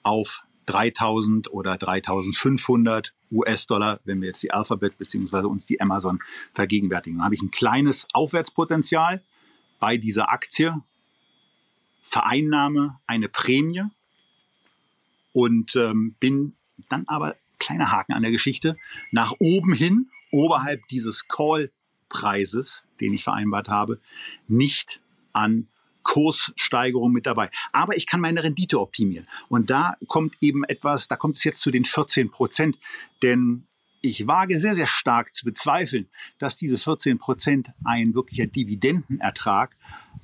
[0.03, 6.19] auf 3000 oder 3500 US-Dollar, wenn wir jetzt die Alphabet beziehungsweise uns die Amazon
[6.55, 7.19] vergegenwärtigen.
[7.19, 9.23] Dann habe ich ein kleines Aufwärtspotenzial
[9.79, 10.75] bei dieser Aktie
[12.11, 13.85] vereinnahme eine Prämie
[15.33, 16.57] und ähm, bin
[16.89, 18.77] dann aber, kleiner Haken an der Geschichte,
[19.13, 24.01] nach oben hin, oberhalb dieses Call-Preises, den ich vereinbart habe,
[24.49, 25.01] nicht
[25.33, 25.69] an
[26.03, 27.49] Kurssteigerung mit dabei.
[27.71, 29.29] Aber ich kann meine Rendite optimieren.
[29.49, 32.79] Und da kommt eben etwas, da kommt es jetzt zu den 14 Prozent.
[33.23, 33.67] Denn
[34.01, 36.09] ich wage sehr, sehr stark zu bezweifeln,
[36.39, 39.77] dass diese 14 Prozent ein wirklicher Dividendenertrag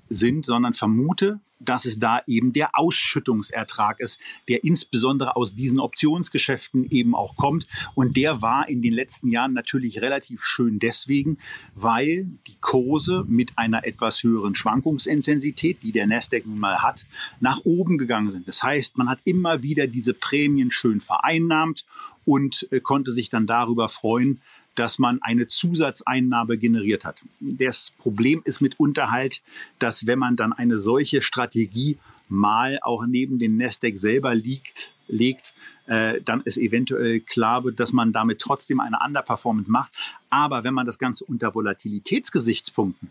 [0.08, 4.18] sind, sondern vermute, dass es da eben der Ausschüttungsertrag ist,
[4.48, 7.66] der insbesondere aus diesen Optionsgeschäften eben auch kommt.
[7.94, 11.38] Und der war in den letzten Jahren natürlich relativ schön deswegen,
[11.74, 17.06] weil die Kurse mit einer etwas höheren Schwankungsintensität, die der Nasdaq nun mal hat,
[17.40, 18.48] nach oben gegangen sind.
[18.48, 21.84] Das heißt, man hat immer wieder diese Prämien schön vereinnahmt
[22.26, 24.40] und äh, konnte sich dann darüber freuen,
[24.76, 27.20] dass man eine Zusatzeinnahme generiert hat.
[27.40, 29.42] Das Problem ist mitunter halt,
[29.78, 31.98] dass wenn man dann eine solche Strategie
[32.28, 35.54] mal auch neben den Nasdaq selber liegt, legt,
[35.86, 39.92] äh, dann ist eventuell klar dass man damit trotzdem eine Underperformance macht.
[40.30, 43.10] Aber wenn man das Ganze unter Volatilitätsgesichtspunkten,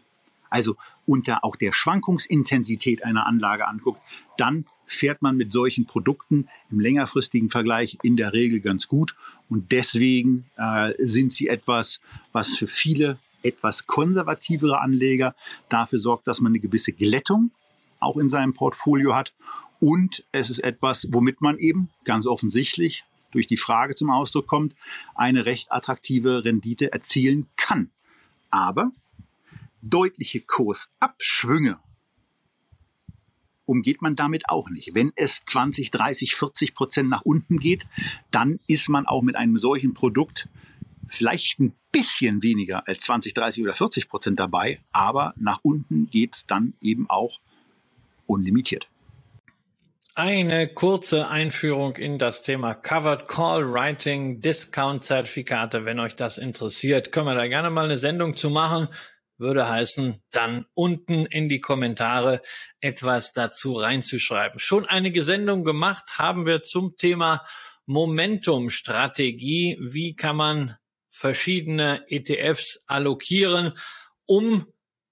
[0.50, 0.76] also
[1.06, 4.00] unter auch der Schwankungsintensität einer Anlage anguckt,
[4.38, 9.16] dann fährt man mit solchen Produkten im längerfristigen Vergleich in der Regel ganz gut.
[9.50, 12.00] Und deswegen äh, sind sie etwas,
[12.32, 15.36] was für viele etwas konservativere Anleger
[15.70, 17.52] dafür sorgt, dass man eine gewisse Glättung
[18.00, 19.34] auch in seinem Portfolio hat.
[19.80, 24.76] Und es ist etwas, womit man eben ganz offensichtlich durch die Frage zum Ausdruck kommt,
[25.14, 27.92] eine recht attraktive Rendite erzielen kann.
[28.50, 28.92] Aber
[29.82, 31.80] deutliche Kursabschwünge
[33.66, 34.94] umgeht man damit auch nicht.
[34.94, 37.86] Wenn es 20, 30, 40 Prozent nach unten geht,
[38.32, 40.50] dann ist man auch mit einem solchen Produkt
[41.08, 46.36] vielleicht ein bisschen weniger als 20, 30 oder 40 Prozent dabei, aber nach unten geht
[46.36, 47.40] es dann eben auch
[48.26, 48.88] unlimitiert.
[50.18, 55.84] Eine kurze Einführung in das Thema Covered Call Writing, Discount Zertifikate.
[55.84, 58.88] Wenn euch das interessiert, können wir da gerne mal eine Sendung zu machen
[59.38, 62.42] würde heißen, dann unten in die Kommentare
[62.80, 64.60] etwas dazu reinzuschreiben.
[64.60, 67.46] Schon einige Sendungen gemacht haben wir zum Thema
[67.86, 69.78] Momentum-Strategie.
[69.80, 70.78] Wie kann man
[71.10, 73.74] verschiedene ETFs allokieren,
[74.26, 74.66] um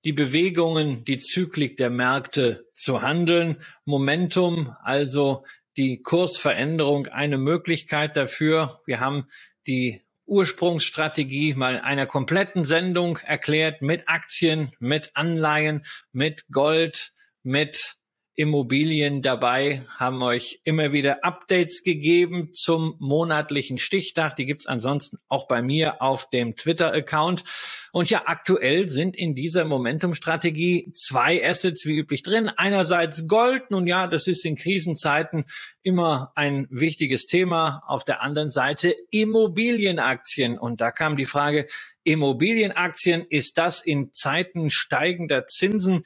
[0.05, 3.57] die Bewegungen, die Zyklik der Märkte zu handeln.
[3.85, 5.45] Momentum, also
[5.77, 8.81] die Kursveränderung, eine Möglichkeit dafür.
[8.85, 9.27] Wir haben
[9.65, 17.11] die Ursprungsstrategie mal einer kompletten Sendung erklärt mit Aktien, mit Anleihen, mit Gold,
[17.43, 17.97] mit
[18.35, 24.35] Immobilien dabei, haben euch immer wieder Updates gegeben zum monatlichen Stichtag.
[24.35, 27.43] Die gibt's ansonsten auch bei mir auf dem Twitter-Account.
[27.91, 32.49] Und ja, aktuell sind in dieser Momentum-Strategie zwei Assets wie üblich drin.
[32.49, 33.69] Einerseits Gold.
[33.69, 35.45] Nun ja, das ist in Krisenzeiten
[35.83, 37.83] immer ein wichtiges Thema.
[37.85, 40.57] Auf der anderen Seite Immobilienaktien.
[40.57, 41.67] Und da kam die Frage,
[42.03, 46.03] Immobilienaktien, ist das in Zeiten steigender Zinsen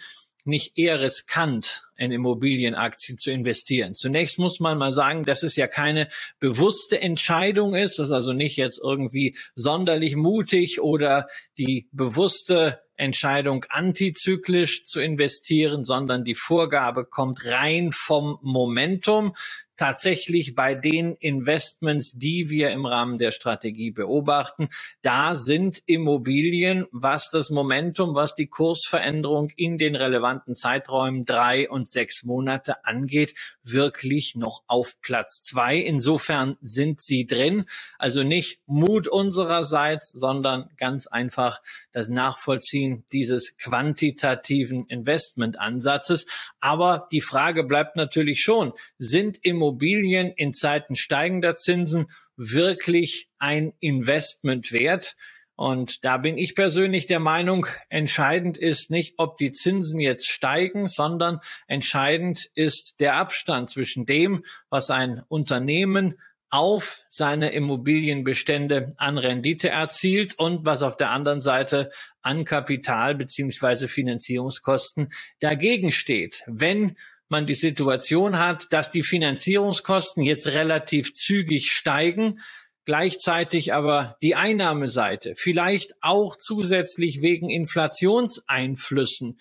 [0.48, 3.94] nicht eher riskant, in Immobilienaktien zu investieren?
[3.94, 6.08] Zunächst muss man mal sagen, dass es ja keine
[6.40, 13.66] bewusste Entscheidung ist, das ist also nicht jetzt irgendwie sonderlich mutig oder die bewusste Entscheidung,
[13.70, 19.34] antizyklisch zu investieren, sondern die Vorgabe kommt rein vom Momentum
[19.78, 24.68] tatsächlich bei den Investments, die wir im Rahmen der Strategie beobachten,
[25.02, 31.88] da sind Immobilien, was das Momentum, was die Kursveränderung in den relevanten Zeiträumen drei und
[31.88, 33.34] sechs Monate angeht,
[33.64, 35.78] wirklich noch auf Platz zwei.
[35.78, 37.66] Insofern sind sie drin.
[38.00, 46.26] Also nicht Mut unsererseits, sondern ganz einfach das Nachvollziehen dieses quantitativen Investmentansatzes.
[46.60, 52.08] Aber die Frage bleibt natürlich schon, sind Immobilien Immobilien in Zeiten steigender Zinsen
[52.38, 55.16] wirklich ein Investment wert?
[55.56, 60.88] Und da bin ich persönlich der Meinung, entscheidend ist nicht, ob die Zinsen jetzt steigen,
[60.88, 66.14] sondern entscheidend ist der Abstand zwischen dem, was ein Unternehmen
[66.50, 71.92] auf seine Immobilienbestände an Rendite erzielt und was auf der anderen Seite
[72.22, 76.44] an Kapital beziehungsweise Finanzierungskosten dagegen steht.
[76.46, 76.96] Wenn
[77.30, 82.40] man die Situation hat, dass die Finanzierungskosten jetzt relativ zügig steigen,
[82.86, 89.40] gleichzeitig aber die Einnahmeseite vielleicht auch zusätzlich wegen Inflationseinflüssen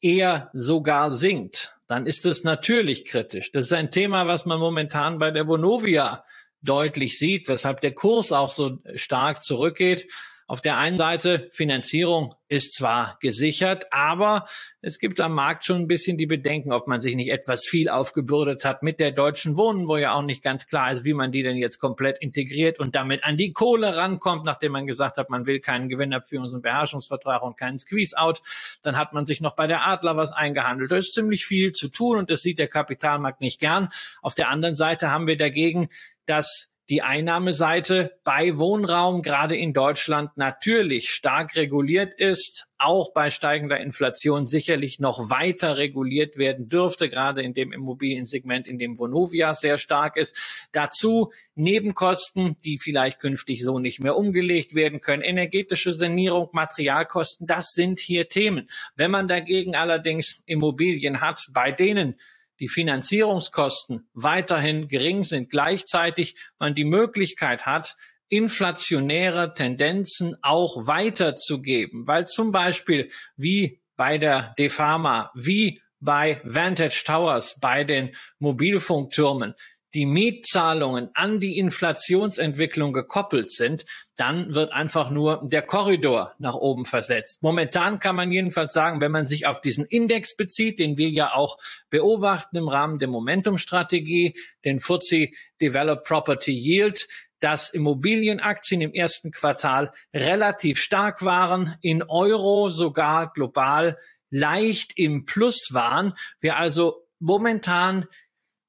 [0.00, 3.50] eher sogar sinkt, dann ist es natürlich kritisch.
[3.52, 6.24] Das ist ein Thema, was man momentan bei der Vonovia
[6.62, 10.06] deutlich sieht, weshalb der Kurs auch so stark zurückgeht.
[10.46, 14.44] Auf der einen Seite Finanzierung ist zwar gesichert, aber
[14.82, 17.88] es gibt am Markt schon ein bisschen die Bedenken, ob man sich nicht etwas viel
[17.88, 21.32] aufgebürdet hat mit der deutschen Wohnen, wo ja auch nicht ganz klar ist, wie man
[21.32, 25.30] die denn jetzt komplett integriert und damit an die Kohle rankommt, nachdem man gesagt hat,
[25.30, 28.42] man will keinen Gewinnabführungs- und Beherrschungsvertrag und keinen Squeeze-out.
[28.82, 30.92] Dann hat man sich noch bei der Adler was eingehandelt.
[30.92, 33.88] Da ist ziemlich viel zu tun und das sieht der Kapitalmarkt nicht gern.
[34.20, 35.88] Auf der anderen Seite haben wir dagegen,
[36.26, 43.80] dass die Einnahmeseite bei Wohnraum gerade in Deutschland natürlich stark reguliert ist, auch bei steigender
[43.80, 49.78] Inflation sicherlich noch weiter reguliert werden dürfte, gerade in dem Immobiliensegment, in dem Vonovia sehr
[49.78, 50.68] stark ist.
[50.72, 57.72] Dazu Nebenkosten, die vielleicht künftig so nicht mehr umgelegt werden können, energetische Sanierung, Materialkosten, das
[57.72, 58.68] sind hier Themen.
[58.94, 62.16] Wenn man dagegen allerdings Immobilien hat, bei denen
[62.60, 67.96] die Finanzierungskosten weiterhin gering sind, gleichzeitig man die Möglichkeit hat,
[68.28, 77.58] inflationäre Tendenzen auch weiterzugeben, weil zum Beispiel wie bei der Defama, wie bei Vantage Towers,
[77.60, 79.54] bei den Mobilfunktürmen,
[79.94, 83.84] die Mietzahlungen an die Inflationsentwicklung gekoppelt sind,
[84.16, 87.42] dann wird einfach nur der Korridor nach oben versetzt.
[87.42, 91.32] Momentan kann man jedenfalls sagen, wenn man sich auf diesen Index bezieht, den wir ja
[91.32, 91.58] auch
[91.90, 94.34] beobachten im Rahmen der Momentum-Strategie,
[94.64, 95.28] den FTSE
[95.60, 97.06] Developed Property Yield,
[97.40, 103.98] dass Immobilienaktien im ersten Quartal relativ stark waren, in Euro sogar global
[104.30, 106.14] leicht im Plus waren.
[106.40, 108.06] Wir also momentan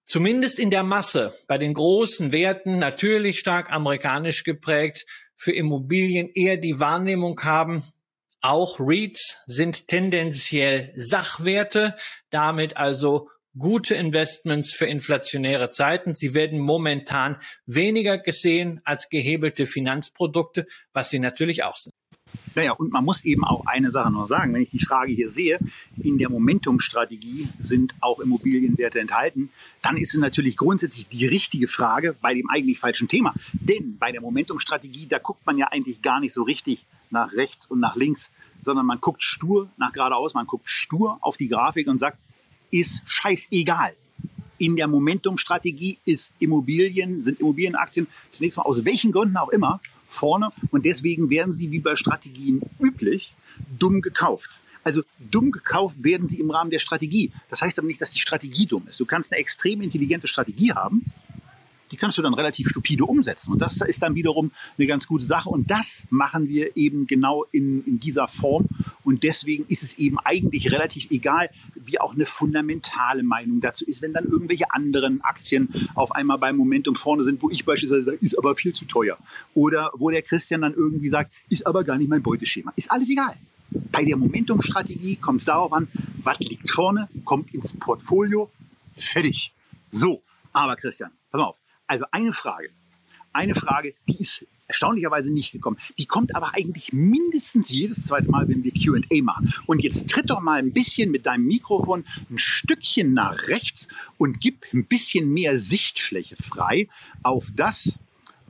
[0.05, 5.05] zumindest in der Masse bei den großen Werten natürlich stark amerikanisch geprägt
[5.35, 7.83] für Immobilien eher die Wahrnehmung haben,
[8.41, 11.95] auch REITs sind tendenziell Sachwerte,
[12.29, 16.13] damit also gute Investments für inflationäre Zeiten.
[16.13, 21.95] Sie werden momentan weniger gesehen als gehebelte Finanzprodukte, was sie natürlich auch sind.
[22.55, 25.29] Naja, und man muss eben auch eine Sache noch sagen, wenn ich die Frage hier
[25.29, 25.59] sehe,
[26.01, 29.49] in der Momentum-Strategie sind auch Immobilienwerte enthalten,
[29.81, 33.33] dann ist es natürlich grundsätzlich die richtige Frage bei dem eigentlich falschen Thema.
[33.51, 37.65] Denn bei der Momentum-Strategie, da guckt man ja eigentlich gar nicht so richtig nach rechts
[37.65, 38.31] und nach links,
[38.63, 42.17] sondern man guckt stur nach geradeaus, man guckt stur auf die Grafik und sagt,
[42.71, 43.93] ist scheißegal.
[44.57, 49.81] In der Momentum-Strategie ist Immobilien, sind Immobilienaktien zunächst mal aus welchen Gründen auch immer
[50.15, 53.33] vorne und deswegen werden sie wie bei Strategien üblich
[53.77, 54.49] dumm gekauft.
[54.83, 57.31] Also dumm gekauft werden sie im Rahmen der Strategie.
[57.49, 58.99] Das heißt aber nicht, dass die Strategie dumm ist.
[58.99, 61.05] Du kannst eine extrem intelligente Strategie haben,
[61.91, 63.51] die kannst du dann relativ stupide umsetzen.
[63.51, 65.49] Und das ist dann wiederum eine ganz gute Sache.
[65.49, 68.65] Und das machen wir eben genau in, in dieser Form.
[69.03, 71.49] Und deswegen ist es eben eigentlich relativ egal,
[71.85, 76.57] wie auch eine fundamentale Meinung dazu ist, wenn dann irgendwelche anderen Aktien auf einmal beim
[76.57, 79.17] Momentum vorne sind, wo ich beispielsweise sage, ist aber viel zu teuer.
[79.53, 82.73] Oder wo der Christian dann irgendwie sagt, ist aber gar nicht mein Beuteschema.
[82.75, 83.35] Ist alles egal.
[83.69, 85.87] Bei der Momentum-Strategie kommt es darauf an,
[86.23, 88.49] was liegt vorne, kommt ins Portfolio,
[88.95, 89.53] fertig.
[89.91, 90.21] So,
[90.53, 91.57] aber Christian, pass mal auf.
[91.87, 92.69] Also eine Frage.
[93.33, 95.77] Eine Frage, die ist erstaunlicherweise nicht gekommen.
[95.97, 99.53] Die kommt aber eigentlich mindestens jedes zweite Mal, wenn wir QA machen.
[99.65, 103.87] Und jetzt tritt doch mal ein bisschen mit deinem Mikrofon ein Stückchen nach rechts
[104.17, 106.87] und gib ein bisschen mehr Sichtfläche frei
[107.23, 107.99] auf das,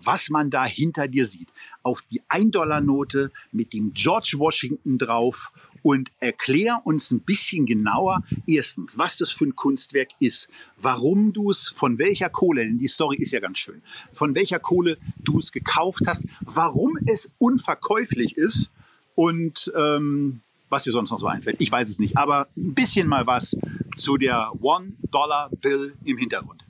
[0.03, 1.49] was man da hinter dir sieht.
[1.83, 5.51] Auf die 1-Dollar-Note mit dem George Washington drauf
[5.85, 10.49] und erklär uns ein bisschen genauer, erstens, was das für ein Kunstwerk ist,
[10.81, 14.57] warum du es, von welcher Kohle, denn die Story ist ja ganz schön, von welcher
[14.57, 18.71] Kohle du es gekauft hast, warum es unverkäuflich ist
[19.13, 21.57] und ähm, was dir sonst noch so einfällt.
[21.59, 23.55] Ich weiß es nicht, aber ein bisschen mal was
[23.95, 26.65] zu der One-Dollar-Bill im Hintergrund.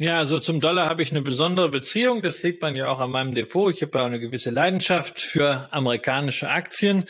[0.00, 2.22] Ja, also zum Dollar habe ich eine besondere Beziehung.
[2.22, 3.74] Das sieht man ja auch an meinem Depot.
[3.74, 7.04] Ich habe ja eine gewisse Leidenschaft für amerikanische Aktien.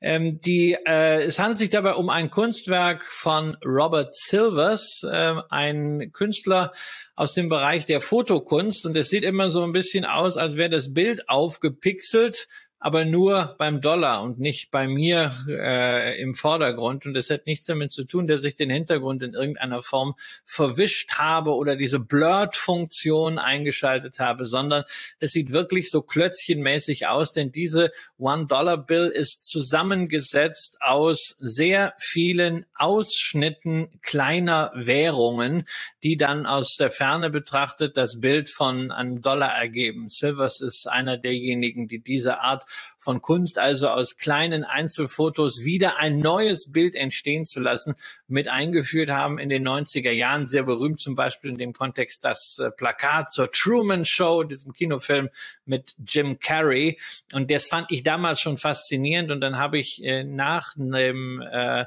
[0.00, 6.10] Ähm, die, äh, es handelt sich dabei um ein Kunstwerk von Robert Silvers, äh, ein
[6.12, 6.72] Künstler
[7.16, 8.86] aus dem Bereich der Fotokunst.
[8.86, 12.46] Und es sieht immer so ein bisschen aus, als wäre das Bild aufgepixelt
[12.80, 17.04] aber nur beim Dollar und nicht bei mir äh, im Vordergrund.
[17.04, 20.14] Und das hat nichts damit zu tun, dass ich den Hintergrund in irgendeiner Form
[20.46, 24.84] verwischt habe oder diese Blurred-Funktion eingeschaltet habe, sondern
[25.18, 33.88] es sieht wirklich so klötzchenmäßig aus, denn diese One-Dollar-Bill ist zusammengesetzt aus sehr vielen Ausschnitten
[34.00, 35.64] kleiner Währungen,
[36.02, 40.08] die dann aus der Ferne betrachtet das Bild von einem Dollar ergeben.
[40.08, 42.64] Silvers ist einer derjenigen, die diese Art
[42.98, 47.94] von Kunst, also aus kleinen Einzelfotos wieder ein neues Bild entstehen zu lassen,
[48.28, 50.46] mit eingeführt haben in den 90er Jahren.
[50.46, 55.28] Sehr berühmt zum Beispiel in dem Kontext das äh, Plakat zur Truman Show, diesem Kinofilm
[55.66, 56.98] mit Jim Carrey.
[57.32, 59.30] Und das fand ich damals schon faszinierend.
[59.30, 61.84] Und dann habe ich äh, nach dem äh,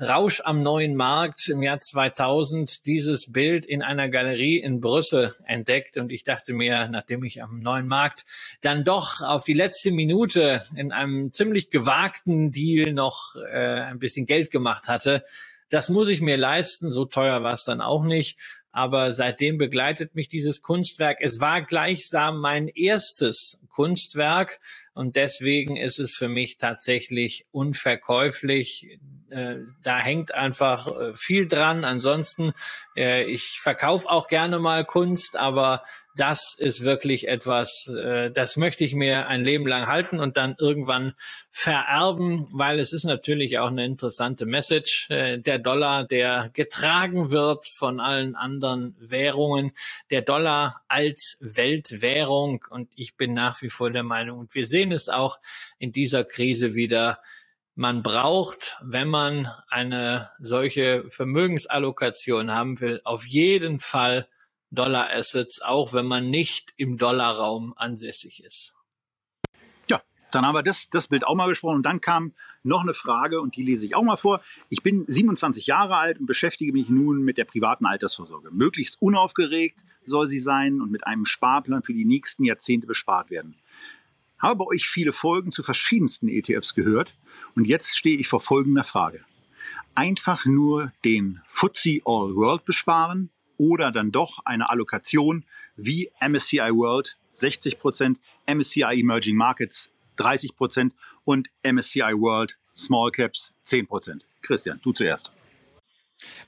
[0.00, 5.96] Rausch am neuen Markt im Jahr 2000 dieses Bild in einer Galerie in Brüssel entdeckt
[5.98, 8.24] und ich dachte mir, nachdem ich am neuen Markt
[8.60, 14.26] dann doch auf die letzte Minute in einem ziemlich gewagten Deal noch äh, ein bisschen
[14.26, 15.24] Geld gemacht hatte,
[15.70, 18.38] das muss ich mir leisten, so teuer war es dann auch nicht.
[18.74, 21.18] Aber seitdem begleitet mich dieses Kunstwerk.
[21.20, 24.58] Es war gleichsam mein erstes Kunstwerk
[24.94, 28.98] und deswegen ist es für mich tatsächlich unverkäuflich.
[29.30, 31.84] Äh, da hängt einfach äh, viel dran.
[31.84, 32.52] Ansonsten,
[32.96, 35.84] äh, ich verkaufe auch gerne mal Kunst, aber
[36.16, 37.90] das ist wirklich etwas,
[38.32, 41.14] das möchte ich mir ein Leben lang halten und dann irgendwann
[41.50, 45.08] vererben, weil es ist natürlich auch eine interessante Message.
[45.08, 49.72] Der Dollar, der getragen wird von allen anderen Währungen,
[50.10, 54.92] der Dollar als Weltwährung und ich bin nach wie vor der Meinung, und wir sehen
[54.92, 55.38] es auch
[55.78, 57.20] in dieser Krise wieder,
[57.74, 64.28] man braucht, wenn man eine solche Vermögensallokation haben will, auf jeden Fall
[64.74, 68.74] Dollar-Assets, auch wenn man nicht im Dollarraum ansässig ist.
[69.88, 70.00] Ja,
[70.32, 71.76] dann haben wir das, das Bild auch mal besprochen.
[71.76, 72.32] Und dann kam
[72.62, 74.40] noch eine Frage und die lese ich auch mal vor.
[74.70, 78.50] Ich bin 27 Jahre alt und beschäftige mich nun mit der privaten Altersvorsorge.
[78.50, 79.76] Möglichst unaufgeregt
[80.06, 83.54] soll sie sein und mit einem Sparplan für die nächsten Jahrzehnte bespart werden.
[84.38, 87.14] Habe bei euch viele Folgen zu verschiedensten ETFs gehört
[87.54, 89.20] und jetzt stehe ich vor folgender Frage.
[89.94, 93.30] Einfach nur den FTSE All World besparen
[93.64, 95.44] oder dann doch eine Allokation
[95.76, 98.16] wie MSCI World 60%
[98.46, 100.90] MSCI Emerging Markets 30%
[101.24, 105.32] und MSCI World Small Caps 10% Christian, du zuerst.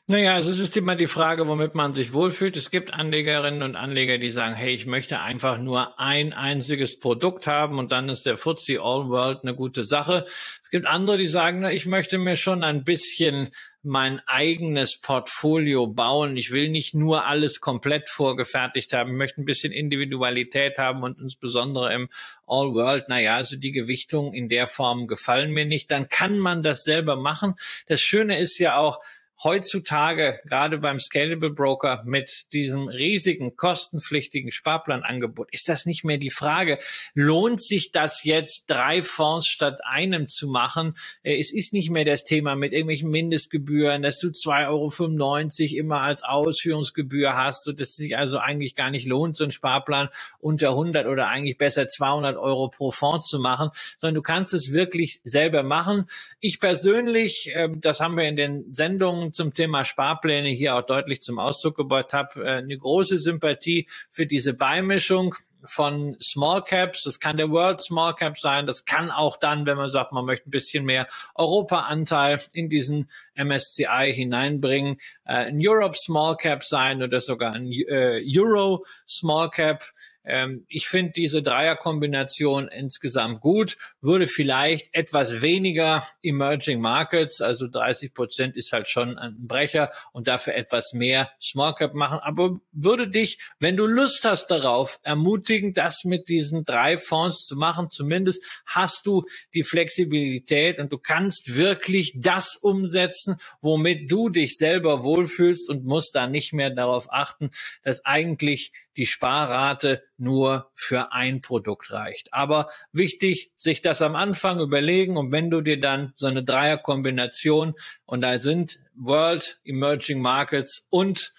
[0.09, 2.57] Naja, also es ist immer die Frage, womit man sich wohlfühlt.
[2.57, 7.49] Es gibt Anlegerinnen und Anleger, die sagen, hey, ich möchte einfach nur ein einziges Produkt
[7.49, 10.25] haben und dann ist der FTSE All World eine gute Sache.
[10.63, 13.51] Es gibt andere, die sagen, na, ich möchte mir schon ein bisschen
[13.87, 16.37] mein eigenes Portfolio bauen.
[16.37, 19.13] Ich will nicht nur alles komplett vorgefertigt haben.
[19.13, 22.09] Ich möchte ein bisschen Individualität haben und insbesondere im
[22.47, 23.09] All World.
[23.09, 25.91] Naja, also die Gewichtungen in der Form gefallen mir nicht.
[25.91, 27.55] Dann kann man das selber machen.
[27.87, 29.01] Das Schöne ist ja auch,
[29.43, 36.31] heutzutage gerade beim Scalable Broker mit diesem riesigen kostenpflichtigen Sparplanangebot ist das nicht mehr die
[36.31, 36.79] Frage,
[37.15, 40.95] lohnt sich das jetzt drei Fonds statt einem zu machen?
[41.23, 46.01] Äh, es ist nicht mehr das Thema mit irgendwelchen Mindestgebühren, dass du 2,95 Euro immer
[46.01, 50.09] als Ausführungsgebühr hast, so dass es sich also eigentlich gar nicht lohnt, so einen Sparplan
[50.41, 54.73] unter 100 oder eigentlich besser 200 Euro pro Fonds zu machen, sondern du kannst es
[54.73, 56.07] wirklich selber machen.
[56.41, 61.21] Ich persönlich, ähm, das haben wir in den Sendungen zum Thema Sparpläne hier auch deutlich
[61.21, 65.35] zum Ausdruck gebracht habe, äh, eine große Sympathie für diese Beimischung
[65.69, 67.05] von Small Caps.
[67.05, 68.67] Das kann der World Small Cap sein.
[68.67, 73.09] Das kann auch dann, wenn man sagt, man möchte ein bisschen mehr Europa-Anteil in diesen
[73.35, 79.83] MSCI hineinbringen, äh, ein Europe Small Cap sein oder sogar ein äh, Euro Small Cap.
[80.27, 88.13] Ähm, ich finde diese Dreierkombination insgesamt gut, würde vielleicht etwas weniger Emerging Markets, also 30
[88.13, 93.09] Prozent ist halt schon ein Brecher und dafür etwas mehr Small Cap machen, aber würde
[93.09, 97.91] dich, wenn du Lust hast darauf, ermutigen, das mit diesen drei Fonds zu machen.
[97.91, 99.25] Zumindest hast du
[99.55, 106.15] die Flexibilität und du kannst wirklich das umsetzen, womit du dich selber wohlfühlst und musst
[106.15, 107.51] da nicht mehr darauf achten,
[107.83, 112.33] dass eigentlich die Sparrate nur für ein Produkt reicht.
[112.33, 117.75] Aber wichtig, sich das am Anfang überlegen und wenn du dir dann so eine Dreierkombination
[118.07, 121.33] und da sind World, Emerging Markets und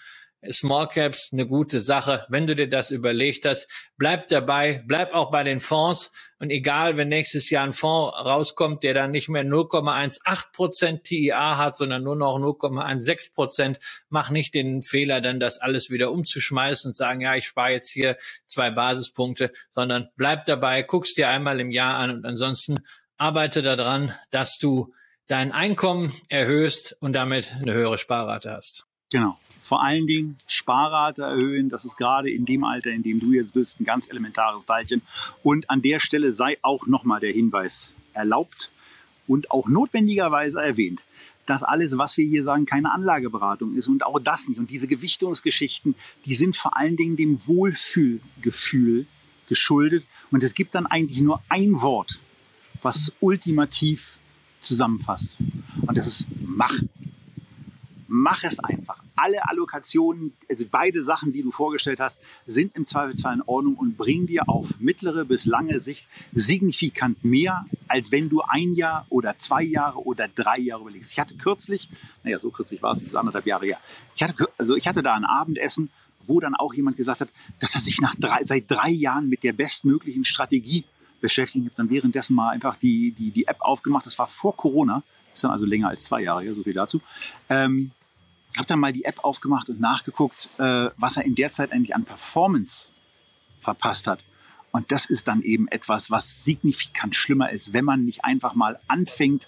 [0.51, 2.25] Small Caps eine gute Sache.
[2.29, 6.95] Wenn du dir das überlegt hast, bleib dabei, bleib auch bei den Fonds und egal,
[6.95, 12.03] wenn nächstes Jahr ein Fonds rauskommt, der dann nicht mehr 0,18 Prozent TIA hat, sondern
[12.03, 17.21] nur noch 0,16 Prozent, mach nicht den Fehler, dann das alles wieder umzuschmeißen und sagen,
[17.21, 21.97] ja, ich spare jetzt hier zwei Basispunkte, sondern bleib dabei, guck's dir einmal im Jahr
[21.97, 22.79] an und ansonsten
[23.17, 24.93] arbeite daran, dass du
[25.25, 28.85] dein Einkommen erhöhst und damit eine höhere Sparrate hast.
[29.09, 29.37] Genau
[29.67, 31.69] vor allen Dingen Sparrate erhöhen.
[31.69, 35.01] Das ist gerade in dem Alter, in dem du jetzt bist, ein ganz elementares Teilchen.
[35.43, 38.71] Und an der Stelle sei auch nochmal der Hinweis erlaubt
[39.27, 41.01] und auch notwendigerweise erwähnt,
[41.45, 44.57] dass alles, was wir hier sagen, keine Anlageberatung ist und auch das nicht.
[44.57, 45.95] Und diese Gewichtungsgeschichten,
[46.25, 49.05] die sind vor allen Dingen dem Wohlfühlgefühl
[49.49, 50.05] geschuldet.
[50.31, 52.19] Und es gibt dann eigentlich nur ein Wort,
[52.81, 54.17] was ultimativ
[54.61, 55.37] zusammenfasst.
[55.81, 56.89] Und das ist machen.
[58.07, 63.35] Mach es einfach alle Allokationen, also beide Sachen, die du vorgestellt hast, sind im Zweifelsfall
[63.35, 68.41] in Ordnung und bringen dir auf mittlere bis lange Sicht signifikant mehr, als wenn du
[68.41, 71.11] ein Jahr oder zwei Jahre oder drei Jahre überlegst.
[71.11, 71.89] Ich hatte kürzlich,
[72.23, 73.79] naja, so kürzlich war es nicht, anderthalb Jahre her,
[74.15, 75.89] ich hatte, also ich hatte da ein Abendessen,
[76.25, 77.29] wo dann auch jemand gesagt hat,
[77.59, 80.83] dass er sich nach drei, seit drei Jahren mit der bestmöglichen Strategie
[81.21, 81.65] beschäftigt.
[81.65, 84.05] Ich habe dann währenddessen mal einfach die, die, die App aufgemacht.
[84.05, 85.03] Das war vor Corona,
[85.33, 87.01] ist dann also länger als zwei Jahre her, so viel dazu.
[87.49, 87.91] Ähm,
[88.57, 91.95] habe dann mal die App aufgemacht und nachgeguckt, äh, was er in der Zeit eigentlich
[91.95, 92.89] an Performance
[93.61, 94.19] verpasst hat.
[94.71, 98.79] Und das ist dann eben etwas, was signifikant schlimmer ist, wenn man nicht einfach mal
[98.87, 99.47] anfängt,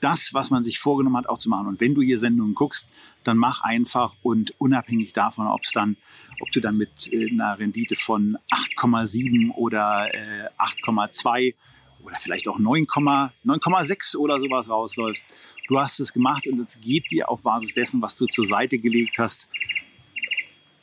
[0.00, 1.66] das, was man sich vorgenommen hat, auch zu machen.
[1.66, 2.88] Und wenn du hier Sendungen guckst,
[3.24, 5.96] dann mach einfach und unabhängig davon, ob es dann,
[6.40, 11.54] ob du dann mit äh, einer Rendite von 8,7 oder äh, 8,2
[12.02, 15.26] oder vielleicht auch 9,6 oder sowas rausläufst,
[15.68, 18.78] du hast es gemacht und es geht dir auf Basis dessen, was du zur Seite
[18.78, 19.48] gelegt hast,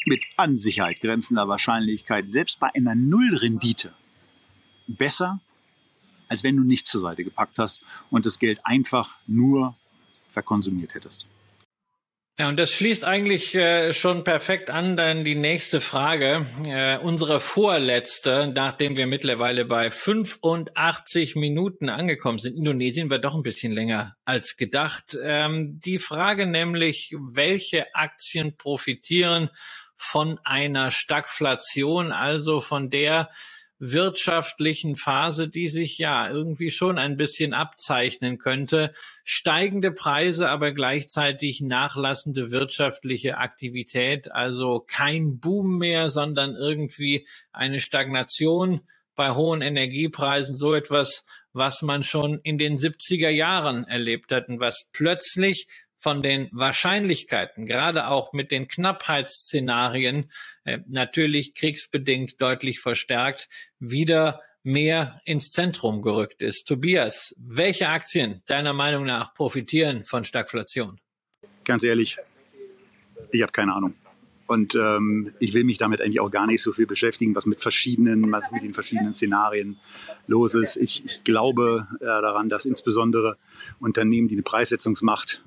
[0.05, 3.93] mit an Sicherheit grenzender Wahrscheinlichkeit, selbst bei einer Nullrendite,
[4.87, 5.39] besser,
[6.27, 9.75] als wenn du nichts zur Seite gepackt hast und das Geld einfach nur
[10.31, 11.25] verkonsumiert hättest.
[12.39, 17.39] Ja, und das schließt eigentlich äh, schon perfekt an dann die nächste Frage, äh, unsere
[17.39, 22.57] vorletzte, nachdem wir mittlerweile bei 85 Minuten angekommen sind.
[22.57, 25.15] Indonesien war doch ein bisschen länger als gedacht.
[25.21, 29.51] Ähm, die Frage nämlich, welche Aktien profitieren
[29.95, 33.29] von einer Stagflation, also von der
[33.91, 38.93] wirtschaftlichen Phase, die sich ja irgendwie schon ein bisschen abzeichnen könnte.
[39.25, 48.81] Steigende Preise, aber gleichzeitig nachlassende wirtschaftliche Aktivität, also kein Boom mehr, sondern irgendwie eine Stagnation
[49.15, 54.59] bei hohen Energiepreisen, so etwas, was man schon in den 70er Jahren erlebt hat und
[54.59, 55.67] was plötzlich
[56.03, 60.29] von den Wahrscheinlichkeiten, gerade auch mit den Knappheitsszenarien,
[60.65, 63.47] äh, natürlich kriegsbedingt deutlich verstärkt,
[63.79, 66.65] wieder mehr ins Zentrum gerückt ist.
[66.65, 70.99] Tobias, welche Aktien deiner Meinung nach profitieren von Stagflation?
[71.63, 72.17] Ganz ehrlich,
[73.31, 73.95] ich habe keine Ahnung.
[74.45, 77.61] Und ähm, ich will mich damit eigentlich auch gar nicht so viel beschäftigen, was mit
[77.61, 79.77] verschiedenen, was mit den verschiedenen Szenarien
[80.27, 80.75] los ist.
[80.75, 83.37] Ich, ich glaube äh, daran, dass insbesondere
[83.79, 85.41] Unternehmen, die eine Preissetzungsmacht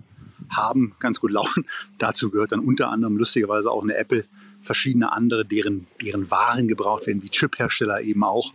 [0.50, 1.66] haben ganz gut laufen.
[1.98, 4.24] Dazu gehört dann unter anderem lustigerweise auch eine Apple,
[4.62, 8.52] verschiedene andere, deren, deren Waren gebraucht werden, wie Chip-Hersteller eben auch.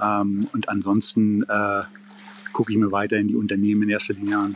[0.00, 1.82] Ähm, und ansonsten äh,
[2.52, 4.54] gucke ich mir weiter in die Unternehmen in erster Linie an,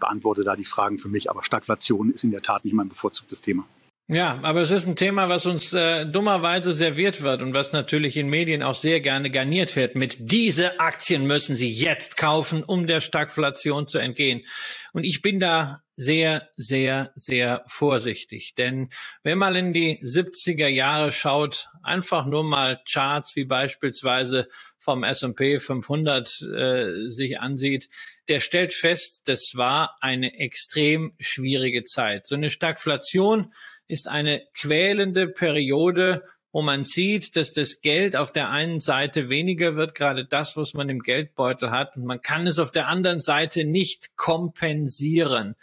[0.00, 1.30] beantworte da die Fragen für mich.
[1.30, 3.66] Aber Stagflation ist in der Tat nicht mein bevorzugtes Thema.
[4.08, 8.16] Ja, aber es ist ein Thema, was uns äh, dummerweise serviert wird und was natürlich
[8.16, 9.96] in Medien auch sehr gerne garniert wird.
[9.96, 14.44] Mit diese Aktien müssen Sie jetzt kaufen, um der Stagflation zu entgehen.
[14.92, 18.54] Und ich bin da sehr, sehr, sehr vorsichtig.
[18.54, 18.90] Denn
[19.24, 24.46] wenn man in die 70er Jahre schaut, einfach nur mal Charts wie beispielsweise
[24.78, 27.88] vom S&P 500 äh, sich ansieht,
[28.28, 32.26] der stellt fest, das war eine extrem schwierige Zeit.
[32.26, 33.52] So eine Stagflation
[33.88, 36.22] ist eine quälende Periode,
[36.52, 40.74] wo man sieht, dass das Geld auf der einen Seite weniger wird, gerade das, was
[40.74, 41.96] man im Geldbeutel hat.
[41.96, 45.54] Und man kann es auf der anderen Seite nicht kompensieren.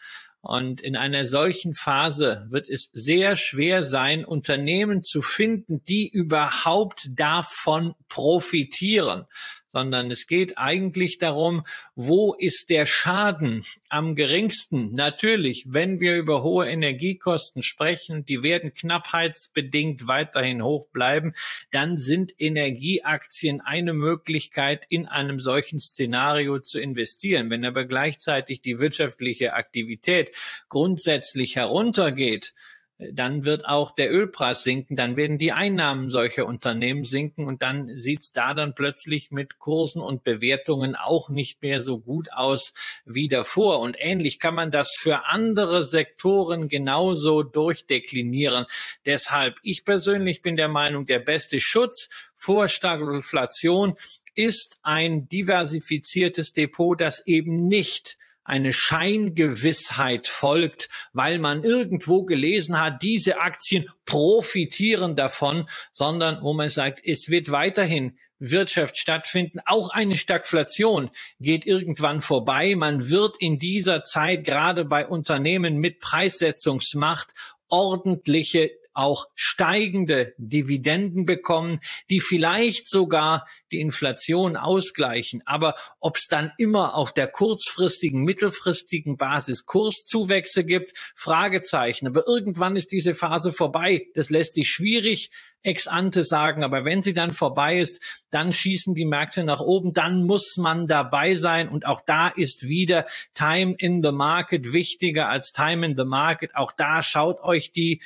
[0.42, 7.10] Und in einer solchen Phase wird es sehr schwer sein, Unternehmen zu finden, die überhaupt
[7.16, 9.26] davon profitieren
[9.74, 11.64] sondern es geht eigentlich darum,
[11.96, 14.94] wo ist der Schaden am geringsten?
[14.94, 21.34] Natürlich, wenn wir über hohe Energiekosten sprechen, die werden knappheitsbedingt weiterhin hoch bleiben,
[21.72, 27.50] dann sind Energieaktien eine Möglichkeit, in einem solchen Szenario zu investieren.
[27.50, 30.36] Wenn aber gleichzeitig die wirtschaftliche Aktivität
[30.70, 32.54] grundsätzlich heruntergeht,
[32.98, 37.88] dann wird auch der Ölpreis sinken, dann werden die Einnahmen solcher Unternehmen sinken und dann
[37.98, 42.74] sieht's da dann plötzlich mit Kursen und Bewertungen auch nicht mehr so gut aus
[43.06, 43.80] wie davor.
[43.80, 48.66] Und ähnlich kann man das für andere Sektoren genauso durchdeklinieren.
[49.06, 53.96] Deshalb, ich persönlich bin der Meinung, der beste Schutz vor Stagflation
[54.36, 63.02] ist ein diversifiziertes Depot, das eben nicht eine Scheingewissheit folgt, weil man irgendwo gelesen hat,
[63.02, 69.60] diese Aktien profitieren davon, sondern wo man sagt, es wird weiterhin Wirtschaft stattfinden.
[69.66, 71.10] Auch eine Stagflation
[71.40, 72.76] geht irgendwann vorbei.
[72.76, 77.32] Man wird in dieser Zeit gerade bei Unternehmen mit Preissetzungsmacht
[77.70, 81.80] ordentliche auch steigende Dividenden bekommen,
[82.10, 85.42] die vielleicht sogar die Inflation ausgleichen.
[85.46, 92.08] Aber ob es dann immer auf der kurzfristigen, mittelfristigen Basis Kurszuwächse gibt, Fragezeichen.
[92.08, 94.08] Aber irgendwann ist diese Phase vorbei.
[94.16, 95.32] Das lässt sich schwierig
[95.64, 96.64] ex ante sagen.
[96.64, 99.94] Aber wenn sie dann vorbei ist, dann schießen die Märkte nach oben.
[99.94, 101.70] Dann muss man dabei sein.
[101.70, 106.56] Und auch da ist wieder Time in the Market wichtiger als Time in the Market.
[106.56, 108.02] Auch da schaut euch die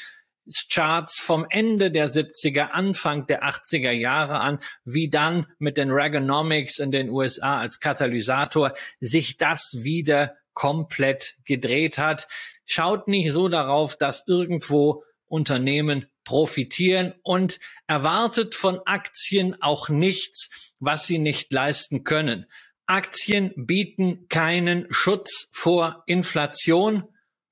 [0.69, 6.79] Charts vom Ende der 70er, Anfang der 80er Jahre an, wie dann mit den Reaganomics
[6.79, 12.27] in den USA als Katalysator sich das wieder komplett gedreht hat.
[12.65, 21.07] Schaut nicht so darauf, dass irgendwo Unternehmen profitieren und erwartet von Aktien auch nichts, was
[21.07, 22.45] sie nicht leisten können.
[22.85, 27.03] Aktien bieten keinen Schutz vor Inflation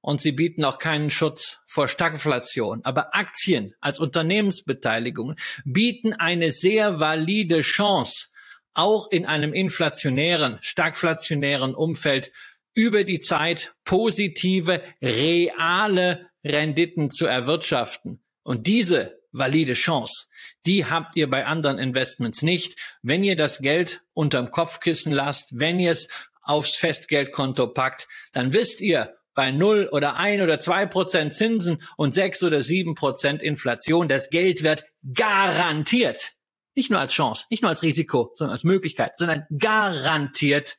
[0.01, 2.79] und sie bieten auch keinen Schutz vor Stagflation.
[2.85, 5.35] Aber Aktien als Unternehmensbeteiligung
[5.65, 8.29] bieten eine sehr valide Chance,
[8.73, 12.31] auch in einem inflationären, stagflationären Umfeld
[12.75, 18.23] über die Zeit positive, reale Renditen zu erwirtschaften.
[18.43, 20.27] Und diese valide Chance,
[20.65, 22.79] die habt ihr bei anderen Investments nicht.
[23.01, 26.07] Wenn ihr das Geld unterm Kopfkissen lasst, wenn ihr es
[26.41, 32.13] aufs Festgeldkonto packt, dann wisst ihr, bei null oder ein oder zwei Prozent Zinsen und
[32.13, 34.07] sechs oder sieben Prozent Inflation.
[34.07, 36.33] Das Geld wird garantiert,
[36.73, 40.77] nicht nur als Chance, nicht nur als Risiko, sondern als Möglichkeit, sondern garantiert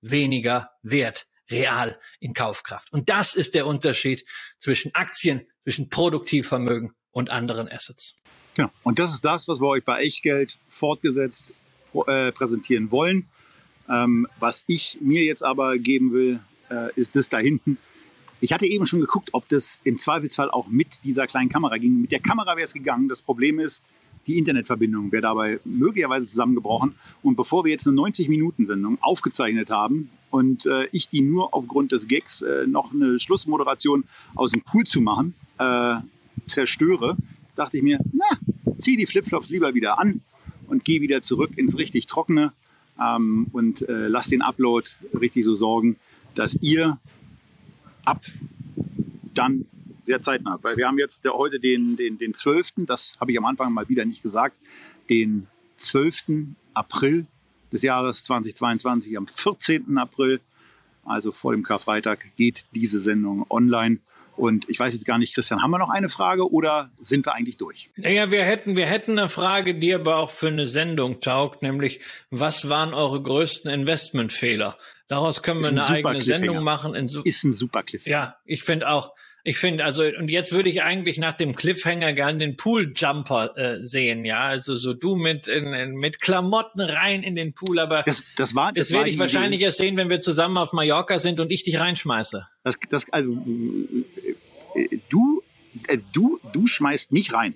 [0.00, 2.92] weniger wert real in Kaufkraft.
[2.92, 4.24] Und das ist der Unterschied
[4.58, 8.16] zwischen Aktien, zwischen Produktivvermögen und anderen Assets.
[8.54, 8.70] Genau.
[8.82, 11.52] Und das ist das, was wir euch bei Echtgeld fortgesetzt
[12.06, 13.28] äh, präsentieren wollen.
[13.88, 16.40] Ähm, was ich mir jetzt aber geben will,
[16.70, 17.78] äh, ist das da hinten.
[18.40, 22.00] Ich hatte eben schon geguckt, ob das im Zweifelsfall auch mit dieser kleinen Kamera ging.
[22.00, 23.08] Mit der Kamera wäre es gegangen.
[23.08, 23.82] Das Problem ist,
[24.26, 26.94] die Internetverbindung wäre dabei möglicherweise zusammengebrochen.
[27.22, 32.08] Und bevor wir jetzt eine 90-Minuten-Sendung aufgezeichnet haben und äh, ich die nur aufgrund des
[32.08, 35.96] Gags äh, noch eine Schlussmoderation aus dem Pool zu machen, äh,
[36.46, 37.16] zerstöre,
[37.56, 38.26] dachte ich mir, na,
[38.78, 40.22] zieh die Flipflops lieber wieder an
[40.66, 42.52] und geh wieder zurück ins richtig Trockene
[43.00, 44.88] ähm, und äh, lass den Upload
[45.18, 45.96] richtig so sorgen,
[46.34, 46.98] dass ihr
[48.04, 48.24] ab
[49.34, 49.66] dann
[50.04, 53.38] sehr zeitnah, weil wir haben jetzt der, heute den, den, den 12., das habe ich
[53.38, 54.56] am Anfang mal wieder nicht gesagt,
[55.08, 55.46] den
[55.76, 56.48] 12.
[56.74, 57.26] April
[57.72, 59.98] des Jahres 2022, am 14.
[59.98, 60.40] April
[61.04, 63.98] also vor dem Karfreitag, geht diese Sendung online.
[64.36, 67.34] Und ich weiß jetzt gar nicht, Christian, haben wir noch eine Frage oder sind wir
[67.34, 67.90] eigentlich durch?
[67.96, 72.00] Naja, wir hätten, wir hätten eine Frage, die aber auch für eine Sendung taugt, nämlich
[72.30, 74.78] was waren eure größten Investmentfehler?
[75.10, 76.94] Daraus können wir eine eigene Sendung machen.
[76.94, 78.16] ist ein super Cliffhanger.
[78.16, 79.12] Ja, ich finde auch.
[79.42, 83.82] Ich finde, also, und jetzt würde ich eigentlich nach dem Cliffhanger gern den Pool-Jumper äh,
[83.82, 84.40] sehen, ja.
[84.40, 88.72] Also so du mit, in, mit Klamotten rein in den Pool, aber das, das, war,
[88.72, 91.64] das, das werde ich wahrscheinlich erst sehen, wenn wir zusammen auf Mallorca sind und ich
[91.64, 92.46] dich reinschmeiße.
[92.62, 93.32] Das, das, also
[94.74, 95.42] äh, du,
[95.88, 97.54] äh, du, du schmeißt mich rein.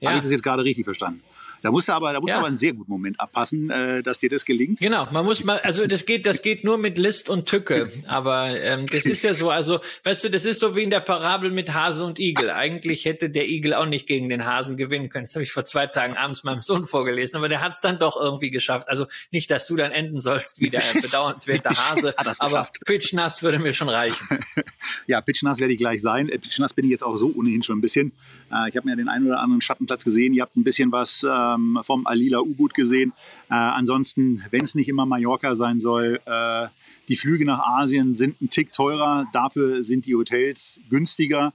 [0.00, 0.08] Ja.
[0.08, 1.22] Habe ich das jetzt gerade richtig verstanden?
[1.66, 2.38] Da musst du aber, da musst ja.
[2.38, 4.78] aber einen sehr guten Moment abpassen, äh, dass dir das gelingt.
[4.78, 7.90] Genau, man muss mal, also das geht, das geht nur mit List und Tücke.
[8.06, 11.00] Aber ähm, das ist ja so, also weißt du, das ist so wie in der
[11.00, 12.50] Parabel mit Hase und Igel.
[12.50, 15.24] Eigentlich hätte der Igel auch nicht gegen den Hasen gewinnen können.
[15.24, 17.98] Das habe ich vor zwei Tagen abends meinem Sohn vorgelesen, aber der hat es dann
[17.98, 18.88] doch irgendwie geschafft.
[18.88, 23.74] Also nicht, dass du dann enden sollst wie der bedauernswerte Hase, aber pitchnass würde mir
[23.74, 24.38] schon reichen.
[25.08, 26.28] ja, pitchnass werde ich gleich sein.
[26.28, 28.12] Äh, pitchnass bin ich jetzt auch so ohnehin schon ein bisschen.
[28.52, 30.34] Äh, ich habe mir den einen oder anderen Schattenplatz gesehen.
[30.34, 33.12] Ihr habt ein bisschen was ähm, vom Alila U-Boot gesehen.
[33.50, 36.66] Äh, ansonsten, wenn es nicht immer Mallorca sein soll, äh,
[37.08, 39.26] die Flüge nach Asien sind ein Tick teurer.
[39.32, 41.52] Dafür sind die Hotels günstiger.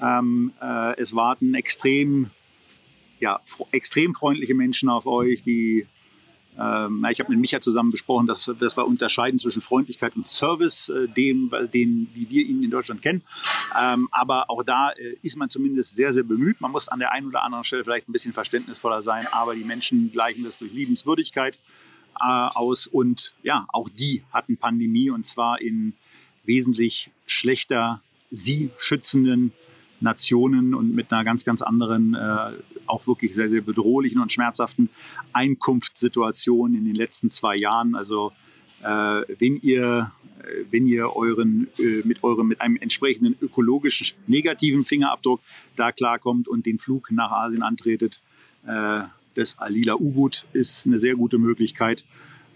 [0.00, 2.30] Ähm, äh, es warten extrem,
[3.20, 3.40] ja,
[3.70, 5.86] extrem freundliche Menschen auf euch, die
[6.58, 10.88] ähm, ich habe mit Micha zusammen besprochen, dass, dass wir unterscheiden zwischen Freundlichkeit und Service,
[10.88, 13.22] äh, dem, den, wie wir ihn in Deutschland kennen.
[13.80, 16.60] Ähm, aber auch da äh, ist man zumindest sehr, sehr bemüht.
[16.60, 19.64] Man muss an der einen oder anderen Stelle vielleicht ein bisschen verständnisvoller sein, aber die
[19.64, 21.58] Menschen gleichen das durch Liebenswürdigkeit
[22.20, 22.86] äh, aus.
[22.86, 25.94] Und ja, auch die hatten Pandemie und zwar in
[26.44, 28.00] wesentlich schlechter
[28.30, 29.52] sie schützenden
[30.04, 32.52] Nationen und mit einer ganz, ganz anderen, äh,
[32.86, 34.90] auch wirklich sehr, sehr bedrohlichen und schmerzhaften
[35.32, 37.96] Einkunftssituation in den letzten zwei Jahren.
[37.96, 38.32] Also
[38.82, 38.86] äh,
[39.38, 45.40] wenn ihr äh, wenn ihr euren äh, mit eurem mit einem entsprechenden ökologischen negativen Fingerabdruck
[45.76, 48.20] da klarkommt und den Flug nach Asien antretet,
[48.66, 49.02] äh,
[49.34, 52.04] das Alila U-Boot ist eine sehr gute Möglichkeit.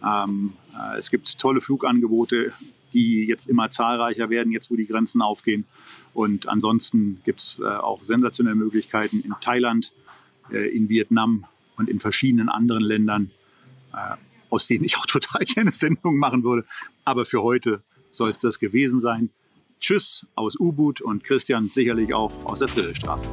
[0.05, 2.53] Ähm, äh, es gibt tolle Flugangebote,
[2.93, 5.65] die jetzt immer zahlreicher werden, jetzt wo die Grenzen aufgehen.
[6.19, 9.93] Und ansonsten gibt es äh, auch sensationelle Möglichkeiten in Thailand,
[10.51, 11.45] äh, in Vietnam
[11.77, 13.31] und in verschiedenen anderen Ländern,
[13.95, 14.17] äh,
[14.51, 16.67] aus denen ich auch total gerne Sendungen machen würde.
[17.05, 19.31] Aber für heute soll es das gewesen sein.
[19.79, 23.29] Tschüss aus U-Boot und Christian sicherlich auch aus der Friedrichstraße.